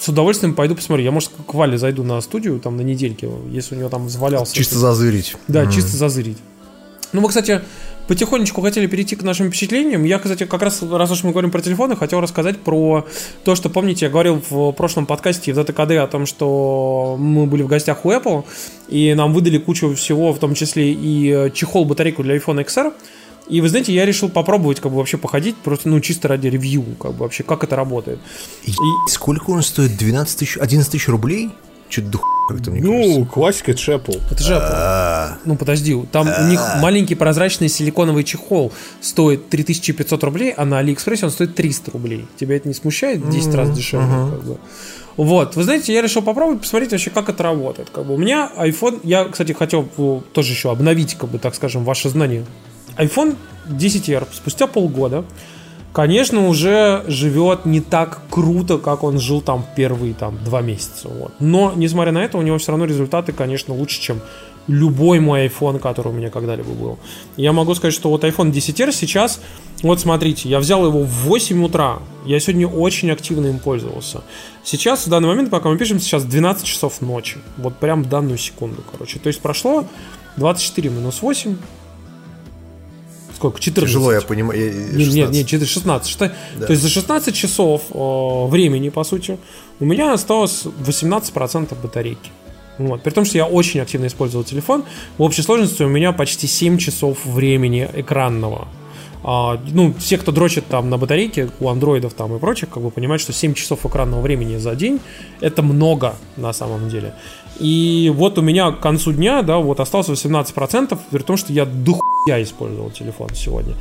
[0.02, 1.06] с удовольствием пойду посмотрю.
[1.06, 4.56] Я, может, к Вале зайду на студию там на недельке, если у него там завалялся.
[4.56, 5.36] Чисто зазырить.
[5.48, 6.38] Да, чисто зазырить.
[7.14, 7.62] Ну, мы, кстати,
[8.08, 10.04] потихонечку хотели перейти к нашим впечатлениям.
[10.04, 13.06] Я, кстати, как раз, раз уж мы говорим про телефоны, хотел рассказать про
[13.44, 17.62] то, что, помните, я говорил в прошлом подкасте в ДТКД о том, что мы были
[17.62, 18.44] в гостях у Apple,
[18.88, 22.92] и нам выдали кучу всего, в том числе и э, чехол-батарейку для iPhone XR.
[23.52, 26.86] И вы знаете, я решил попробовать, как бы вообще походить, просто, ну, чисто ради ревью,
[27.00, 28.20] как бы вообще, как это работает.
[28.66, 28.72] И
[29.10, 29.98] сколько он стоит?
[29.98, 31.52] 12 тысяч, 11 тысяч рублей?
[31.90, 33.20] Что-то дух как-то, мне кажется.
[33.20, 34.22] Ну, классика, это же Apple.
[34.32, 35.34] Это же А.
[35.36, 35.42] Apple.
[35.44, 38.72] Ну, подожди, там у них маленький прозрачный силиконовый чехол
[39.02, 42.26] стоит 3500 рублей, а на Алиэкспрессе он стоит 300 рублей.
[42.40, 43.30] Тебя это не смущает?
[43.30, 44.08] 10 раз дешевле.
[44.08, 44.58] как бы.
[45.18, 47.90] Вот, вы знаете, я решил попробовать посмотреть вообще, как это работает.
[47.90, 49.84] Как бы у меня iPhone, я, кстати, хотел
[50.32, 52.46] тоже еще обновить, как бы, так скажем, ваши знания.
[53.02, 53.36] iPhone
[53.68, 55.26] 10R спустя полгода,
[55.94, 61.10] конечно, уже живет не так круто, как он жил там первые там два месяца.
[61.10, 61.34] Вот.
[61.40, 64.22] Но, несмотря на это, у него все равно результаты, конечно, лучше, чем
[64.68, 67.00] любой мой iPhone, который у меня когда-либо был.
[67.36, 69.42] Я могу сказать, что вот iPhone 10R сейчас,
[69.82, 74.22] вот смотрите, я взял его в 8 утра, я сегодня очень активно им пользовался.
[74.64, 78.38] Сейчас, в данный момент, пока мы пишем, сейчас 12 часов ночи, вот прям в данную
[78.38, 79.18] секунду, короче.
[79.18, 79.86] То есть прошло
[80.38, 81.58] 24 минус 8,
[83.42, 83.60] сколько?
[83.60, 83.90] 14.
[83.90, 84.60] Тяжело, я понимаю.
[84.60, 85.34] я- Не- Нет, 16.
[85.38, 86.10] нет, 4, 16.
[86.12, 86.30] Что-
[86.68, 89.38] То есть за 16 часов э, времени, по сути,
[89.80, 92.30] у меня осталось 18% батарейки.
[92.78, 93.04] Вот.
[93.04, 94.84] При том, что я очень активно использовал телефон,
[95.18, 98.68] в общей сложности у меня почти 7 часов времени экранного.
[99.24, 102.92] А, ну, все, кто дрочит там на батарейке, у андроидов там и прочих, как бы
[102.92, 105.00] понимают, что 7 часов экранного времени за день
[105.42, 107.14] это много на самом деле.
[107.60, 111.66] И вот у меня к концу дня, да, вот осталось 18%, при том, что я
[111.66, 113.76] дохуя использовал телефон сегодня.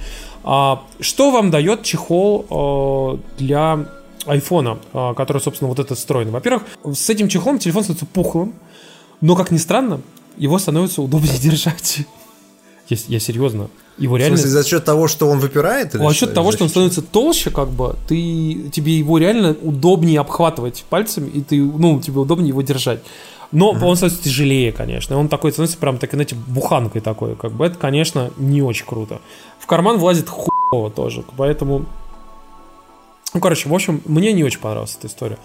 [0.45, 3.87] А, что вам дает чехол э, для
[4.27, 6.31] айфона, э, который, собственно, вот этот встроен?
[6.31, 8.55] Во-первых, с этим чехлом телефон становится пухлым,
[9.23, 10.01] но, как ни странно,
[10.37, 12.01] его становится удобнее держать.
[12.91, 13.69] Я, я серьезно.
[13.99, 14.37] Его В реально...
[14.37, 15.95] смысле, за счет того, что он выпирает?
[15.95, 16.35] или За счет что?
[16.35, 21.29] того, За что он становится толще, как бы, ты, тебе его реально удобнее обхватывать пальцами,
[21.31, 23.01] и ты, ну, тебе удобнее его держать.
[23.53, 25.17] Но он становится тяжелее, конечно.
[25.17, 27.67] Он такой становится прям, так, знаете, буханкой такой, как бы.
[27.67, 29.21] Это, конечно, не очень круто.
[29.59, 31.87] В карман влазит хуево тоже, поэтому...
[33.33, 35.39] Ну, короче, в общем, мне не очень понравилась эта история.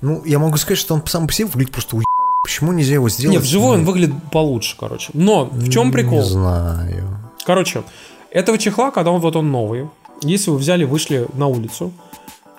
[0.00, 2.06] Ну, я могу сказать, что он сам по себе выглядит просто уеб.
[2.46, 3.36] Почему нельзя его сделать?
[3.36, 5.10] Не, вживую он ну, выглядит получше, короче.
[5.14, 6.20] Но в чем прикол?
[6.20, 7.18] Не знаю.
[7.44, 7.82] Короче,
[8.30, 9.88] этого чехла, когда он вот он новый,
[10.22, 11.92] если вы взяли, вышли на улицу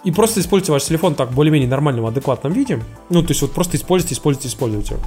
[0.03, 3.77] и просто используйте ваш телефон так более-менее нормальном, адекватном виде, ну, то есть вот просто
[3.77, 4.97] используйте, используйте, используйте.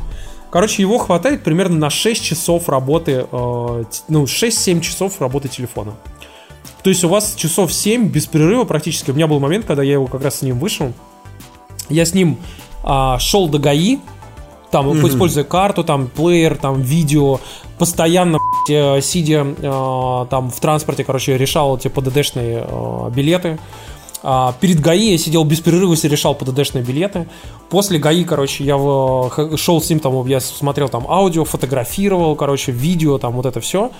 [0.50, 5.92] Короче, его хватает примерно на 6 часов работы, э, ну, 6-7 часов работы телефона.
[6.82, 9.10] То есть у вас часов 7 без перерыва практически.
[9.10, 10.94] У меня был момент, когда я его как раз с ним вышел.
[11.90, 12.38] Я с ним
[12.82, 13.98] а, шел до ГАИ,
[14.70, 17.40] там, используя карту, там, плеер, там, видео,
[17.78, 23.58] постоянно, блядь, э, сидя э, там в транспорте, короче, решал эти ПДДшные э, билеты.
[24.22, 27.26] А, перед ГАИ я сидел без перерыва и решал ПДДшные билеты.
[27.70, 32.72] После ГАИ, короче, я в- шел с ним, там, я смотрел там аудио, фотографировал, короче,
[32.72, 33.90] видео, там, вот это все.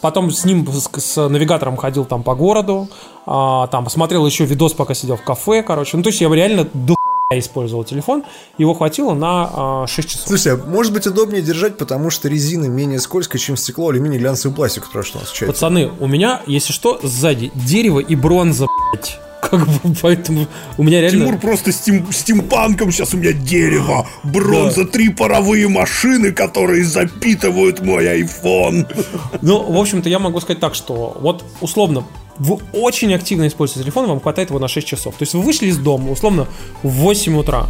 [0.00, 2.88] Потом с ним, с, с навигатором ходил там по городу,
[3.26, 5.96] а, там, посмотрел еще видос, пока сидел в кафе, короче.
[5.96, 6.96] Ну, то есть я реально до
[7.32, 8.24] хуя использовал телефон,
[8.58, 10.26] его хватило на а, 6 часов.
[10.26, 14.52] Слушай, а может быть удобнее держать, потому что резина менее скользкая, чем стекло, алюминий, глянцевый
[14.52, 15.46] пластик, который что у нас в чате.
[15.46, 19.20] Пацаны, у меня, если что, сзади дерево и бронза, блядь.
[19.48, 21.26] Как бы, поэтому у меня реально...
[21.26, 28.06] Тимур просто стим, стимпанком, сейчас у меня дерево, бронза, три паровые машины, которые запитывают мой
[28.22, 28.92] iPhone.
[29.40, 32.04] Ну, в общем-то, я могу сказать так, что вот условно
[32.40, 35.14] вы очень активно используете телефон, вам хватает его на 6 часов.
[35.16, 36.48] То есть вы вышли из дома, условно,
[36.82, 37.66] в 8 утра.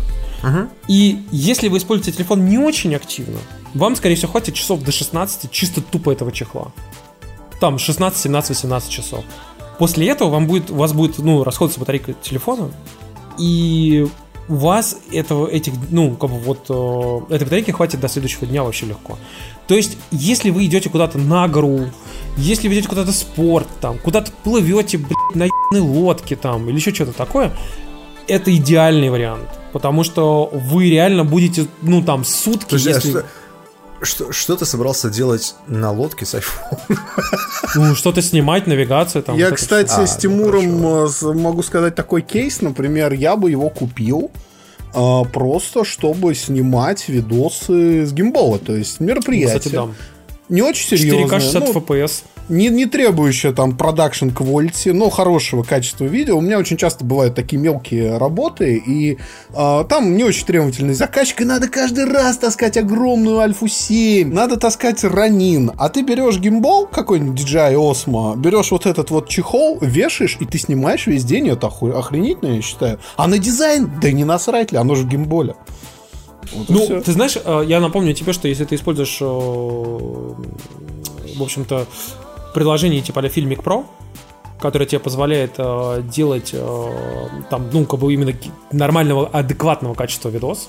[0.89, 3.39] И если вы используете телефон не очень активно,
[3.75, 6.73] вам, скорее всего, хватит часов до 16 чисто тупо этого чехла.
[7.61, 9.25] Там 16, 17, 18 часов.
[9.79, 12.71] После этого вам будет, у вас будет, ну, расходиться батарейка телефона,
[13.39, 14.07] и
[14.49, 18.63] у вас этого, этих, ну, как бы вот, э, этой батарейки хватит до следующего дня
[18.63, 19.19] вообще легко.
[19.71, 21.91] То есть, если вы идете куда-то на гору,
[22.37, 26.93] если вы идете куда-то спорт, там, куда-то плывете, блядь, на ебаной лодке, там, или еще
[26.93, 27.53] что-то такое,
[28.27, 29.49] это идеальный вариант.
[29.73, 33.11] Потому что вы реально будете, ну, там, сутки, Слушай, а если...
[33.13, 33.25] что,
[34.03, 36.99] что, что ты собрался делать на лодке с iPhone?
[37.77, 39.37] Ну, что-то снимать, навигацию, там.
[39.37, 42.61] Я, вот кстати, с А, Тимуром ну, э, с- могу сказать такой кейс.
[42.61, 44.33] Например, я бы его купил
[44.93, 48.59] просто, чтобы снимать видосы с гимбола.
[48.59, 49.59] То есть мероприятие.
[49.59, 49.89] Кстати, да.
[50.49, 51.41] Не очень 4К серьезное.
[51.41, 52.25] 60 ну, FPS.
[52.51, 56.37] Не, не требующее там продакшн quality, но хорошего качества видео.
[56.37, 59.19] У меня очень часто бывают такие мелкие работы, и
[59.55, 64.57] а, там не очень требовательный заказчик, и надо каждый раз таскать огромную Альфу 7, надо
[64.57, 65.73] таскать ранин.
[65.79, 70.59] А ты берешь гимбол какой-нибудь DJI Osmo, берешь вот этот вот чехол, вешаешь, и ты
[70.59, 72.99] снимаешь весь день, это оху- охренительно, я считаю.
[73.17, 75.55] А на дизайн, да не насрать ли, оно же в гимболе.
[76.53, 81.87] Вот Ну, ты знаешь, э, я напомню тебе, что если ты используешь, э, в общем-то,
[82.55, 83.87] приложение типа а Filmic Pro,
[84.61, 88.33] которое тебе позволяет э, делать э, там, ну, как бы именно
[88.73, 90.69] нормального, адекватного качества видос,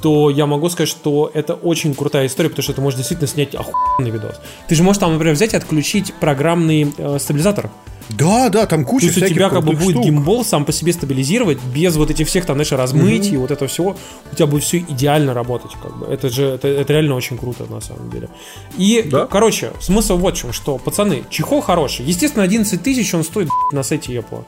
[0.00, 3.54] то я могу сказать, что это очень крутая история, потому что ты можешь действительно снять
[3.54, 4.40] охуенный видос.
[4.68, 7.70] Ты же можешь там, например, взять и отключить программный э, стабилизатор.
[8.10, 10.04] Да, да, там То куча есть у тебя как бы будет штук.
[10.04, 13.96] гимбол сам по себе стабилизировать, без вот этих всех там, знаешь, размытий, вот этого всего.
[14.30, 16.06] У тебя будет все идеально работать, как бы.
[16.06, 18.28] Это же, это, это реально очень круто, на самом деле.
[18.76, 19.26] И, Да.
[19.26, 22.04] короче, смысл вот в чем, что, пацаны, чехол хороший.
[22.04, 24.44] Естественно, 11 тысяч он стоит на сайте Apple.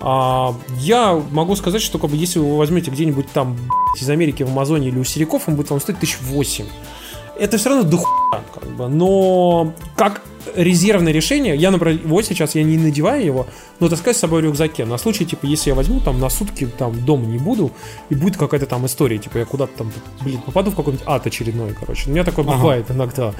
[0.00, 3.56] А, я могу сказать, что как бы, если вы возьмете где-нибудь там
[4.00, 6.66] из Америки в Амазоне или у Сериков, он будет вам стоить тысяч восемь.
[7.38, 8.88] Это все равно дохуя, как бы.
[8.88, 10.22] Но как
[10.54, 13.46] резервное решение, я, например, вот сейчас я не надеваю его,
[13.80, 14.84] но таскаю с собой в рюкзаке.
[14.84, 17.70] На случай, типа, если я возьму там на сутки там дома не буду,
[18.08, 19.92] и будет какая-то там история, типа, я куда-то там,
[20.22, 22.08] блин, попаду в какой-нибудь ад очередной, короче.
[22.08, 23.32] У меня такое бывает иногда.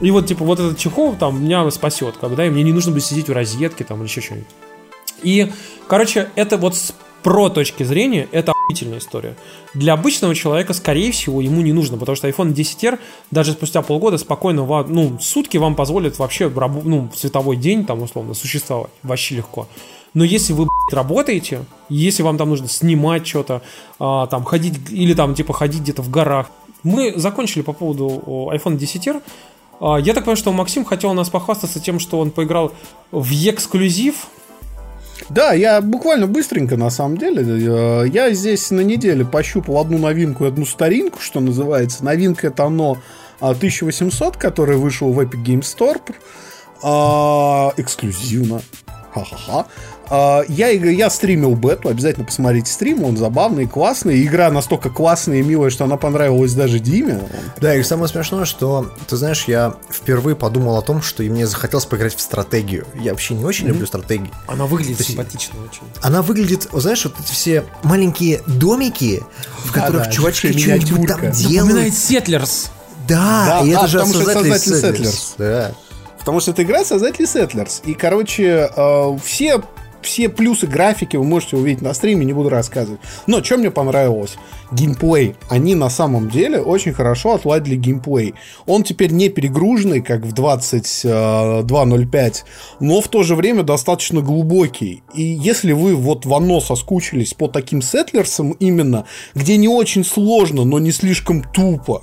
[0.00, 3.04] И вот, типа, вот этот чехол там меня спасет, когда и мне не нужно будет
[3.04, 4.48] сидеть у розетки там или еще что-нибудь.
[5.22, 5.50] И,
[5.88, 9.34] короче, это вот с про точки зрения, это охуительная история.
[9.74, 12.98] Для обычного человека, скорее всего, ему не нужно, потому что iPhone 10R
[13.30, 18.34] даже спустя полгода спокойно, ну, сутки вам позволит вообще, ну, в световой день, там, условно,
[18.34, 19.66] существовать вообще легко.
[20.14, 23.62] Но если вы, блядь, работаете, если вам там нужно снимать что-то,
[23.98, 26.50] а, там, ходить, или там, типа, ходить где-то в горах.
[26.82, 28.22] Мы закончили по поводу
[28.52, 29.22] iPhone 10R.
[29.80, 32.72] А, Я так понимаю, что Максим хотел у нас похвастаться тем, что он поиграл
[33.12, 34.28] в эксклюзив
[35.30, 37.42] Да, я буквально быстренько, на самом деле.
[37.42, 42.04] Э, Я здесь на неделе пощупал одну новинку и одну старинку, что называется.
[42.04, 42.98] Новинка это оно
[43.40, 46.00] а, 1800, который вышел в Epic Games Store
[46.82, 48.62] а, эксклюзивно.
[49.12, 49.66] Ха-ха-ха.
[50.10, 54.22] А, я, я стримил бету, обязательно посмотрите стрим, он забавный, классный.
[54.24, 57.20] Игра настолько классная и милая, что она понравилась даже Диме.
[57.60, 61.46] Да, и самое смешное, что, ты знаешь, я впервые подумал о том, что и мне
[61.46, 62.86] захотелось поиграть в стратегию.
[62.94, 64.30] Я вообще не очень люблю стратегии.
[64.46, 65.82] Она выглядит есть- симпатично очень.
[66.02, 69.22] Она выглядит, знаешь, вот эти все маленькие домики,
[69.64, 71.66] в которых Да-да, чувачки что-нибудь там делают.
[71.68, 72.68] Напоминает Settlers.
[73.06, 75.12] Да, Да, и а, это же потому что это создатели создатели Settlers.
[75.12, 75.32] Settlers.
[75.38, 75.72] Да.
[76.18, 77.80] Потому что это игра создателей Settlers.
[77.86, 79.62] И, короче, э, все,
[80.02, 83.00] все плюсы графики вы можете увидеть на стриме, не буду рассказывать.
[83.26, 84.36] Но что мне понравилось?
[84.70, 85.36] Геймплей.
[85.48, 88.34] Они на самом деле очень хорошо отладили геймплей.
[88.66, 92.34] Он теперь не перегруженный, как в 22.05,
[92.80, 95.02] но в то же время достаточно глубокий.
[95.14, 100.64] И если вы вот в оно соскучились по таким сеттлерсам именно, где не очень сложно,
[100.64, 102.02] но не слишком тупо,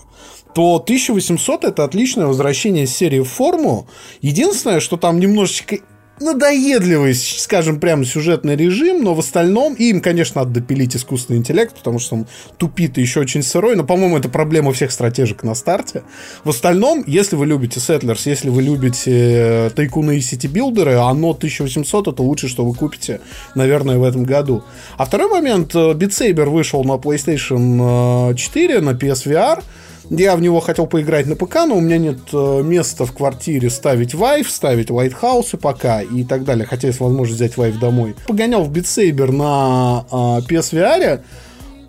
[0.55, 3.87] то 1800 это отличное возвращение серии в форму.
[4.21, 5.79] Единственное, что там немножечко
[6.19, 11.99] надоедливый, скажем прямо, сюжетный режим, но в остальном им, конечно, надо допилить искусственный интеллект, потому
[11.99, 12.27] что он
[12.57, 16.03] тупит и еще очень сырой, но, по-моему, это проблема всех стратежек на старте.
[16.43, 22.07] В остальном, если вы любите Settlers, если вы любите э, тайкуны и сити-билдеры, Anno 1800
[22.07, 23.19] это лучшее, что вы купите,
[23.55, 24.63] наверное, в этом году.
[24.97, 29.63] А второй момент, э, Beat Saber вышел на PlayStation э, 4, на PSVR,
[30.09, 33.69] я в него хотел поиграть на ПК, но у меня нет э, места в квартире
[33.69, 36.65] ставить Vive, ставить Lighthouse пока и так далее.
[36.65, 38.15] Хотя есть возможность взять Vive домой.
[38.27, 41.21] Погонял в Saber на э, PSVR,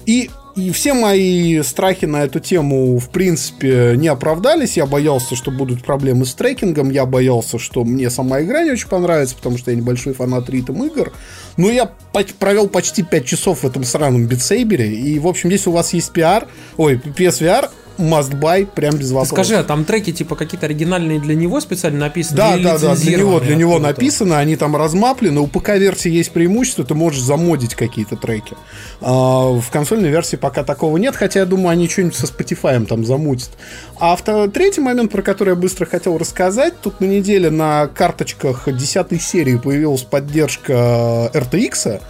[0.07, 4.77] и, и все мои страхи на эту тему, в принципе, не оправдались.
[4.77, 6.91] Я боялся, что будут проблемы с трекингом.
[6.91, 10.85] Я боялся, что мне сама игра не очень понравится, потому что я небольшой фанат ритм
[10.85, 11.13] игр.
[11.57, 11.91] Но я
[12.39, 14.95] провел почти 5 часов в этом сраном битсейбере.
[14.95, 17.69] И, в общем, если у вас есть PR, ой, PSVR,
[17.99, 19.39] must buy, прям без вопросов.
[19.39, 22.37] Скажи, а там треки типа какие-то оригинальные для него специально написаны?
[22.37, 25.41] Да, да, да, для него, для него написано, они там размаплены.
[25.41, 28.55] У ПК-версии есть преимущество, ты можешь замодить какие-то треки.
[29.01, 33.05] А, в консольной версии пока такого нет, хотя я думаю, они что-нибудь со Spotify там
[33.05, 33.51] замутят.
[33.99, 38.69] А вто- третий момент, про который я быстро хотел рассказать, тут на неделе на карточках
[38.71, 42.01] 10 серии появилась поддержка RTX,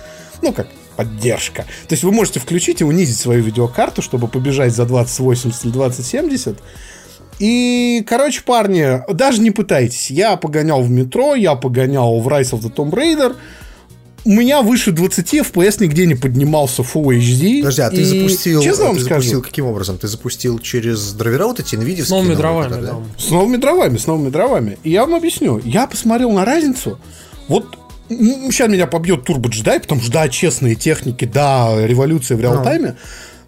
[0.43, 1.63] ну как поддержка.
[1.89, 6.59] То есть вы можете включить и унизить свою видеокарту, чтобы побежать за 2080 или 2070.
[7.39, 10.11] И, короче, парни, даже не пытайтесь.
[10.11, 13.37] Я погонял в метро, я погонял в Rise of the Tomb Raider.
[14.25, 17.61] У меня выше 20 FPS нигде не поднимался Full HD.
[17.61, 19.99] Подожди, а ты И, запустил, Честно вам ты скажу, запустил каким образом?
[19.99, 22.05] Ты запустил через драйвера вот эти NVIDIA?
[22.05, 22.97] С новыми дровами, да.
[23.19, 24.79] с новыми дровами, с новыми дровами.
[24.83, 25.61] И я вам объясню.
[25.63, 26.99] Я посмотрел на разницу.
[27.47, 27.79] Вот
[28.09, 32.97] сейчас меня побьет турбо джедай, потому что да, честные техники, да, революция в реал-тайме.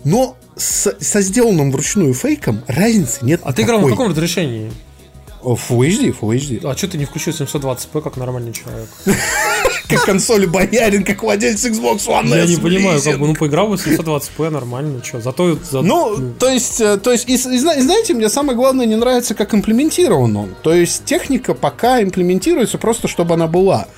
[0.05, 3.97] Но с- со сделанным вручную фейком разницы нет А ты играл на никакой.
[4.07, 4.71] каком разрешении?
[5.43, 6.61] Full HD, Full HD.
[6.71, 8.89] А что ты не включил 720p, как нормальный человек?
[9.89, 13.77] Как консоли боярин, как владелец Xbox One Я не понимаю, как бы, ну поиграл бы
[13.77, 15.19] 720p, нормально, что?
[15.23, 15.57] Зато...
[15.71, 19.55] за- Ну, то есть, э, то есть и знаете, мне самое главное не нравится, как
[19.55, 20.55] имплементирован он.
[20.63, 23.89] То есть техника пока имплементируется просто, чтобы она была.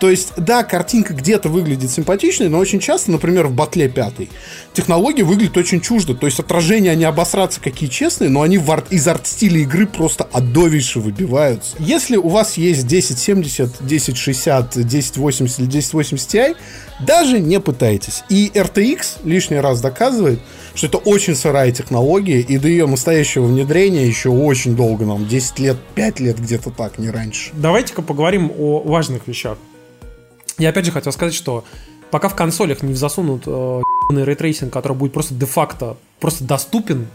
[0.00, 4.30] То есть, да, картинка где-то выглядит симпатичной, но очень часто, например, в батле пятой,
[4.72, 6.14] технологии выглядят очень чуждо.
[6.14, 10.24] То есть отражения, они обосраться какие честные, но они в арт- из арт-стиля игры просто
[10.32, 11.76] отдовейше выбиваются.
[11.78, 16.56] Если у вас есть 1070, 1060, 1080 или 1080 Ti,
[17.00, 18.22] даже не пытайтесь.
[18.28, 20.40] И RTX лишний раз доказывает,
[20.74, 25.58] что это очень сырая технология, и до ее настоящего внедрения еще очень долго нам, 10
[25.58, 27.50] лет, 5 лет где-то так, не раньше.
[27.54, 29.58] Давайте-ка поговорим о важных вещах.
[30.58, 31.64] Я опять же хотел сказать, что
[32.10, 37.06] пока в консолях не засунут э, рейтрейсинг, который будет просто де-факто просто доступен,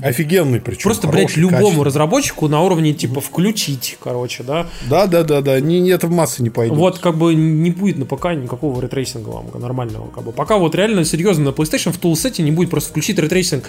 [0.00, 0.82] Офигенный причем.
[0.82, 1.84] просто, блядь, хороший, любому качественный.
[1.84, 4.66] разработчику на уровне типа включить, короче, да.
[4.90, 6.76] Да, да, да, да, не, не это в массы не пойдет.
[6.76, 10.08] Вот как бы не будет на ПК никакого рейтрейсинга вам нормального.
[10.08, 10.32] Как бы.
[10.32, 13.64] Пока вот реально серьезно на PlayStation в тулсете не будет просто включить рейтрейсинг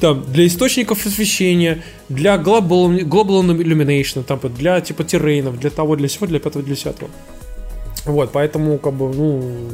[0.00, 6.08] там, для источников освещения, для Global, global Illumination, там, для типа террейнов, для того, для
[6.08, 7.08] всего, для пятого, для десятого.
[8.06, 9.70] Вот, поэтому, как бы, ну,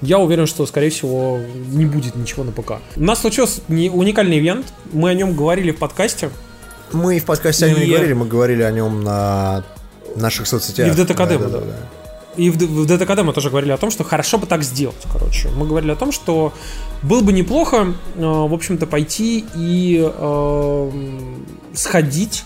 [0.00, 1.38] я уверен, что, скорее всего,
[1.68, 2.72] не будет ничего на ПК.
[2.96, 6.30] У нас случился уникальный ивент, мы о нем говорили в подкасте,
[6.92, 9.64] Мы в подкасте о нем не И- говорили, мы говорили о нем на
[10.16, 10.86] наших соцсетях.
[10.86, 11.76] И в ДТКД мы, да, да.
[12.36, 15.48] И в, в ДТКД мы тоже говорили о том, что хорошо бы так сделать, короче.
[15.56, 16.52] Мы говорили о том, что
[17.02, 20.90] было бы неплохо, э, в общем-то, пойти и э,
[21.74, 22.44] сходить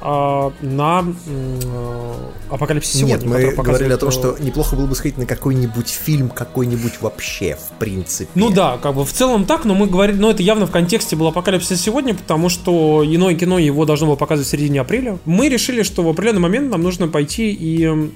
[0.00, 2.14] а, на э,
[2.50, 3.16] Апокалипсис сегодня.
[3.16, 7.56] Нет, мы говорили о том, что неплохо было бы сходить на какой-нибудь фильм, какой-нибудь вообще,
[7.56, 8.30] в принципе.
[8.34, 11.16] Ну да, как бы в целом так, но мы говорили, но это явно в контексте
[11.16, 15.18] был Апокалипсис сегодня, потому что иное кино его должно было показывать в середине апреля.
[15.24, 18.10] Мы решили, что в определенный момент нам нужно пойти и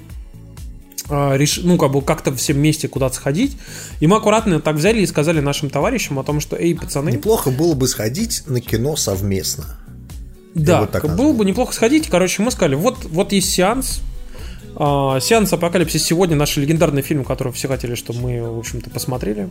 [1.09, 3.57] а, реш- ну, как бы как-то все вместе куда-то сходить.
[3.99, 7.51] И мы аккуратно так взяли и сказали нашим товарищам о том, что, эй, пацаны, Неплохо
[7.51, 9.79] было бы сходить на кино совместно.
[10.55, 12.07] Да, вот так было бы неплохо сходить.
[12.09, 14.01] Короче, мы сказали, вот, вот есть сеанс.
[14.75, 19.49] А, сеанс Апокалипсис сегодня наш легендарный фильм, который все хотели, чтобы мы, в общем-то, посмотрели.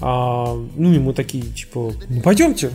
[0.00, 2.70] А, ну и мы такие, типа, ну пойдемте.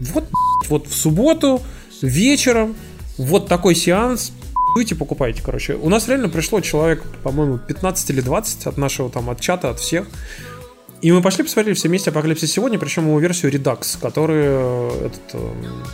[0.00, 0.24] Вот,
[0.68, 1.62] вот в субботу
[2.02, 2.74] вечером
[3.18, 4.32] вот такой сеанс.
[4.76, 5.74] Идите, покупайте, короче.
[5.74, 9.80] У нас реально пришло человек, по-моему, 15 или 20 от нашего там, от чата, от
[9.80, 10.06] всех.
[11.00, 15.34] И мы пошли посмотрели все вместе Апокалипсис сегодня, причем его версию Redux, который э, этот,
[15.34, 15.84] эм,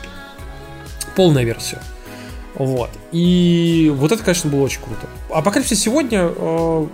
[1.14, 1.78] полная версия.
[2.54, 2.90] Вот.
[3.12, 5.06] И вот это, конечно, было очень круто.
[5.30, 6.86] Апокалипсис сегодня, э,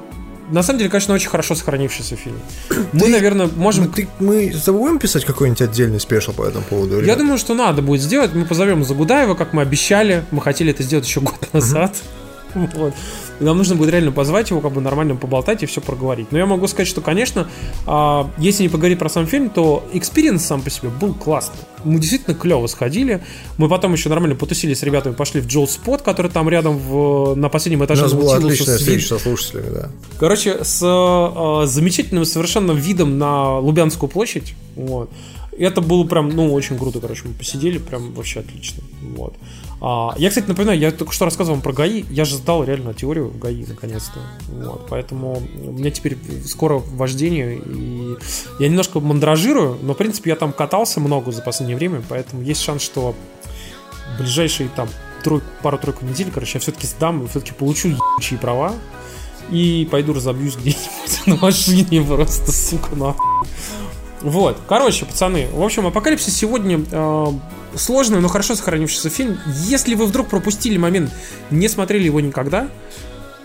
[0.51, 2.39] на самом деле, конечно, очень хорошо сохранившийся фильм.
[2.93, 3.85] Мы, наверное, можем...
[3.87, 7.01] Ну, ты- мы забудем писать какой-нибудь отдельный special по этому поводу?
[7.01, 8.33] или Я думаю, что надо будет сделать.
[8.35, 10.25] Мы позовем Загудаева, как мы обещали.
[10.31, 11.97] Мы хотели это сделать еще год назад.
[12.75, 12.95] Вот.
[13.41, 16.33] Нам нужно будет реально позвать его, как бы нормально поболтать и все проговорить.
[16.33, 17.49] Но я могу сказать, что, конечно,
[17.87, 21.61] а, если не поговорить про сам фильм, то experience сам по себе был классный.
[21.85, 23.23] Мы действительно клево сходили.
[23.57, 27.49] Мы потом еще нормально потусили с ребятами, пошли в Jawsspot, который там рядом в, на
[27.49, 29.91] последнем У этаже нас была отличная встреча со слушателями, да.
[30.19, 34.55] Короче, с э, замечательным совершенно видом на Лубянскую площадь.
[34.75, 35.11] Вот.
[35.57, 38.83] Это было прям, ну, очень круто, короче, мы посидели, прям вообще отлично.
[39.03, 39.35] Вот.
[39.81, 42.95] А, я, кстати, напоминаю, я только что рассказывал вам про ГАИ, я же сдал реально
[42.95, 44.21] теорию в ГАИ, наконец-то.
[44.49, 44.87] Вот.
[44.89, 48.17] Поэтому у меня теперь скоро вождение, и
[48.59, 52.61] я немножко мандражирую, но, в принципе, я там катался много за последнее время, поэтому есть
[52.61, 53.15] шанс, что
[54.19, 54.89] ближайшие там
[55.23, 58.75] трой- пару-тройку недель, короче, я все-таки сдам, все-таки получу ебучие права,
[59.51, 63.49] и пойду разобьюсь где-нибудь на машине просто, сука, нахуй.
[64.23, 67.27] Вот, короче, пацаны, в общем, Апокалипсис сегодня э,
[67.77, 69.39] сложный, но хорошо сохранившийся фильм.
[69.65, 71.11] Если вы вдруг пропустили момент,
[71.51, 72.69] не смотрели его никогда,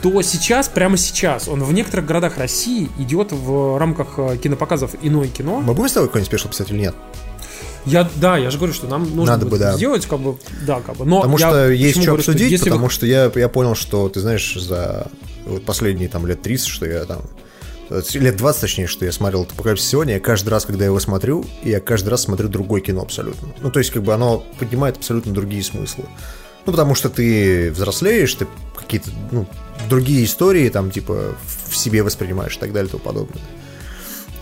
[0.01, 5.27] то сейчас, прямо сейчас, он в некоторых городах России идет в рамках э, кинопоказов иное
[5.27, 5.61] кино.
[5.61, 6.95] Мы будем с тобой какой-нибудь спешл писать или нет?
[7.85, 9.73] Я, да, я же говорю, что нам нужно Надо бы, да.
[9.73, 11.05] сделать, как бы, да, как бы.
[11.05, 13.75] Но Потому я что есть что говорю, обсудить, если вы- потому что я, я понял,
[13.75, 15.07] что, ты знаешь, за
[15.45, 17.21] вот последние там лет 30, что я там
[17.89, 21.45] лет 20, точнее, что я смотрел «Апокалипсис сегодня», я каждый раз, когда я его смотрю,
[21.63, 23.49] я каждый раз смотрю другое кино абсолютно.
[23.61, 26.05] Ну, то есть, как бы оно поднимает абсолютно другие смыслы.
[26.65, 29.45] Ну, потому что ты взрослеешь, ты какие-то, ну,
[29.89, 31.35] другие истории там, типа,
[31.69, 33.41] в себе воспринимаешь и так далее и тому подобное.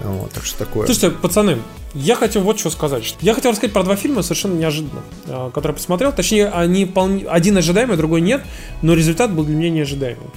[0.04, 0.86] Вот, так что такое.
[0.86, 1.60] Слушайте, пацаны,
[1.94, 3.16] я хотел вот что сказать.
[3.22, 6.12] Я хотел рассказать про два фильма совершенно неожиданно, э, которые я посмотрел.
[6.12, 8.42] Точнее, они вполне- один ожидаемый, другой нет,
[8.82, 10.28] но результат был для меня неожидаемый.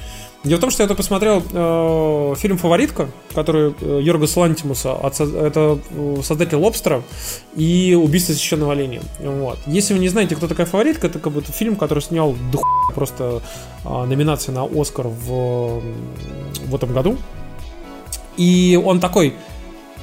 [0.45, 5.19] Дело в том, что я только посмотрел э, фильм «Фаворитка», который э, Йоргас Лантимуса, от
[5.19, 7.03] это э, создатель «Лобстера»
[7.57, 9.01] и «Убийство священного оленя».
[9.21, 9.59] Вот.
[9.67, 13.41] Если вы не знаете, кто такая «Фаворитка», это как бы фильм, который снял хуя просто
[13.85, 15.81] э, номинации на «Оскар» в,
[16.67, 17.17] в этом году.
[18.37, 19.35] И он такой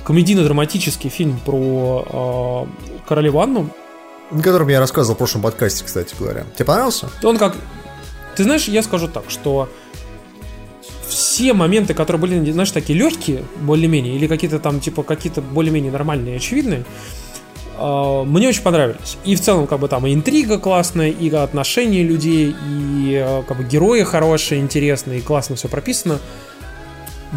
[0.05, 3.69] комедийно-драматический фильм про э, королеву Анну.
[4.31, 6.45] О котором я рассказывал в прошлом подкасте, кстати говоря.
[6.55, 7.09] Тебе понравился?
[7.23, 7.55] Он как...
[8.35, 9.69] Ты знаешь, я скажу так, что
[11.11, 16.38] все моменты, которые были, знаешь, такие легкие, более-менее, или какие-то там, типа, какие-то более-менее нормальные,
[16.38, 16.85] очевидные,
[17.77, 19.17] э, мне очень понравились.
[19.25, 23.57] И в целом, как бы там и интрига классная, и отношения людей, и э, как
[23.57, 26.19] бы герои хорошие, интересные, и классно все прописано.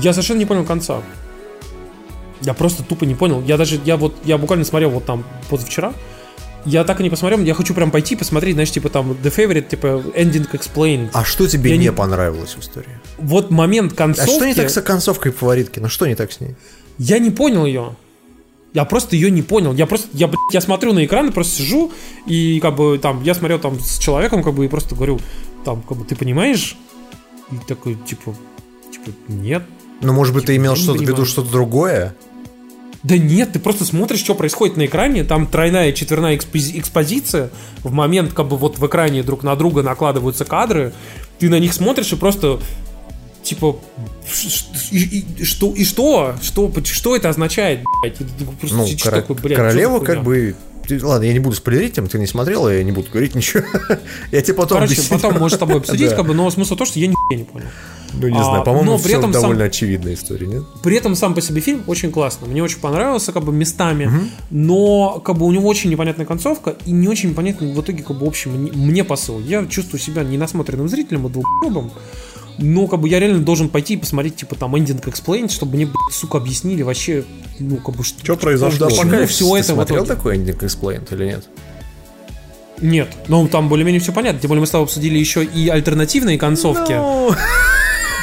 [0.00, 1.02] Я совершенно не понял конца.
[2.40, 3.42] Я просто тупо не понял.
[3.42, 5.92] Я даже, я вот, я буквально смотрел вот там позавчера.
[6.64, 7.40] Я так и не посмотрел.
[7.40, 9.86] Я хочу прям пойти посмотреть, знаешь, типа там The Favorite, типа
[10.16, 11.10] Ending Explained.
[11.12, 12.98] А что тебе Я не не- понравилось в истории?
[13.18, 14.30] Вот момент А концовки.
[14.30, 15.78] что не так с концовкой фаворитки?
[15.80, 16.54] Ну что не так с ней?
[16.98, 17.96] Я не понял ее.
[18.72, 19.72] Я просто ее не понял.
[19.74, 21.92] Я просто, я, я смотрю на экран и просто сижу,
[22.26, 25.20] и как бы там, я смотрел там с человеком, как бы, и просто говорю,
[25.64, 26.76] там, как бы, ты понимаешь?
[27.52, 28.34] И такой, типа,
[28.90, 29.62] типа, нет.
[30.00, 32.16] Ну, может быть, ты Типа, имел я не что-то в виду, что-то другое?
[33.04, 37.50] Да нет, ты просто смотришь, что происходит на экране, там тройная, четверная экспози- экспозиция,
[37.82, 40.92] в момент, как бы вот в экране друг на друга накладываются кадры,
[41.38, 42.58] ты на них смотришь и просто
[43.42, 43.76] типа
[44.90, 46.34] и, и- что и что?
[46.42, 48.16] Что что это означает блядь?
[48.58, 50.56] Просто Ну, кора- такой, блядь, королева как бы
[50.86, 53.62] ты- ладно, я не буду спойлерить, тем, ты не смотрел, я не буду говорить ничего.
[54.32, 55.16] Я тебе потом Короче, объясню.
[55.18, 56.16] потом может с тобой обсудить, Да.
[56.16, 57.66] как бы, но смысл то, что я нихуя не понял.
[58.16, 60.62] Ну, не А, знаю, по-моему, но при этом сам- довольно очевидная история, нет?
[60.84, 62.46] При этом сам по себе фильм очень классный.
[62.48, 64.08] Мне очень понравился, как бы, местами.
[64.50, 68.16] Но, как бы, у него очень непонятная концовка и не очень понятный в итоге, как
[68.18, 69.40] бы, общий мне, мне посыл.
[69.40, 71.90] Я чувствую себя ненасмотренным зрителем, а двухробом.
[72.58, 75.86] Но, как бы, я реально должен пойти и посмотреть, типа, там, Ending Explained, чтобы мне,
[75.86, 77.24] блядь, сука, объяснили вообще,
[77.58, 78.24] ну, как бы, что...
[78.24, 78.88] Чё произошло?
[78.88, 80.16] Да, пока всё ты это смотрел итоге?
[80.16, 81.44] такой Ending Explained или нет?
[82.80, 84.40] Нет, ну, там более-менее все понятно.
[84.40, 86.92] Тем более мы с тобой обсудили еще и альтернативные концовки.
[86.92, 87.32] Ну,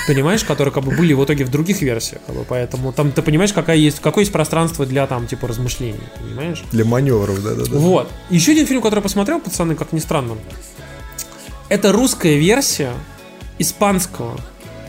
[0.07, 3.21] понимаешь, которые как бы были в итоге в других версиях, как бы, поэтому там ты
[3.21, 6.63] понимаешь, какая есть, какое есть пространство для там типа размышлений, понимаешь?
[6.71, 7.71] Для маневров, да-да-да.
[7.71, 8.09] Вот.
[8.29, 10.35] Еще один фильм, который я посмотрел, пацаны, как ни странно,
[11.69, 12.91] это русская версия
[13.61, 14.39] испанского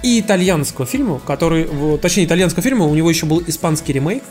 [0.03, 1.69] и итальянского фильма, который,
[1.99, 4.23] точнее, итальянского фильма, у него еще был испанский ремейк,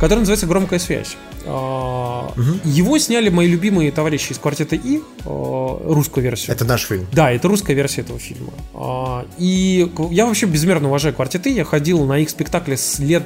[0.00, 1.16] который называется «Громкая связь».
[1.46, 2.30] А,
[2.64, 6.54] Его сняли мои любимые товарищи из квартета И, а, русскую версию.
[6.54, 7.06] Это наш фильм.
[7.12, 8.52] Да, это русская версия этого фильма.
[8.74, 11.50] А, И я вообще безмерно уважаю квартеты.
[11.50, 13.24] Я ходил на их спектакли с лет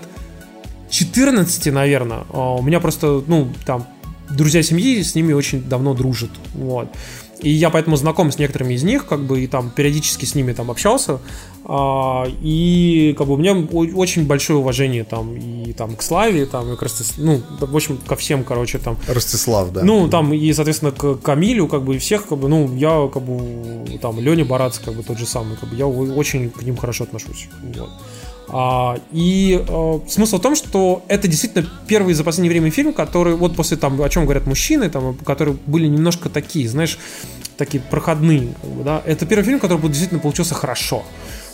[0.90, 2.24] 14, наверное.
[2.32, 3.86] У меня просто, ну, там,
[4.30, 6.30] друзья семьи с ними очень давно дружат.
[6.54, 6.88] Вот.
[7.42, 10.52] И я поэтому знаком с некоторыми из них, как бы, и там периодически с ними
[10.52, 11.18] там общался.
[11.64, 16.72] А, И как бы у меня очень большое уважение там и там к Славе, там,
[16.72, 19.82] и к Ростис- ну, в общем, ко всем, короче, там, Ростислав, да.
[19.84, 23.22] ну, там, и, соответственно, к Камилю, как бы, и всех, как бы, ну, я, как
[23.22, 26.76] бы, там, Леня Барац, как бы, тот же самый, как бы, я очень к ним
[26.76, 27.48] хорошо отношусь.
[27.62, 27.90] Вот.
[28.48, 33.34] А, и э, смысл в том, что это действительно первый за последнее время фильм, который,
[33.34, 36.98] вот после там, о чем говорят мужчины, там, которые были немножко такие, знаешь,
[37.56, 39.02] такие проходные, как бы, да.
[39.06, 41.04] Это первый фильм, который действительно получился хорошо.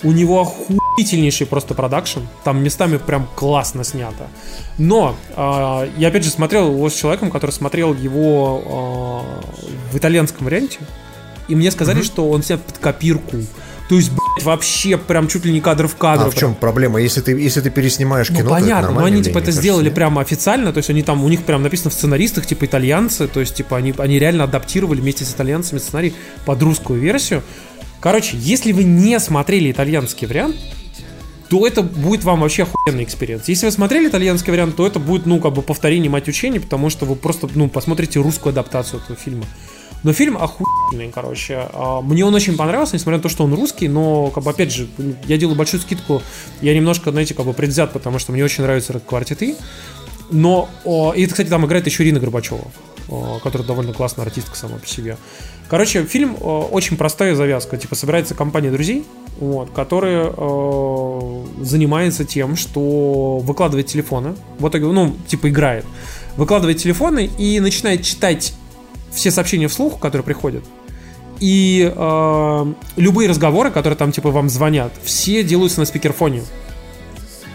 [0.02, 4.28] У него охуительнейший просто продакшн, там местами прям классно снято.
[4.78, 10.47] Но э, я опять же смотрел его с человеком, который смотрел его э, в итальянском
[10.47, 10.78] варианте,
[11.48, 13.36] и мне сказали, что он снят под копирку.
[13.89, 16.27] То есть, блядь, вообще прям чуть ли не кадр в кадр.
[16.27, 17.01] А в чем проблема?
[17.01, 19.86] Если ты, если ты переснимаешь Ну, кино, это понятно, но они типа это кажется, сделали
[19.86, 19.94] нет?
[19.94, 23.40] прямо официально, то есть они там, у них прям написано в сценаристах, типа итальянцы, то
[23.40, 27.43] есть типа они, они реально адаптировали вместе с итальянцами сценарий под русскую версию.
[28.01, 30.56] Короче, если вы не смотрели итальянский вариант,
[31.48, 33.49] то это будет вам вообще охуенный experience.
[33.48, 36.90] Если вы смотрели итальянский вариант, то это будет, ну, как бы повторение мать учения, потому
[36.90, 39.47] что вы просто, ну, посмотрите русскую адаптацию этого фильма.
[40.05, 41.69] Но фильм охуенный, короче.
[41.73, 44.73] А, Мне он очень понравился, несмотря на то, что он русский, но, как бы, опять
[44.73, 44.87] же,
[45.27, 46.23] я делаю большую скидку.
[46.62, 49.57] Я немножко, знаете, как бы предвзят, потому что мне очень нравится этот квартет И.
[50.31, 52.65] Но, о, и, кстати, там играет еще Ирина Горбачева,
[53.09, 55.16] о, которая довольно классная артистка сама по себе.
[55.69, 57.77] Короче, фильм о, очень простая завязка.
[57.77, 59.05] Типа, собирается компания друзей,
[59.41, 64.35] вот, которая э, занимается тем, что выкладывает телефоны.
[64.59, 65.85] В итоге, ну, типа, играет.
[66.37, 68.55] Выкладывает телефоны и начинает читать
[69.13, 70.65] все сообщения вслух, которые приходят.
[71.41, 76.43] И э, любые разговоры, которые там, типа, вам звонят, все делаются на спикерфоне.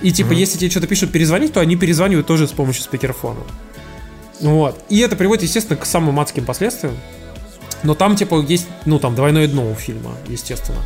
[0.02, 3.42] И, типа, если тебе что-то пишут перезвонить, то они перезванивают тоже с помощью спикерфона.
[4.42, 4.84] Вот.
[4.90, 6.96] И это приводит, естественно, к самым адским последствиям.
[7.84, 10.80] Но там, типа, есть, ну, там, двойное дно у фильма, естественно.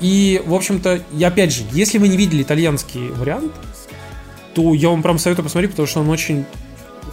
[0.00, 3.52] И, в общем-то, и опять же, если вы не видели итальянский вариант,
[4.54, 6.44] то я вам прям советую посмотреть, потому что он очень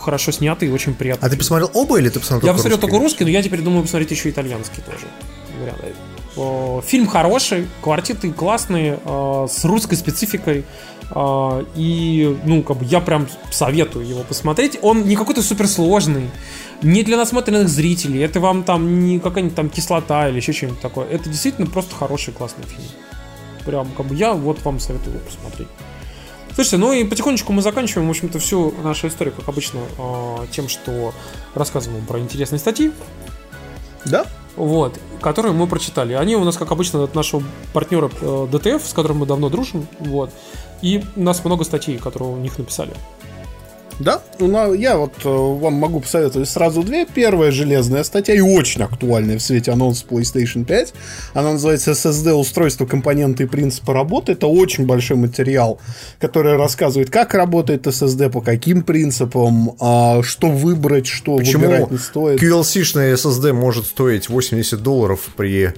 [0.03, 1.27] хорошо снятый и очень приятный.
[1.27, 3.23] А ты посмотрел оба или ты посмотрел Я посмотрел только русский?
[3.23, 5.07] но я теперь думаю посмотреть еще итальянский тоже.
[6.35, 10.65] О, Фильм хороший, квартеты классные, э, с русской спецификой.
[11.15, 14.79] э, И, ну, как бы я прям советую его посмотреть.
[14.81, 16.31] Он не какой-то суперсложный,
[16.81, 18.21] не для насмотренных зрителей.
[18.21, 21.05] Это вам там не какая-нибудь там кислота или еще что-нибудь такое.
[21.07, 22.87] Это действительно просто хороший, классный фильм.
[23.65, 25.67] Прям, как бы я вот вам советую его посмотреть.
[26.55, 30.69] Слушайте, ну и потихонечку мы заканчиваем, в общем-то, всю нашу историю, как обычно, э, тем,
[30.69, 31.13] что
[31.55, 32.91] рассказываем про интересные статьи,
[34.05, 34.25] Да?
[34.55, 36.13] вот, которые мы прочитали.
[36.13, 37.43] Они у нас, как обычно, от нашего
[37.73, 40.31] партнера э, DTF, с которым мы давно дружим, вот.
[40.83, 42.93] И у нас много статей, которые у них написали.
[43.99, 47.05] Да, Ну, я вот э, вам могу посоветовать сразу две.
[47.05, 50.93] Первая железная статья и очень актуальная в свете анонса PlayStation 5.
[51.33, 54.31] Она называется SSD устройство, компоненты и принципы работы.
[54.33, 55.79] Это очень большой материал,
[56.19, 61.97] который рассказывает, как работает SSD, по каким принципам, а, что выбрать, что Почему выбирать не
[61.97, 62.41] стоит.
[62.41, 65.73] QLC-шный SSD может стоить 80 долларов при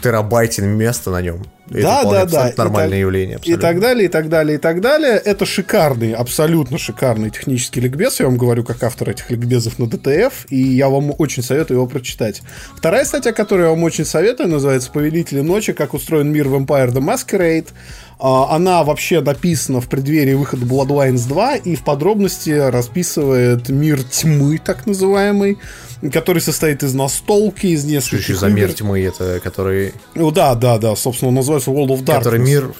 [0.00, 1.44] терабайте места на нем?
[1.70, 2.48] Это Да, да, да.
[2.48, 3.32] И нормальное так- явление.
[3.34, 3.68] И абсолютно.
[3.68, 5.12] так далее, и так далее, и так далее.
[5.24, 8.20] Это шикарный, абсолютно шикарный технический ликбез.
[8.20, 11.86] Я вам говорю, как автор этих ликбезов на DTF, и я вам очень советую его
[11.86, 12.42] прочитать.
[12.76, 15.72] Вторая статья, которую я вам очень советую, называется «Повелители ночи.
[15.72, 17.68] Как устроен мир в Empire the Masquerade».
[18.20, 24.58] А, Она вообще написана в преддверии выхода Bloodlines 2 и в подробности расписывает мир тьмы,
[24.58, 25.58] так называемый,
[26.12, 28.28] который состоит из настолки, из Что нескольких...
[28.28, 32.02] еще за мир тьмы, это который, Ну, да, да, да, собственно, он называется World of
[32.04, 32.14] Darkness.
[32.18, 32.72] который мир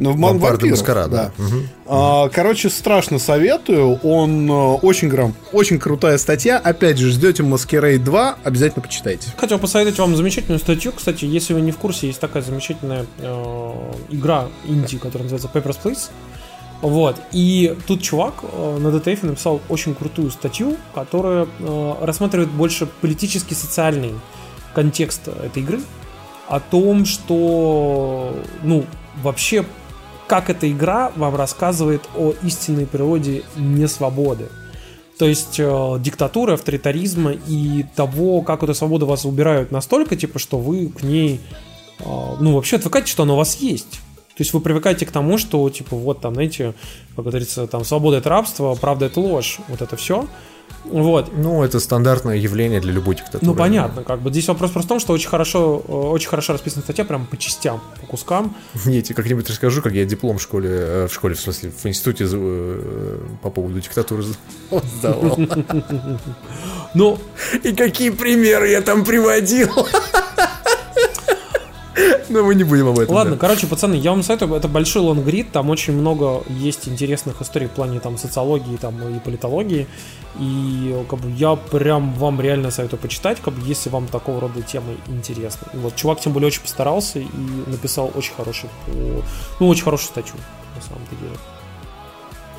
[0.00, 1.30] Ну, в вампиров, Маскарад, да.
[1.36, 1.44] да.
[1.44, 1.68] Мгм.
[1.86, 4.00] А, Короче, страшно советую.
[4.02, 6.56] Он э, очень, гром, очень крутая статья.
[6.56, 9.28] Опять же, ждете Masquerade 2, обязательно почитайте.
[9.36, 10.92] Хотел посоветовать вам замечательную статью.
[10.96, 15.76] Кстати, если вы не в курсе, есть такая замечательная э, игра инди, которая называется Papers,
[15.84, 16.08] Please.
[16.80, 17.20] Вот.
[17.32, 23.54] И тут чувак э, на DTF написал очень крутую статью, которая э, рассматривает больше политический,
[23.54, 24.14] социальный
[24.74, 25.80] контекст этой игры.
[26.48, 28.86] О том, что, ну,
[29.22, 29.64] вообще,
[30.30, 34.46] как эта игра вам рассказывает о истинной природе несвободы.
[35.18, 40.58] То есть э, диктатуры, авторитаризма и того, как эту свободу вас убирают настолько, типа, что
[40.58, 41.40] вы к ней,
[41.98, 43.90] э, ну, вообще отвыкаете, что она у вас есть.
[43.90, 46.74] То есть вы привыкаете к тому, что, типа, вот там, знаете,
[47.16, 50.28] как говорится, там, свобода это рабство, правда это ложь, вот это все.
[50.84, 51.30] Вот.
[51.36, 53.46] Ну, это стандартное явление для любой диктатуры.
[53.46, 56.52] Ну, понятно, как бы здесь вопрос просто в том, что очень хорошо, э, очень хорошо
[56.52, 58.56] расписана статья, прям по частям, по кускам.
[58.84, 61.86] Я тебе как-нибудь расскажу, как я диплом в школе, э, в школе, в смысле, в
[61.86, 64.24] институте э, по поводу диктатуры
[64.98, 65.38] сдавал.
[66.92, 67.18] Ну,
[67.62, 69.70] И какие примеры я там приводил.
[72.28, 73.14] Но мы не будем об этом.
[73.14, 73.38] Ладно, да.
[73.38, 77.70] короче, пацаны, я вам советую, это большой лонгрид, там очень много есть интересных историй в
[77.70, 79.86] плане там социологии там, и политологии,
[80.38, 84.62] и как бы я прям вам реально советую почитать, как бы, если вам такого рода
[84.62, 85.66] темы интересны.
[85.74, 87.26] И Вот, чувак тем более очень постарался и
[87.66, 89.20] написал очень хороший, э,
[89.58, 90.34] ну, очень хорошую статью,
[90.76, 91.36] на самом-то деле.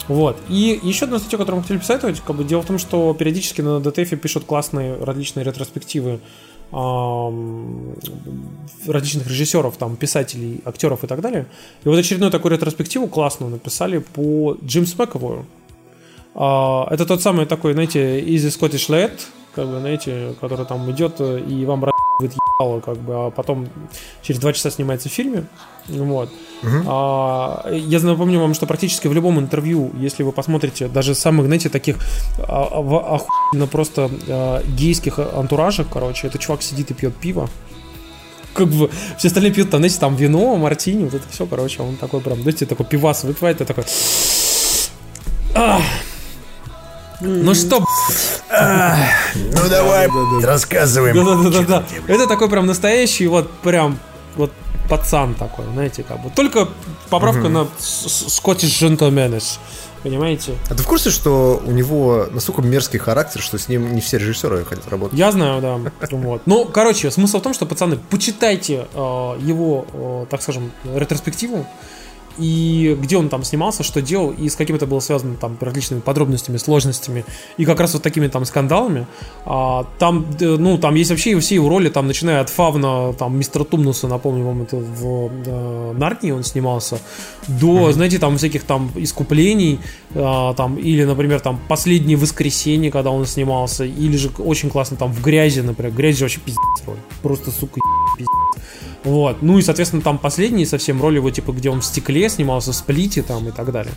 [0.08, 0.38] Вот.
[0.50, 3.62] И еще одна статья, которую мы хотели посоветовать, как бы дело в том, что периодически
[3.62, 6.20] на DTF пишут классные различные ретроспективы
[8.88, 11.46] различных режиссеров, там, писателей, актеров и так далее.
[11.84, 15.46] И вот очередную такую ретроспективу классную написали по Джимс Мэковою.
[16.34, 19.12] А, это тот самый такой, знаете, Easy Scottish Lad,
[19.54, 21.84] как бы, знаете, который там идет э, и вам
[22.22, 23.68] разъебывает ебало, как бы, а потом
[24.22, 25.46] через два часа снимается в фильме.
[25.88, 26.30] Вот.
[26.88, 31.70] А, я напомню вам, что практически в любом интервью, если вы посмотрите, даже самых, знаете,
[31.70, 31.98] таких
[32.40, 37.50] а, а, в- охуенно просто а, гейских антуражах, короче, этот чувак сидит и пьет пиво.
[38.54, 41.96] Как бы все остальные пьют, там, знаете, там вино, мартини, вот это все, короче, он
[41.96, 43.86] такой прям, знаете, такой пивас выпивает, и такой...
[45.56, 45.82] «Ах».
[47.22, 47.86] Ну что,
[48.50, 50.10] Ну давай,
[50.44, 51.16] рассказываем.
[51.16, 51.84] да-да-да-да.
[52.08, 54.00] Это такой прям настоящий, вот прям,
[54.36, 54.52] вот
[54.90, 56.30] пацан такой, знаете, как бы.
[56.30, 56.68] Только
[57.10, 59.60] поправка на Scottish Gentlemaness.
[60.04, 60.56] Понимаете?
[60.68, 64.18] А ты в курсе, что у него настолько мерзкий характер, что с ним не все
[64.18, 65.18] режиссеры хотят работать?
[65.18, 65.80] Я знаю, да.
[66.10, 66.42] Вот.
[66.48, 71.68] Ну, короче, смысл в том, что, пацаны, почитайте э, его, э, так скажем, ретроспективу.
[72.38, 76.00] И где он там снимался, что делал, и с каким это было связано там различными
[76.00, 77.26] подробностями, сложностями,
[77.58, 79.08] и как раз вот такими там скандалами.
[79.46, 83.38] А, там, э, ну, там есть вообще все его роли, там, начиная от Фавна, там,
[83.38, 87.00] мистера Тумнуса, напомню вам, это в э, Нарнии он снимался,
[87.48, 89.80] до, знаете, там, всяких там искуплений,
[90.16, 95.12] а, там, или, например, там, «Последнее воскресенье», когда он снимался, или же очень классно там
[95.12, 97.80] в «Грязи», например, «Грязь» же вообще пиздец роль, просто, сука,
[98.18, 98.30] пиздец.
[99.04, 99.42] Вот.
[99.42, 102.76] Ну и, соответственно, там последние совсем роли его, типа, где он в стекле снимался, в
[102.76, 103.94] сплите там и так далее.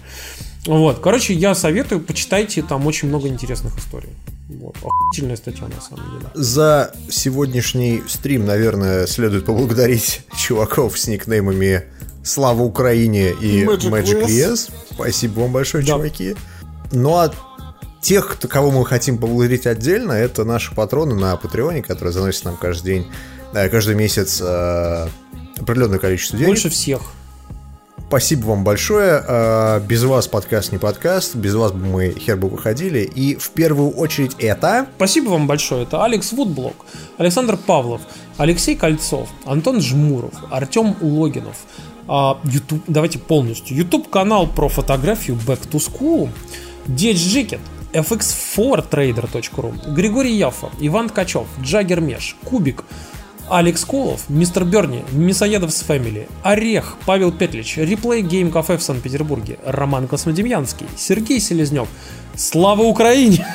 [0.67, 1.01] Вот.
[1.01, 4.09] Короче, я советую, почитайте, там очень много интересных историй.
[4.49, 4.77] Вот.
[4.83, 6.31] Охуительная статья, на самом деле.
[6.35, 11.85] За сегодняшний стрим, наверное, следует поблагодарить чуваков с никнеймами
[12.23, 14.53] Слава Украине и Magic Magic, Yes.
[14.53, 14.71] Yes.
[14.93, 15.93] Спасибо вам большое, Да.
[15.95, 16.35] чуваки.
[16.93, 17.31] Ну а
[18.01, 22.85] тех, кого мы хотим поблагодарить отдельно, это наши патроны на Патреоне, которые заносят нам каждый
[22.95, 23.07] день,
[23.55, 25.07] каждый месяц э,
[25.61, 26.51] определенное количество денег.
[26.51, 27.01] Больше всех.
[28.07, 29.23] Спасибо вам большое.
[29.27, 33.01] Э, Без вас подкаст не подкаст, без вас бы мы хер бы выходили.
[33.01, 34.87] И в первую очередь это...
[34.97, 35.85] Спасибо вам большое.
[35.85, 36.75] Это Алекс Вудблок,
[37.19, 38.03] Александр Павлов,
[38.37, 41.57] Алексей Кольцов, Антон Жмуров, Артем Логинов.
[42.07, 43.77] А, YouTube, давайте полностью.
[43.77, 46.29] YouTube канал про фотографию Back to School,
[46.87, 47.61] Jacket,
[47.95, 52.85] fx4trader.ru, Григорий Яфа, Иван Ткачев, Джаггер Меш, Кубик,
[53.49, 59.59] Алекс Колов, Мистер Берни, Мясоедов с Фэмили, Орех, Павел Петлич, Реплей Гейм Кафе в Санкт-Петербурге,
[59.65, 61.89] Роман Космодемьянский, Сергей Селезнев.
[62.37, 63.47] Слава Украине!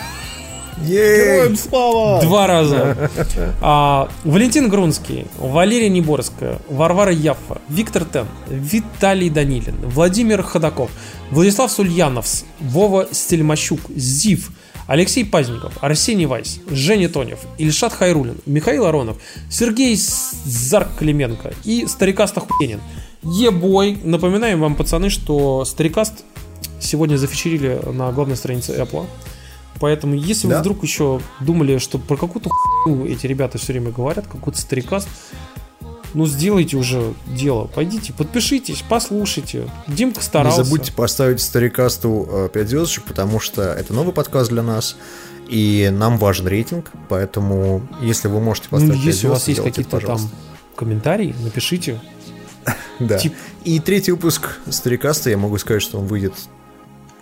[0.86, 2.22] Героям слава!
[2.22, 3.10] Два раза.
[3.62, 10.90] А, Валентин Грунский, Валерия Неборская, Варвара Яффа, Виктор Тен, Виталий Данилин, Владимир Ходаков,
[11.32, 14.52] Владислав Сульяновс, Вова Стельмащук, Зив,
[14.90, 19.18] Алексей Пазников, Арсений Вайс, Женя Тонев, Ильшат Хайрулин, Михаил Аронов,
[19.48, 22.82] Сергей Зарк Клименко и Старикаста Хуенин.
[23.22, 24.00] Ебой.
[24.04, 26.24] Напоминаем вам, пацаны, что Старикаст
[26.80, 29.06] сегодня зафичерили на главной странице Apple.
[29.80, 30.62] Поэтому, если вы Да.
[30.62, 35.08] вдруг еще думали, что про какую-то хуйню эти ребята все время говорят, какой-то старикаст,
[36.14, 37.66] ну сделайте уже дело.
[37.66, 39.70] Пойдите, подпишитесь, послушайте.
[39.88, 40.64] Димка Не старался.
[40.64, 44.96] забудьте поставить старикасту 5 звездочек, потому что это новый подкаст для нас.
[45.48, 49.48] И нам важен рейтинг, поэтому если вы можете Ну, поставить 5 если у вас звезд,
[49.48, 50.30] есть сделайте это, какие-то там
[50.76, 52.00] комментарии, напишите.
[53.00, 53.18] Да.
[53.18, 53.34] тип-
[53.64, 56.34] И третий выпуск Старикаста, я могу сказать, что он выйдет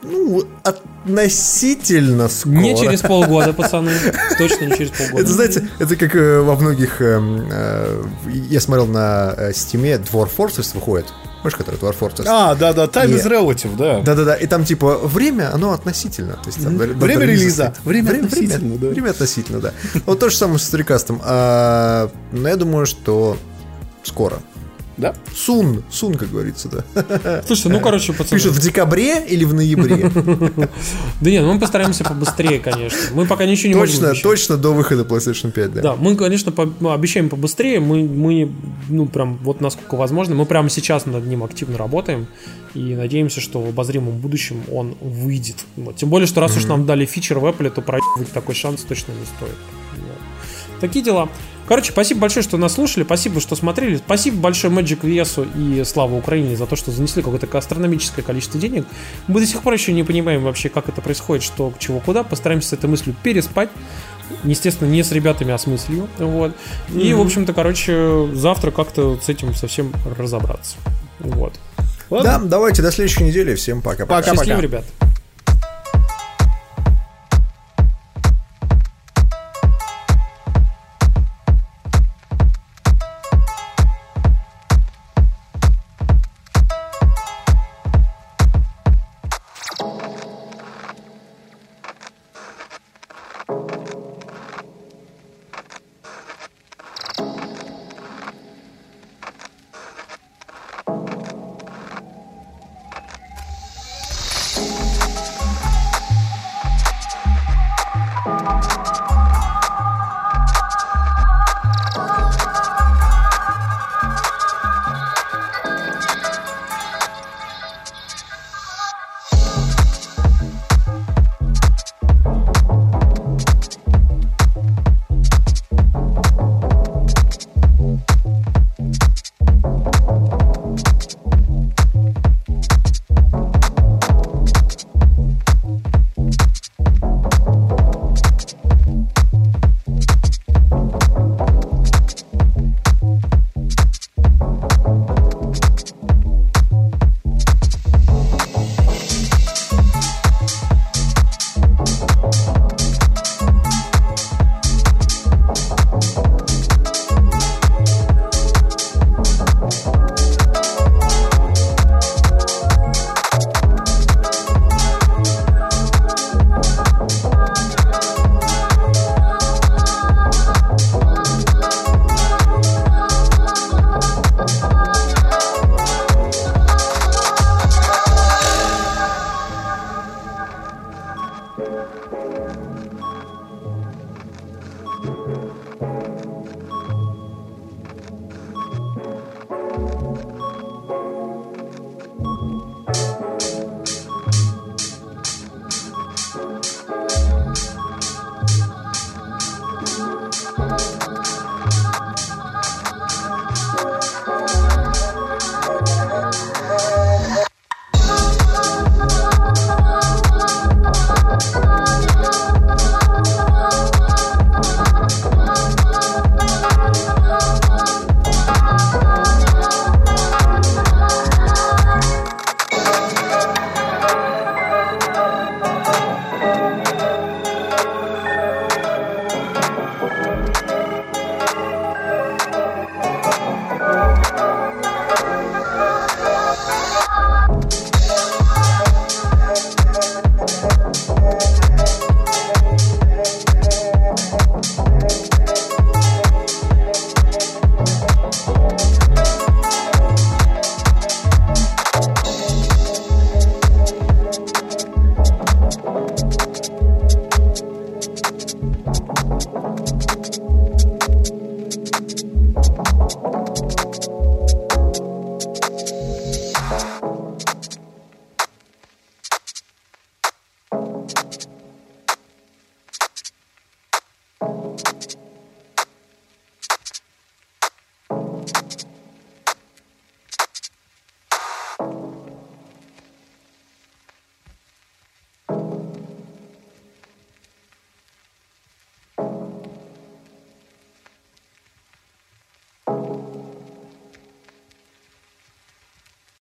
[0.03, 2.53] ну, относительно скоро.
[2.53, 3.91] Не через полгода, пацаны.
[4.38, 5.22] Точно не через полгода.
[5.22, 7.02] Это, знаете, это как э, во многих...
[7.02, 8.03] эм, э,
[8.49, 11.07] я смотрел на э, Steam е Dwarf Fortress выходит.
[11.41, 12.26] Знаешь, который Dwarf Fortress?
[12.28, 14.02] А, да-да, time is relative, да.
[14.02, 16.34] Да-да-да, и там типа время, оно относительно.
[16.34, 17.74] То есть, там, до Время релиза.
[17.84, 18.88] Время относительно, время, да.
[18.90, 19.74] Время относительно, да.
[20.06, 21.22] Вот то же самое с Старикастом.
[21.24, 23.38] А, но я думаю, что
[24.03, 24.40] скоро.
[24.98, 25.14] Да?
[25.36, 27.44] Сун, сун, как говорится, да.
[27.45, 28.40] Слушайте, ну, короче, пацаны.
[28.40, 30.11] Пишут в декабре или в ноябре.
[31.22, 32.99] Да нет, ну, мы постараемся побыстрее, конечно.
[33.14, 35.82] Мы пока ничего не Точно, точно до выхода PlayStation 5, да.
[35.82, 36.52] Да, мы, конечно,
[36.94, 37.80] обещаем побыстрее.
[37.80, 38.52] Мы, мы,
[38.90, 40.36] ну, прям, вот насколько возможно.
[40.36, 42.28] Мы прямо сейчас над ним активно работаем.
[42.74, 45.57] И надеемся, что в обозримом будущем он выйдет.
[45.95, 49.14] Тем более, что раз уж нам дали фичер в Apple, то проебывать такой шанс точно
[49.14, 49.57] не стоит.
[50.80, 51.30] Такие дела.
[51.68, 56.15] Короче, спасибо большое, что нас слушали, спасибо, что смотрели, спасибо большое Magic Весу и Слава
[56.15, 58.85] Украине за то, что занесли какое-то астрономическое количество денег.
[59.27, 62.23] Мы до сих пор еще не понимаем вообще, как это происходит, что к чего куда.
[62.23, 63.69] Постараемся с этой мыслью переспать.
[64.44, 66.07] Естественно, не с ребятами, а с мыслью.
[66.18, 66.56] Вот.
[66.94, 70.77] И, в общем-то, короче, завтра как-то с этим совсем разобраться.
[71.19, 71.53] Вот.
[72.10, 73.56] Да, давайте до следующей недели.
[73.56, 74.22] Всем пока-пока.
[74.22, 74.35] Пока-пока.
[74.38, 74.85] Счастливо, ребят.